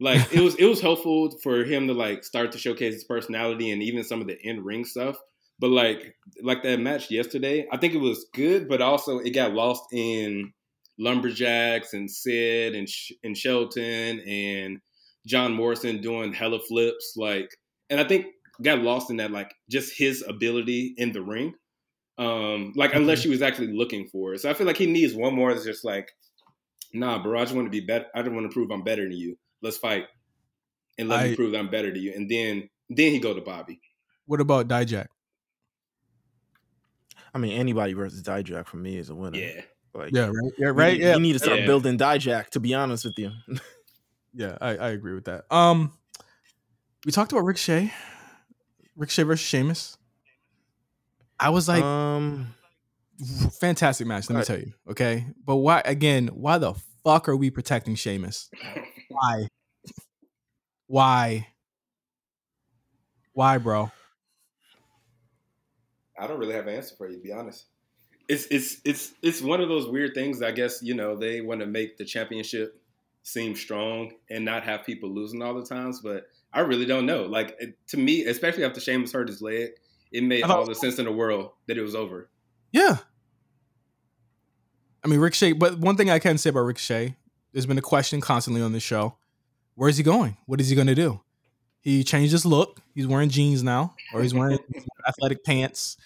Like 0.00 0.32
it 0.32 0.40
was 0.40 0.54
it 0.56 0.66
was 0.66 0.80
helpful 0.80 1.36
for 1.42 1.64
him 1.64 1.86
to 1.88 1.94
like 1.94 2.24
start 2.24 2.52
to 2.52 2.58
showcase 2.58 2.94
his 2.94 3.04
personality 3.04 3.70
and 3.70 3.82
even 3.82 4.04
some 4.04 4.20
of 4.20 4.26
the 4.26 4.36
in 4.40 4.62
ring 4.64 4.84
stuff. 4.84 5.16
But 5.58 5.70
like 5.70 6.14
like 6.42 6.62
that 6.64 6.80
match 6.80 7.10
yesterday, 7.10 7.66
I 7.72 7.76
think 7.78 7.94
it 7.94 8.00
was 8.00 8.26
good, 8.34 8.68
but 8.68 8.82
also 8.82 9.18
it 9.18 9.30
got 9.30 9.52
lost 9.52 9.84
in 9.92 10.52
lumberjacks 10.98 11.92
and 11.92 12.10
Sid 12.10 12.74
and 12.74 12.88
Sh- 12.88 13.12
and 13.22 13.36
Shelton 13.36 14.20
and 14.20 14.78
John 15.26 15.52
Morrison 15.52 16.00
doing 16.00 16.32
hella 16.32 16.58
flips. 16.68 17.14
Like, 17.16 17.50
and 17.90 18.00
I 18.00 18.04
think 18.04 18.26
got 18.62 18.78
lost 18.80 19.10
in 19.10 19.18
that 19.18 19.30
like 19.30 19.52
just 19.70 19.92
his 19.96 20.24
ability 20.26 20.94
in 20.96 21.12
the 21.12 21.22
ring. 21.22 21.54
Um, 22.18 22.72
like 22.76 22.94
unless 22.94 23.20
she 23.20 23.28
was 23.28 23.42
actually 23.42 23.72
looking 23.76 24.08
for 24.08 24.32
it. 24.34 24.40
So 24.40 24.48
I 24.48 24.54
feel 24.54 24.66
like 24.66 24.78
he 24.78 24.86
needs 24.86 25.14
one 25.14 25.34
more 25.34 25.52
that's 25.52 25.66
just 25.66 25.84
like, 25.84 26.08
nah, 26.94 27.22
bro, 27.22 27.38
I 27.38 27.44
just 27.44 27.54
want 27.54 27.66
to 27.66 27.70
be 27.70 27.84
better. 27.84 28.06
I 28.14 28.22
just 28.22 28.32
want 28.32 28.50
to 28.50 28.54
prove 28.54 28.70
I'm 28.70 28.82
better 28.84 29.02
than 29.02 29.12
you. 29.18 29.36
Let's 29.60 29.76
fight. 29.76 30.04
And 30.96 31.10
let 31.10 31.20
I- 31.20 31.28
me 31.28 31.36
prove 31.36 31.52
that 31.52 31.58
I'm 31.58 31.68
better 31.70 31.92
than 31.92 32.00
you. 32.02 32.12
And 32.14 32.30
then 32.30 32.70
then 32.88 33.12
he 33.12 33.18
go 33.18 33.34
to 33.34 33.40
Bobby. 33.42 33.80
What 34.24 34.40
about 34.40 34.66
Dijak? 34.68 35.08
I 37.34 37.38
mean, 37.38 37.52
anybody 37.52 37.92
versus 37.92 38.22
Dijak 38.22 38.66
for 38.66 38.78
me 38.78 38.96
is 38.96 39.10
a 39.10 39.14
winner. 39.14 39.38
Yeah. 39.38 39.60
Like, 39.96 40.12
Yeah, 40.12 40.26
right. 40.26 40.52
Yeah, 40.58 40.66
right. 40.74 40.92
need- 40.98 41.02
Yeah, 41.02 41.14
we 41.16 41.22
need 41.22 41.32
to 41.34 41.38
start 41.38 41.60
Yeah. 41.60 41.66
building 41.66 41.96
Dijak. 41.98 42.50
To 42.50 42.60
be 42.60 42.74
honest 42.74 43.04
with 43.04 43.18
you, 43.18 43.30
yeah. 44.34 44.58
I, 44.60 44.70
I 44.76 44.88
agree 44.90 45.14
with 45.14 45.24
that. 45.24 45.44
Um, 45.50 45.92
we 47.04 47.12
talked 47.12 47.32
about 47.32 47.44
Ricochet, 47.44 47.92
Ricochet 48.96 49.22
versus 49.24 49.46
Sheamus. 49.46 49.96
I 51.38 51.50
was 51.50 51.68
like, 51.68 51.82
um, 51.82 52.54
fantastic 53.60 54.06
match. 54.06 54.28
Let 54.30 54.38
me 54.38 54.44
tell 54.44 54.58
you. 54.58 54.72
Okay, 54.90 55.26
but 55.44 55.56
why 55.56 55.82
again? 55.84 56.28
Why 56.28 56.58
the 56.58 56.74
fuck 57.04 57.28
are 57.28 57.36
we 57.36 57.50
protecting 57.50 57.94
Sheamus? 57.94 58.50
Why? 59.08 59.48
Why? 60.88 61.48
Why, 63.32 63.58
bro? 63.58 63.90
I 66.18 66.26
don't 66.26 66.38
really 66.38 66.54
have 66.54 66.66
an 66.66 66.74
answer 66.74 66.94
for 66.96 67.08
you, 67.08 67.16
to 67.16 67.22
be 67.22 67.32
honest. 67.32 67.66
It's 68.28 68.46
it's 68.50 68.80
it's 68.84 69.12
it's 69.22 69.40
one 69.40 69.60
of 69.60 69.68
those 69.68 69.88
weird 69.88 70.14
things. 70.14 70.42
I 70.42 70.50
guess 70.50 70.82
you 70.82 70.94
know 70.94 71.16
they 71.16 71.40
want 71.40 71.60
to 71.60 71.66
make 71.66 71.96
the 71.96 72.04
championship 72.04 72.80
seem 73.22 73.54
strong 73.54 74.12
and 74.30 74.44
not 74.44 74.62
have 74.64 74.84
people 74.84 75.08
losing 75.10 75.42
all 75.42 75.54
the 75.54 75.64
times. 75.64 76.00
But 76.00 76.26
I 76.52 76.60
really 76.60 76.86
don't 76.86 77.06
know. 77.06 77.22
Like 77.24 77.56
it, 77.60 77.76
to 77.88 77.96
me, 77.96 78.24
especially 78.24 78.64
after 78.64 78.80
Sheamus 78.80 79.12
hurt 79.12 79.28
his 79.28 79.42
leg, 79.42 79.70
it 80.12 80.24
made 80.24 80.42
thought- 80.42 80.58
all 80.58 80.66
the 80.66 80.74
sense 80.74 80.98
in 80.98 81.04
the 81.04 81.12
world 81.12 81.50
that 81.66 81.78
it 81.78 81.82
was 81.82 81.94
over. 81.94 82.28
Yeah. 82.72 82.98
I 85.04 85.08
mean, 85.08 85.20
Ricochet, 85.20 85.52
but 85.52 85.78
one 85.78 85.96
thing 85.96 86.10
I 86.10 86.18
can 86.18 86.36
say 86.36 86.50
about 86.50 86.60
Ricochet, 86.60 87.14
there's 87.52 87.66
been 87.66 87.78
a 87.78 87.82
question 87.82 88.20
constantly 88.20 88.60
on 88.60 88.72
this 88.72 88.82
show. 88.82 89.16
Where 89.76 89.88
is 89.88 89.96
he 89.98 90.02
going? 90.02 90.36
What 90.46 90.60
is 90.60 90.68
he 90.68 90.74
going 90.74 90.88
to 90.88 90.96
do? 90.96 91.20
He 91.80 92.02
changed 92.02 92.32
his 92.32 92.44
look. 92.44 92.80
He's 92.94 93.06
wearing 93.06 93.28
jeans 93.28 93.62
now, 93.62 93.94
or 94.12 94.22
he's 94.22 94.34
wearing 94.34 94.58
athletic 95.08 95.44
pants. 95.44 95.96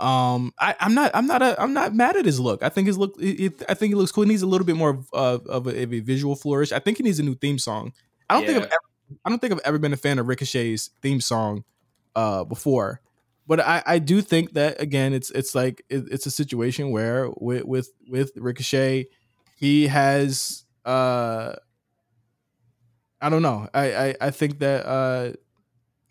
Um, 0.00 0.52
I, 0.58 0.74
I'm 0.80 0.94
not, 0.94 1.10
I'm 1.14 1.26
not, 1.26 1.42
a, 1.42 1.60
I'm 1.60 1.74
not 1.74 1.94
mad 1.94 2.16
at 2.16 2.24
his 2.24 2.40
look. 2.40 2.62
I 2.62 2.68
think 2.70 2.86
his 2.86 2.96
look, 2.96 3.14
it, 3.18 3.62
I 3.68 3.74
think 3.74 3.90
he 3.90 3.94
looks 3.94 4.12
cool. 4.12 4.24
He 4.24 4.28
needs 4.28 4.42
a 4.42 4.46
little 4.46 4.66
bit 4.66 4.76
more 4.76 4.90
of, 4.90 5.12
of, 5.12 5.46
of, 5.46 5.66
a, 5.66 5.82
of 5.82 5.92
a 5.92 6.00
visual 6.00 6.36
flourish. 6.36 6.72
I 6.72 6.78
think 6.78 6.96
he 6.96 7.02
needs 7.02 7.18
a 7.18 7.22
new 7.22 7.34
theme 7.34 7.58
song. 7.58 7.92
I 8.28 8.34
don't 8.34 8.46
think 8.46 8.58
I've 8.58 8.64
ever, 8.64 9.18
I 9.24 9.28
don't 9.28 9.38
think 9.38 9.52
I've 9.52 9.60
ever 9.64 9.78
been 9.78 9.92
a 9.92 9.98
fan 9.98 10.18
of 10.18 10.26
Ricochet's 10.26 10.90
theme 11.02 11.20
song, 11.20 11.64
uh, 12.16 12.44
before 12.44 13.00
but 13.50 13.58
I, 13.58 13.82
I 13.84 13.98
do 13.98 14.22
think 14.22 14.52
that 14.52 14.80
again 14.80 15.12
it's 15.12 15.32
it's 15.32 15.56
like 15.56 15.82
it, 15.90 16.04
it's 16.08 16.24
a 16.24 16.30
situation 16.30 16.92
where 16.92 17.30
with 17.36 17.64
with 17.64 17.90
with 18.08 18.30
Ricochet 18.36 19.06
he 19.56 19.88
has 19.88 20.64
uh 20.84 21.56
I 23.20 23.28
don't 23.28 23.42
know 23.42 23.68
I 23.74 23.92
I, 23.92 24.14
I 24.20 24.30
think 24.30 24.60
that 24.60 24.86
uh 24.86 25.32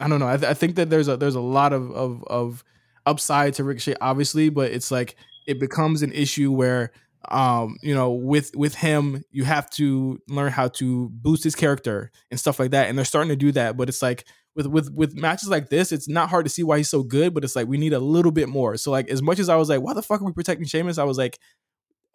I 0.01 0.09
don't 0.09 0.19
know 0.19 0.27
I, 0.27 0.35
th- 0.35 0.49
I 0.49 0.53
think 0.53 0.75
that 0.75 0.89
there's 0.89 1.07
a 1.07 1.15
there's 1.15 1.35
a 1.35 1.39
lot 1.39 1.71
of 1.71 1.89
of 1.91 2.25
of 2.25 2.65
upside 3.09 3.53
to 3.55 3.63
Ricochet 3.63 3.95
obviously 4.01 4.49
but 4.49 4.71
it's 4.71 4.91
like 4.91 5.15
it 5.47 5.59
becomes 5.59 6.01
an 6.01 6.11
issue 6.11 6.51
where 6.51 6.91
um 7.29 7.77
you 7.81 7.93
know 7.93 8.11
with 8.11 8.55
with 8.55 8.75
him 8.75 9.23
you 9.31 9.43
have 9.43 9.69
to 9.71 10.19
learn 10.27 10.51
how 10.51 10.67
to 10.67 11.09
boost 11.09 11.43
his 11.43 11.55
character 11.55 12.11
and 12.31 12.39
stuff 12.39 12.59
like 12.59 12.71
that 12.71 12.87
and 12.87 12.97
they're 12.97 13.05
starting 13.05 13.29
to 13.29 13.35
do 13.35 13.51
that 13.51 13.75
but 13.75 13.89
it's 13.89 14.01
like 14.01 14.25
with 14.55 14.67
with 14.67 14.91
with 14.93 15.15
matches 15.15 15.49
like 15.49 15.69
this, 15.69 15.91
it's 15.91 16.09
not 16.09 16.29
hard 16.29 16.45
to 16.45 16.49
see 16.49 16.63
why 16.63 16.77
he's 16.77 16.89
so 16.89 17.03
good, 17.03 17.33
but 17.33 17.43
it's 17.43 17.55
like 17.55 17.67
we 17.67 17.77
need 17.77 17.93
a 17.93 17.99
little 17.99 18.31
bit 18.31 18.49
more. 18.49 18.77
So 18.77 18.91
like 18.91 19.09
as 19.09 19.21
much 19.21 19.39
as 19.39 19.49
I 19.49 19.55
was 19.55 19.69
like, 19.69 19.81
why 19.81 19.93
the 19.93 20.01
fuck 20.01 20.21
are 20.21 20.25
we 20.25 20.33
protecting 20.33 20.67
Sheamus? 20.67 20.97
I 20.97 21.03
was 21.03 21.17
like, 21.17 21.39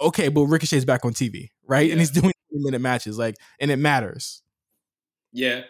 okay, 0.00 0.28
but 0.28 0.42
Ricochet's 0.42 0.84
back 0.84 1.04
on 1.04 1.14
TV, 1.14 1.50
right? 1.66 1.90
And 1.90 2.00
he's 2.00 2.10
doing 2.20 2.32
minute 2.50 2.80
matches, 2.80 3.18
like, 3.18 3.36
and 3.58 3.70
it 3.70 3.76
matters. 3.76 4.42
Yeah, 5.32 5.62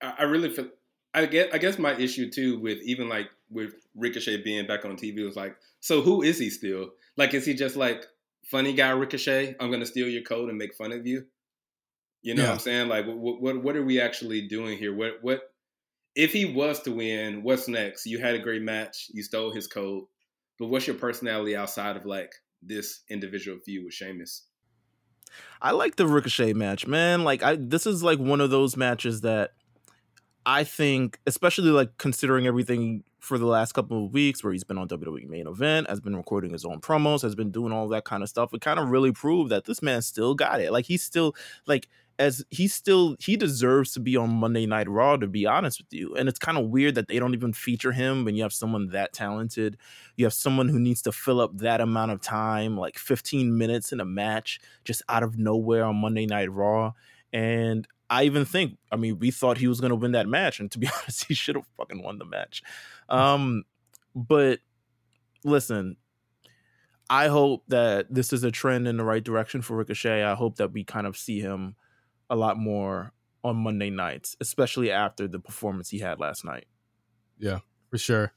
I 0.00 0.24
really 0.24 0.50
feel. 0.50 0.68
I 1.14 1.26
guess 1.26 1.48
I 1.52 1.58
guess 1.58 1.78
my 1.78 1.94
issue 1.96 2.30
too 2.30 2.58
with 2.58 2.78
even 2.82 3.08
like 3.08 3.28
with 3.50 3.74
Ricochet 3.94 4.42
being 4.42 4.66
back 4.66 4.84
on 4.84 4.96
TV 4.96 5.24
was 5.24 5.36
like, 5.36 5.56
so 5.80 6.00
who 6.00 6.22
is 6.22 6.38
he 6.38 6.48
still? 6.50 6.90
Like, 7.16 7.34
is 7.34 7.44
he 7.44 7.54
just 7.54 7.76
like 7.76 8.04
funny 8.46 8.72
guy 8.72 8.90
Ricochet? 8.90 9.56
I'm 9.60 9.70
gonna 9.70 9.86
steal 9.86 10.08
your 10.08 10.22
code 10.22 10.48
and 10.48 10.58
make 10.58 10.74
fun 10.74 10.92
of 10.92 11.06
you. 11.06 11.26
You 12.22 12.34
know 12.34 12.42
Yeah. 12.42 12.48
what 12.48 12.54
I'm 12.54 12.60
saying? 12.60 12.88
Like, 12.88 13.06
what, 13.06 13.40
what 13.42 13.62
what 13.62 13.76
are 13.76 13.84
we 13.84 14.00
actually 14.00 14.48
doing 14.48 14.78
here? 14.78 14.94
What 14.94 15.18
what 15.22 15.40
if 16.14 16.32
he 16.32 16.44
was 16.46 16.80
to 16.82 16.92
win? 16.92 17.42
What's 17.42 17.68
next? 17.68 18.06
You 18.06 18.18
had 18.18 18.34
a 18.34 18.38
great 18.38 18.62
match. 18.62 19.08
You 19.12 19.22
stole 19.22 19.52
his 19.52 19.66
code, 19.66 20.04
but 20.58 20.68
what's 20.68 20.86
your 20.86 20.96
personality 20.96 21.56
outside 21.56 21.96
of 21.96 22.06
like 22.06 22.32
this 22.62 23.00
individual 23.10 23.58
feud 23.58 23.84
with 23.84 23.94
Sheamus? 23.94 24.46
I 25.60 25.70
like 25.72 25.96
the 25.96 26.06
Ricochet 26.06 26.52
match, 26.54 26.86
man. 26.86 27.24
Like 27.24 27.42
I 27.42 27.56
this 27.56 27.86
is 27.86 28.02
like 28.02 28.18
one 28.18 28.40
of 28.40 28.50
those 28.50 28.76
matches 28.76 29.22
that 29.22 29.50
I 30.44 30.64
think, 30.64 31.18
especially 31.26 31.70
like 31.70 31.96
considering 31.98 32.46
everything 32.46 33.04
for 33.20 33.38
the 33.38 33.46
last 33.46 33.72
couple 33.72 34.04
of 34.04 34.12
weeks 34.12 34.42
where 34.42 34.52
he's 34.52 34.64
been 34.64 34.78
on 34.78 34.88
WWE 34.88 35.28
main 35.28 35.46
event, 35.46 35.88
has 35.88 36.00
been 36.00 36.16
recording 36.16 36.50
his 36.50 36.64
own 36.64 36.80
promos, 36.80 37.22
has 37.22 37.36
been 37.36 37.52
doing 37.52 37.72
all 37.72 37.86
that 37.88 38.04
kind 38.04 38.22
of 38.22 38.28
stuff, 38.28 38.52
it 38.52 38.60
kind 38.60 38.80
of 38.80 38.88
really 38.88 39.12
proved 39.12 39.50
that 39.52 39.64
this 39.64 39.80
man 39.80 40.02
still 40.02 40.34
got 40.34 40.60
it. 40.60 40.72
Like 40.72 40.86
he's 40.86 41.02
still 41.02 41.36
like 41.66 41.88
as 42.18 42.44
he's 42.50 42.74
still 42.74 43.16
he 43.20 43.36
deserves 43.36 43.92
to 43.92 44.00
be 44.00 44.16
on 44.16 44.30
Monday 44.30 44.66
Night 44.66 44.88
Raw, 44.88 45.16
to 45.16 45.26
be 45.28 45.46
honest 45.46 45.80
with 45.80 45.92
you. 45.92 46.14
And 46.16 46.28
it's 46.28 46.38
kind 46.38 46.58
of 46.58 46.66
weird 46.68 46.96
that 46.96 47.08
they 47.08 47.18
don't 47.18 47.34
even 47.34 47.52
feature 47.52 47.92
him 47.92 48.24
when 48.24 48.34
you 48.34 48.42
have 48.42 48.52
someone 48.52 48.88
that 48.88 49.12
talented. 49.12 49.76
You 50.16 50.24
have 50.26 50.34
someone 50.34 50.68
who 50.68 50.80
needs 50.80 51.02
to 51.02 51.12
fill 51.12 51.40
up 51.40 51.56
that 51.58 51.80
amount 51.80 52.10
of 52.10 52.20
time, 52.20 52.76
like 52.76 52.98
15 52.98 53.56
minutes 53.56 53.92
in 53.92 54.00
a 54.00 54.04
match, 54.04 54.60
just 54.84 55.02
out 55.08 55.22
of 55.22 55.38
nowhere 55.38 55.84
on 55.84 55.96
Monday 55.96 56.26
Night 56.26 56.50
Raw. 56.50 56.92
And 57.32 57.86
I 58.10 58.24
even 58.24 58.44
think, 58.44 58.78
I 58.90 58.96
mean, 58.96 59.18
we 59.18 59.30
thought 59.30 59.58
he 59.58 59.68
was 59.68 59.80
going 59.80 59.90
to 59.90 59.96
win 59.96 60.12
that 60.12 60.28
match, 60.28 60.60
and 60.60 60.70
to 60.72 60.78
be 60.78 60.88
honest, 61.02 61.24
he 61.24 61.34
should 61.34 61.56
have 61.56 61.66
fucking 61.76 62.02
won 62.02 62.18
the 62.18 62.24
match. 62.24 62.62
Um, 63.08 63.64
but 64.14 64.60
listen, 65.44 65.96
I 67.08 67.28
hope 67.28 67.64
that 67.68 68.12
this 68.12 68.32
is 68.32 68.44
a 68.44 68.50
trend 68.50 68.88
in 68.88 68.96
the 68.96 69.04
right 69.04 69.22
direction 69.22 69.62
for 69.62 69.76
Ricochet. 69.76 70.22
I 70.22 70.34
hope 70.34 70.56
that 70.56 70.72
we 70.72 70.84
kind 70.84 71.06
of 71.06 71.16
see 71.16 71.40
him 71.40 71.76
a 72.30 72.36
lot 72.36 72.56
more 72.56 73.12
on 73.44 73.56
Monday 73.56 73.90
nights, 73.90 74.36
especially 74.40 74.90
after 74.90 75.26
the 75.28 75.38
performance 75.38 75.90
he 75.90 75.98
had 75.98 76.20
last 76.20 76.44
night. 76.44 76.66
Yeah, 77.38 77.58
for 77.90 77.98
sure. 77.98 78.32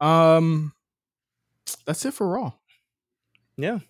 Um 0.00 0.72
that's 1.86 2.04
it 2.04 2.14
for 2.14 2.28
Raw. 2.28 2.52
Yeah. 3.56 3.80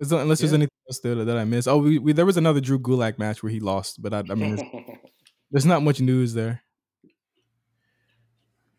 Is 0.00 0.08
there- 0.08 0.20
unless 0.20 0.40
there's 0.40 0.52
anything 0.52 0.70
else 0.88 1.00
there 1.00 1.14
that 1.14 1.36
I 1.36 1.44
missed. 1.44 1.68
Oh, 1.68 1.78
we, 1.78 1.98
we 1.98 2.12
there 2.12 2.26
was 2.26 2.36
another 2.36 2.60
Drew 2.60 2.78
Gulak 2.78 3.18
match 3.18 3.42
where 3.42 3.52
he 3.52 3.60
lost, 3.60 4.00
but 4.02 4.14
I, 4.14 4.18
I 4.18 4.34
mean, 4.34 4.56
there's, 4.56 4.68
there's 5.50 5.66
not 5.66 5.82
much 5.82 6.00
news 6.00 6.34
there. 6.34 6.62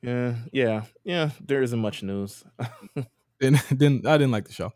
Yeah, 0.02 0.36
yeah, 0.52 0.84
yeah. 1.04 1.30
There 1.40 1.62
isn't 1.62 1.80
much 1.80 2.02
news. 2.02 2.44
didn't, 3.40 3.62
didn't 3.78 4.08
I 4.08 4.18
didn't 4.18 4.32
like 4.32 4.48
the 4.48 4.54
show. 4.54 4.72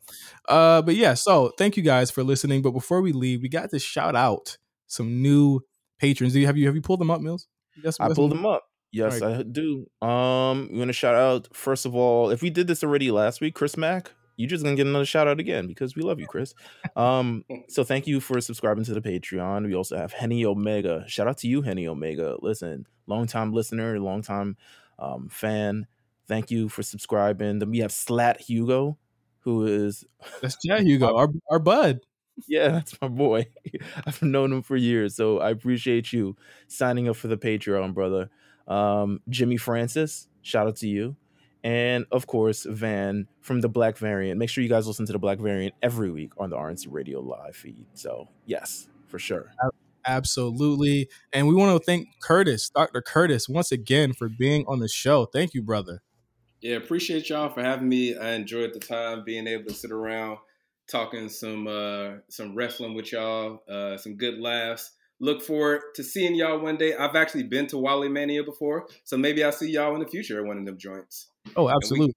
Uh, 0.47 0.81
but 0.83 0.95
yeah, 0.95 1.15
so 1.15 1.51
thank 1.57 1.77
you 1.77 1.83
guys 1.83 2.11
for 2.11 2.23
listening. 2.23 2.61
But 2.61 2.71
before 2.71 3.01
we 3.01 3.11
leave, 3.11 3.41
we 3.41 3.49
got 3.49 3.71
to 3.71 3.79
shout 3.79 4.15
out 4.15 4.57
some 4.87 5.21
new 5.21 5.61
patrons. 5.99 6.33
Do 6.33 6.39
you 6.39 6.45
have 6.45 6.57
you 6.57 6.67
have 6.67 6.75
you 6.75 6.81
pulled 6.81 6.99
them 6.99 7.09
up, 7.09 7.21
Meelz? 7.21 7.47
Yes, 7.83 7.97
I 7.99 8.13
pulled 8.13 8.31
them 8.31 8.45
up. 8.45 8.63
Yes, 8.91 9.19
right. 9.19 9.39
I 9.39 9.43
do. 9.43 9.87
Um, 10.01 10.69
we 10.71 10.77
want 10.77 10.89
to 10.89 10.93
shout 10.93 11.15
out 11.15 11.49
first 11.53 11.85
of 11.85 11.95
all. 11.95 12.29
If 12.29 12.41
we 12.41 12.49
did 12.51 12.67
this 12.67 12.83
already 12.83 13.09
last 13.11 13.41
week, 13.41 13.55
Chris 13.55 13.75
Mack, 13.75 14.11
you 14.37 14.47
just 14.47 14.63
gonna 14.63 14.75
get 14.75 14.87
another 14.87 15.05
shout 15.05 15.27
out 15.27 15.39
again 15.39 15.67
because 15.67 15.95
we 15.95 16.01
love 16.01 16.19
you, 16.19 16.27
Chris. 16.27 16.53
Um, 16.95 17.45
so 17.69 17.83
thank 17.83 18.07
you 18.07 18.19
for 18.19 18.41
subscribing 18.41 18.83
to 18.85 18.93
the 18.93 19.01
Patreon. 19.01 19.65
We 19.65 19.75
also 19.75 19.97
have 19.97 20.13
Henny 20.13 20.45
Omega. 20.45 21.03
Shout 21.07 21.27
out 21.27 21.37
to 21.39 21.47
you, 21.47 21.61
Henny 21.61 21.87
Omega. 21.87 22.37
Listen, 22.41 22.85
long 23.07 23.27
time 23.27 23.53
listener, 23.53 23.99
long 23.99 24.21
time 24.21 24.57
um, 24.99 25.29
fan. 25.29 25.87
Thank 26.27 26.51
you 26.51 26.69
for 26.69 26.83
subscribing. 26.83 27.59
Then 27.59 27.69
we 27.69 27.79
have 27.79 27.91
Slat 27.91 28.41
Hugo, 28.41 28.97
who 29.39 29.65
is 29.65 30.03
that's 30.41 30.57
yeah 30.63 30.79
Hugo, 30.79 31.15
our 31.17 31.29
our 31.49 31.59
bud. 31.59 32.01
Yeah, 32.47 32.69
that's 32.69 32.99
my 33.01 33.07
boy. 33.07 33.47
I've 34.05 34.21
known 34.21 34.51
him 34.51 34.61
for 34.61 34.75
years, 34.75 35.15
so 35.15 35.39
I 35.39 35.51
appreciate 35.51 36.11
you 36.11 36.35
signing 36.67 37.07
up 37.07 37.15
for 37.15 37.27
the 37.27 37.37
Patreon, 37.37 37.93
brother. 37.93 38.29
Um, 38.67 39.21
Jimmy 39.29 39.57
Francis, 39.57 40.27
shout 40.41 40.67
out 40.67 40.75
to 40.77 40.87
you. 40.87 41.15
And 41.65 42.05
of 42.11 42.27
course, 42.27 42.67
Van 42.69 43.27
from 43.41 43.61
the 43.61 43.67
Black 43.67 43.97
Variant. 43.97 44.37
Make 44.37 44.49
sure 44.49 44.63
you 44.63 44.69
guys 44.69 44.85
listen 44.85 45.07
to 45.07 45.11
the 45.11 45.19
Black 45.19 45.39
Variant 45.39 45.73
every 45.81 46.11
week 46.11 46.31
on 46.37 46.51
the 46.51 46.55
RNC 46.55 46.85
Radio 46.91 47.21
live 47.21 47.55
feed. 47.55 47.87
So, 47.95 48.27
yes, 48.45 48.87
for 49.07 49.17
sure. 49.17 49.51
Absolutely. 50.05 51.09
And 51.33 51.47
we 51.47 51.55
want 51.55 51.75
to 51.75 51.83
thank 51.83 52.07
Curtis, 52.21 52.69
Dr. 52.69 53.01
Curtis, 53.01 53.49
once 53.49 53.71
again 53.71 54.13
for 54.13 54.29
being 54.29 54.63
on 54.67 54.77
the 54.77 54.87
show. 54.87 55.25
Thank 55.25 55.55
you, 55.55 55.63
brother. 55.63 56.03
Yeah, 56.61 56.75
appreciate 56.75 57.29
y'all 57.29 57.49
for 57.49 57.63
having 57.63 57.89
me. 57.89 58.15
I 58.15 58.33
enjoyed 58.33 58.73
the 58.73 58.79
time 58.79 59.23
being 59.25 59.47
able 59.47 59.65
to 59.65 59.73
sit 59.73 59.91
around 59.91 60.37
talking 60.87 61.29
some 61.29 61.65
uh 61.65 62.17
some 62.29 62.55
wrestling 62.55 62.93
with 62.93 63.11
y'all, 63.11 63.63
uh 63.67 63.97
some 63.97 64.17
good 64.17 64.37
laughs 64.37 64.91
look 65.19 65.41
forward 65.41 65.81
to 65.95 66.03
seeing 66.03 66.35
y'all 66.35 66.59
one 66.59 66.77
day. 66.77 66.93
I've 66.93 67.15
actually 67.15 67.43
been 67.43 67.67
to 67.67 67.77
Wally 67.77 68.09
Mania 68.09 68.43
before, 68.43 68.87
so 69.03 69.17
maybe 69.17 69.43
I'll 69.43 69.51
see 69.51 69.71
y'all 69.71 69.95
in 69.95 70.01
the 70.01 70.07
future 70.07 70.39
at 70.39 70.45
one 70.45 70.57
of 70.57 70.65
them 70.65 70.77
joints. 70.77 71.29
Oh, 71.55 71.69
absolutely. 71.69 72.13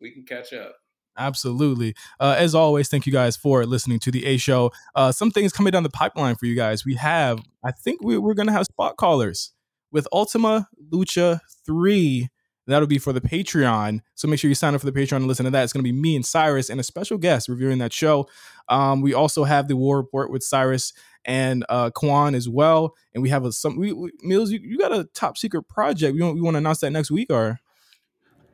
We, 0.00 0.08
we, 0.08 0.10
can 0.12 0.24
catch 0.24 0.52
up. 0.52 0.76
Absolutely. 1.18 1.94
Uh, 2.18 2.36
as 2.38 2.54
always, 2.54 2.88
thank 2.88 3.06
you 3.06 3.12
guys 3.12 3.36
for 3.36 3.64
listening 3.66 3.98
to 4.00 4.10
the 4.10 4.24
A 4.26 4.36
Show. 4.36 4.70
Uh, 4.94 5.12
some 5.12 5.30
things 5.30 5.52
coming 5.52 5.70
down 5.70 5.82
the 5.82 5.90
pipeline 5.90 6.36
for 6.36 6.46
you 6.46 6.56
guys. 6.56 6.84
We 6.84 6.94
have, 6.94 7.40
I 7.64 7.72
think 7.72 8.02
we, 8.02 8.18
we're 8.18 8.34
going 8.34 8.46
to 8.46 8.52
have 8.52 8.64
spot 8.66 8.96
callers 8.96 9.52
with 9.90 10.08
Ultima 10.12 10.68
Lucha 10.90 11.40
3 11.66 12.28
That'll 12.66 12.86
be 12.86 12.98
for 12.98 13.12
the 13.12 13.20
Patreon. 13.20 14.00
So 14.14 14.28
make 14.28 14.38
sure 14.38 14.48
you 14.48 14.54
sign 14.54 14.74
up 14.74 14.80
for 14.80 14.90
the 14.90 14.98
Patreon 14.98 15.16
and 15.16 15.26
listen 15.26 15.44
to 15.44 15.50
that. 15.50 15.64
It's 15.64 15.72
going 15.72 15.84
to 15.84 15.92
be 15.92 15.98
me 15.98 16.14
and 16.14 16.24
Cyrus 16.24 16.70
and 16.70 16.78
a 16.78 16.84
special 16.84 17.18
guest 17.18 17.48
reviewing 17.48 17.78
that 17.78 17.92
show. 17.92 18.28
Um, 18.68 19.02
we 19.02 19.14
also 19.14 19.44
have 19.44 19.66
the 19.66 19.76
War 19.76 19.96
Report 19.96 20.30
with 20.30 20.44
Cyrus 20.44 20.92
and 21.24 21.64
uh, 21.68 21.90
Kwan 21.90 22.34
as 22.34 22.48
well. 22.48 22.94
And 23.14 23.22
we 23.22 23.30
have 23.30 23.44
a 23.44 23.52
some 23.52 23.76
we, 23.76 23.92
we 23.92 24.12
Meelz. 24.24 24.50
You, 24.50 24.60
you 24.62 24.78
got 24.78 24.92
a 24.92 25.04
top 25.12 25.38
secret 25.38 25.64
project. 25.68 26.14
We 26.14 26.22
want 26.22 26.36
we 26.36 26.40
want 26.40 26.54
to 26.54 26.58
announce 26.58 26.80
that 26.80 26.90
next 26.90 27.10
week 27.10 27.30
or. 27.30 27.58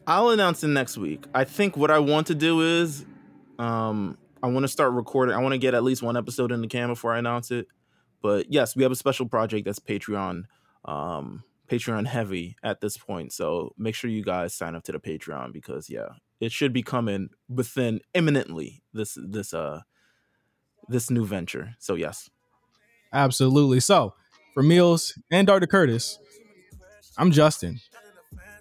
I'll 0.09 0.31
announce 0.31 0.65
it 0.65 0.69
next 0.69 0.97
week. 0.97 1.27
I 1.35 1.45
think 1.45 1.77
what 1.77 1.91
I 1.91 1.99
want 1.99 2.29
to 2.29 2.35
do 2.35 2.63
is, 2.63 3.05
um, 3.59 4.17
I 4.43 4.47
want 4.47 4.65
to 4.65 4.69
start 4.69 4.95
recording. 4.95 5.35
I 5.35 5.43
want 5.43 5.53
to 5.53 5.59
get 5.59 5.75
at 5.75 5.85
least 5.85 6.03
one 6.03 6.17
episode 6.17 6.51
in 6.51 6.63
the 6.63 6.67
can 6.67 6.89
before 6.89 7.13
I 7.13 7.19
announce 7.19 7.51
it. 7.51 7.67
But 8.23 8.51
yes, 8.51 8.75
we 8.75 8.85
have 8.85 8.93
a 8.93 8.97
special 8.97 9.29
project 9.29 9.67
that's 9.67 9.79
Patreon. 9.79 10.45
Um, 10.87 11.45
Patreon 11.69 12.07
heavy 12.07 12.57
at 12.63 12.81
this 12.81 12.97
point. 12.97 13.35
So 13.35 13.75
make 13.77 13.95
sure 13.95 14.09
you 14.09 14.25
guys 14.25 14.55
sign 14.55 14.75
up 14.75 14.83
to 14.85 14.93
the 14.93 14.99
Patreon 14.99 15.53
because 15.53 15.91
yeah, 15.91 16.09
it 16.41 16.53
should 16.53 16.73
be 16.73 16.83
coming 16.83 17.29
within 17.47 18.01
imminently 18.15 18.83
this 18.95 19.19
this 19.21 19.53
uh 19.53 19.83
this 20.89 21.11
new 21.11 21.27
venture. 21.27 21.75
So 21.79 21.95
yes. 21.97 22.31
Absolutely. 23.13 23.81
So 23.81 24.15
for 24.55 24.63
Meelz 24.63 25.19
and 25.31 25.47
Dr. 25.47 25.67
Curtis, 25.67 26.19
I'm 27.19 27.31
Justin. 27.31 27.81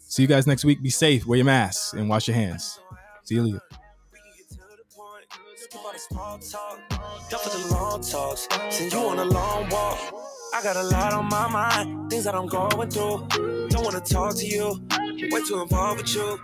See 0.09 0.21
you 0.21 0.27
guys 0.27 0.47
next 0.47 0.63
week. 0.63 0.81
Be 0.81 0.89
safe, 0.89 1.25
wear 1.25 1.37
your 1.37 1.45
masks, 1.45 1.93
and 1.93 2.09
wash 2.09 2.27
your 2.27 2.35
hands. 2.35 2.79
See 3.23 3.35
you 3.35 3.43
later. 3.43 3.61
I 10.53 10.63
got 10.63 10.77
a 10.77 10.83
lot 10.83 11.13
on 11.13 11.25
my 11.25 11.47
mind, 11.49 12.09
things 12.09 12.23
that 12.23 12.35
I'm 12.35 12.47
going 12.47 12.89
through. 12.89 13.27
Don't 13.67 13.83
wanna 13.83 13.99
talk 13.99 14.35
to 14.37 14.45
you, 14.45 14.81
way 15.29 15.43
too 15.43 15.61
involved 15.61 16.01
with 16.01 16.15
you. 16.15 16.39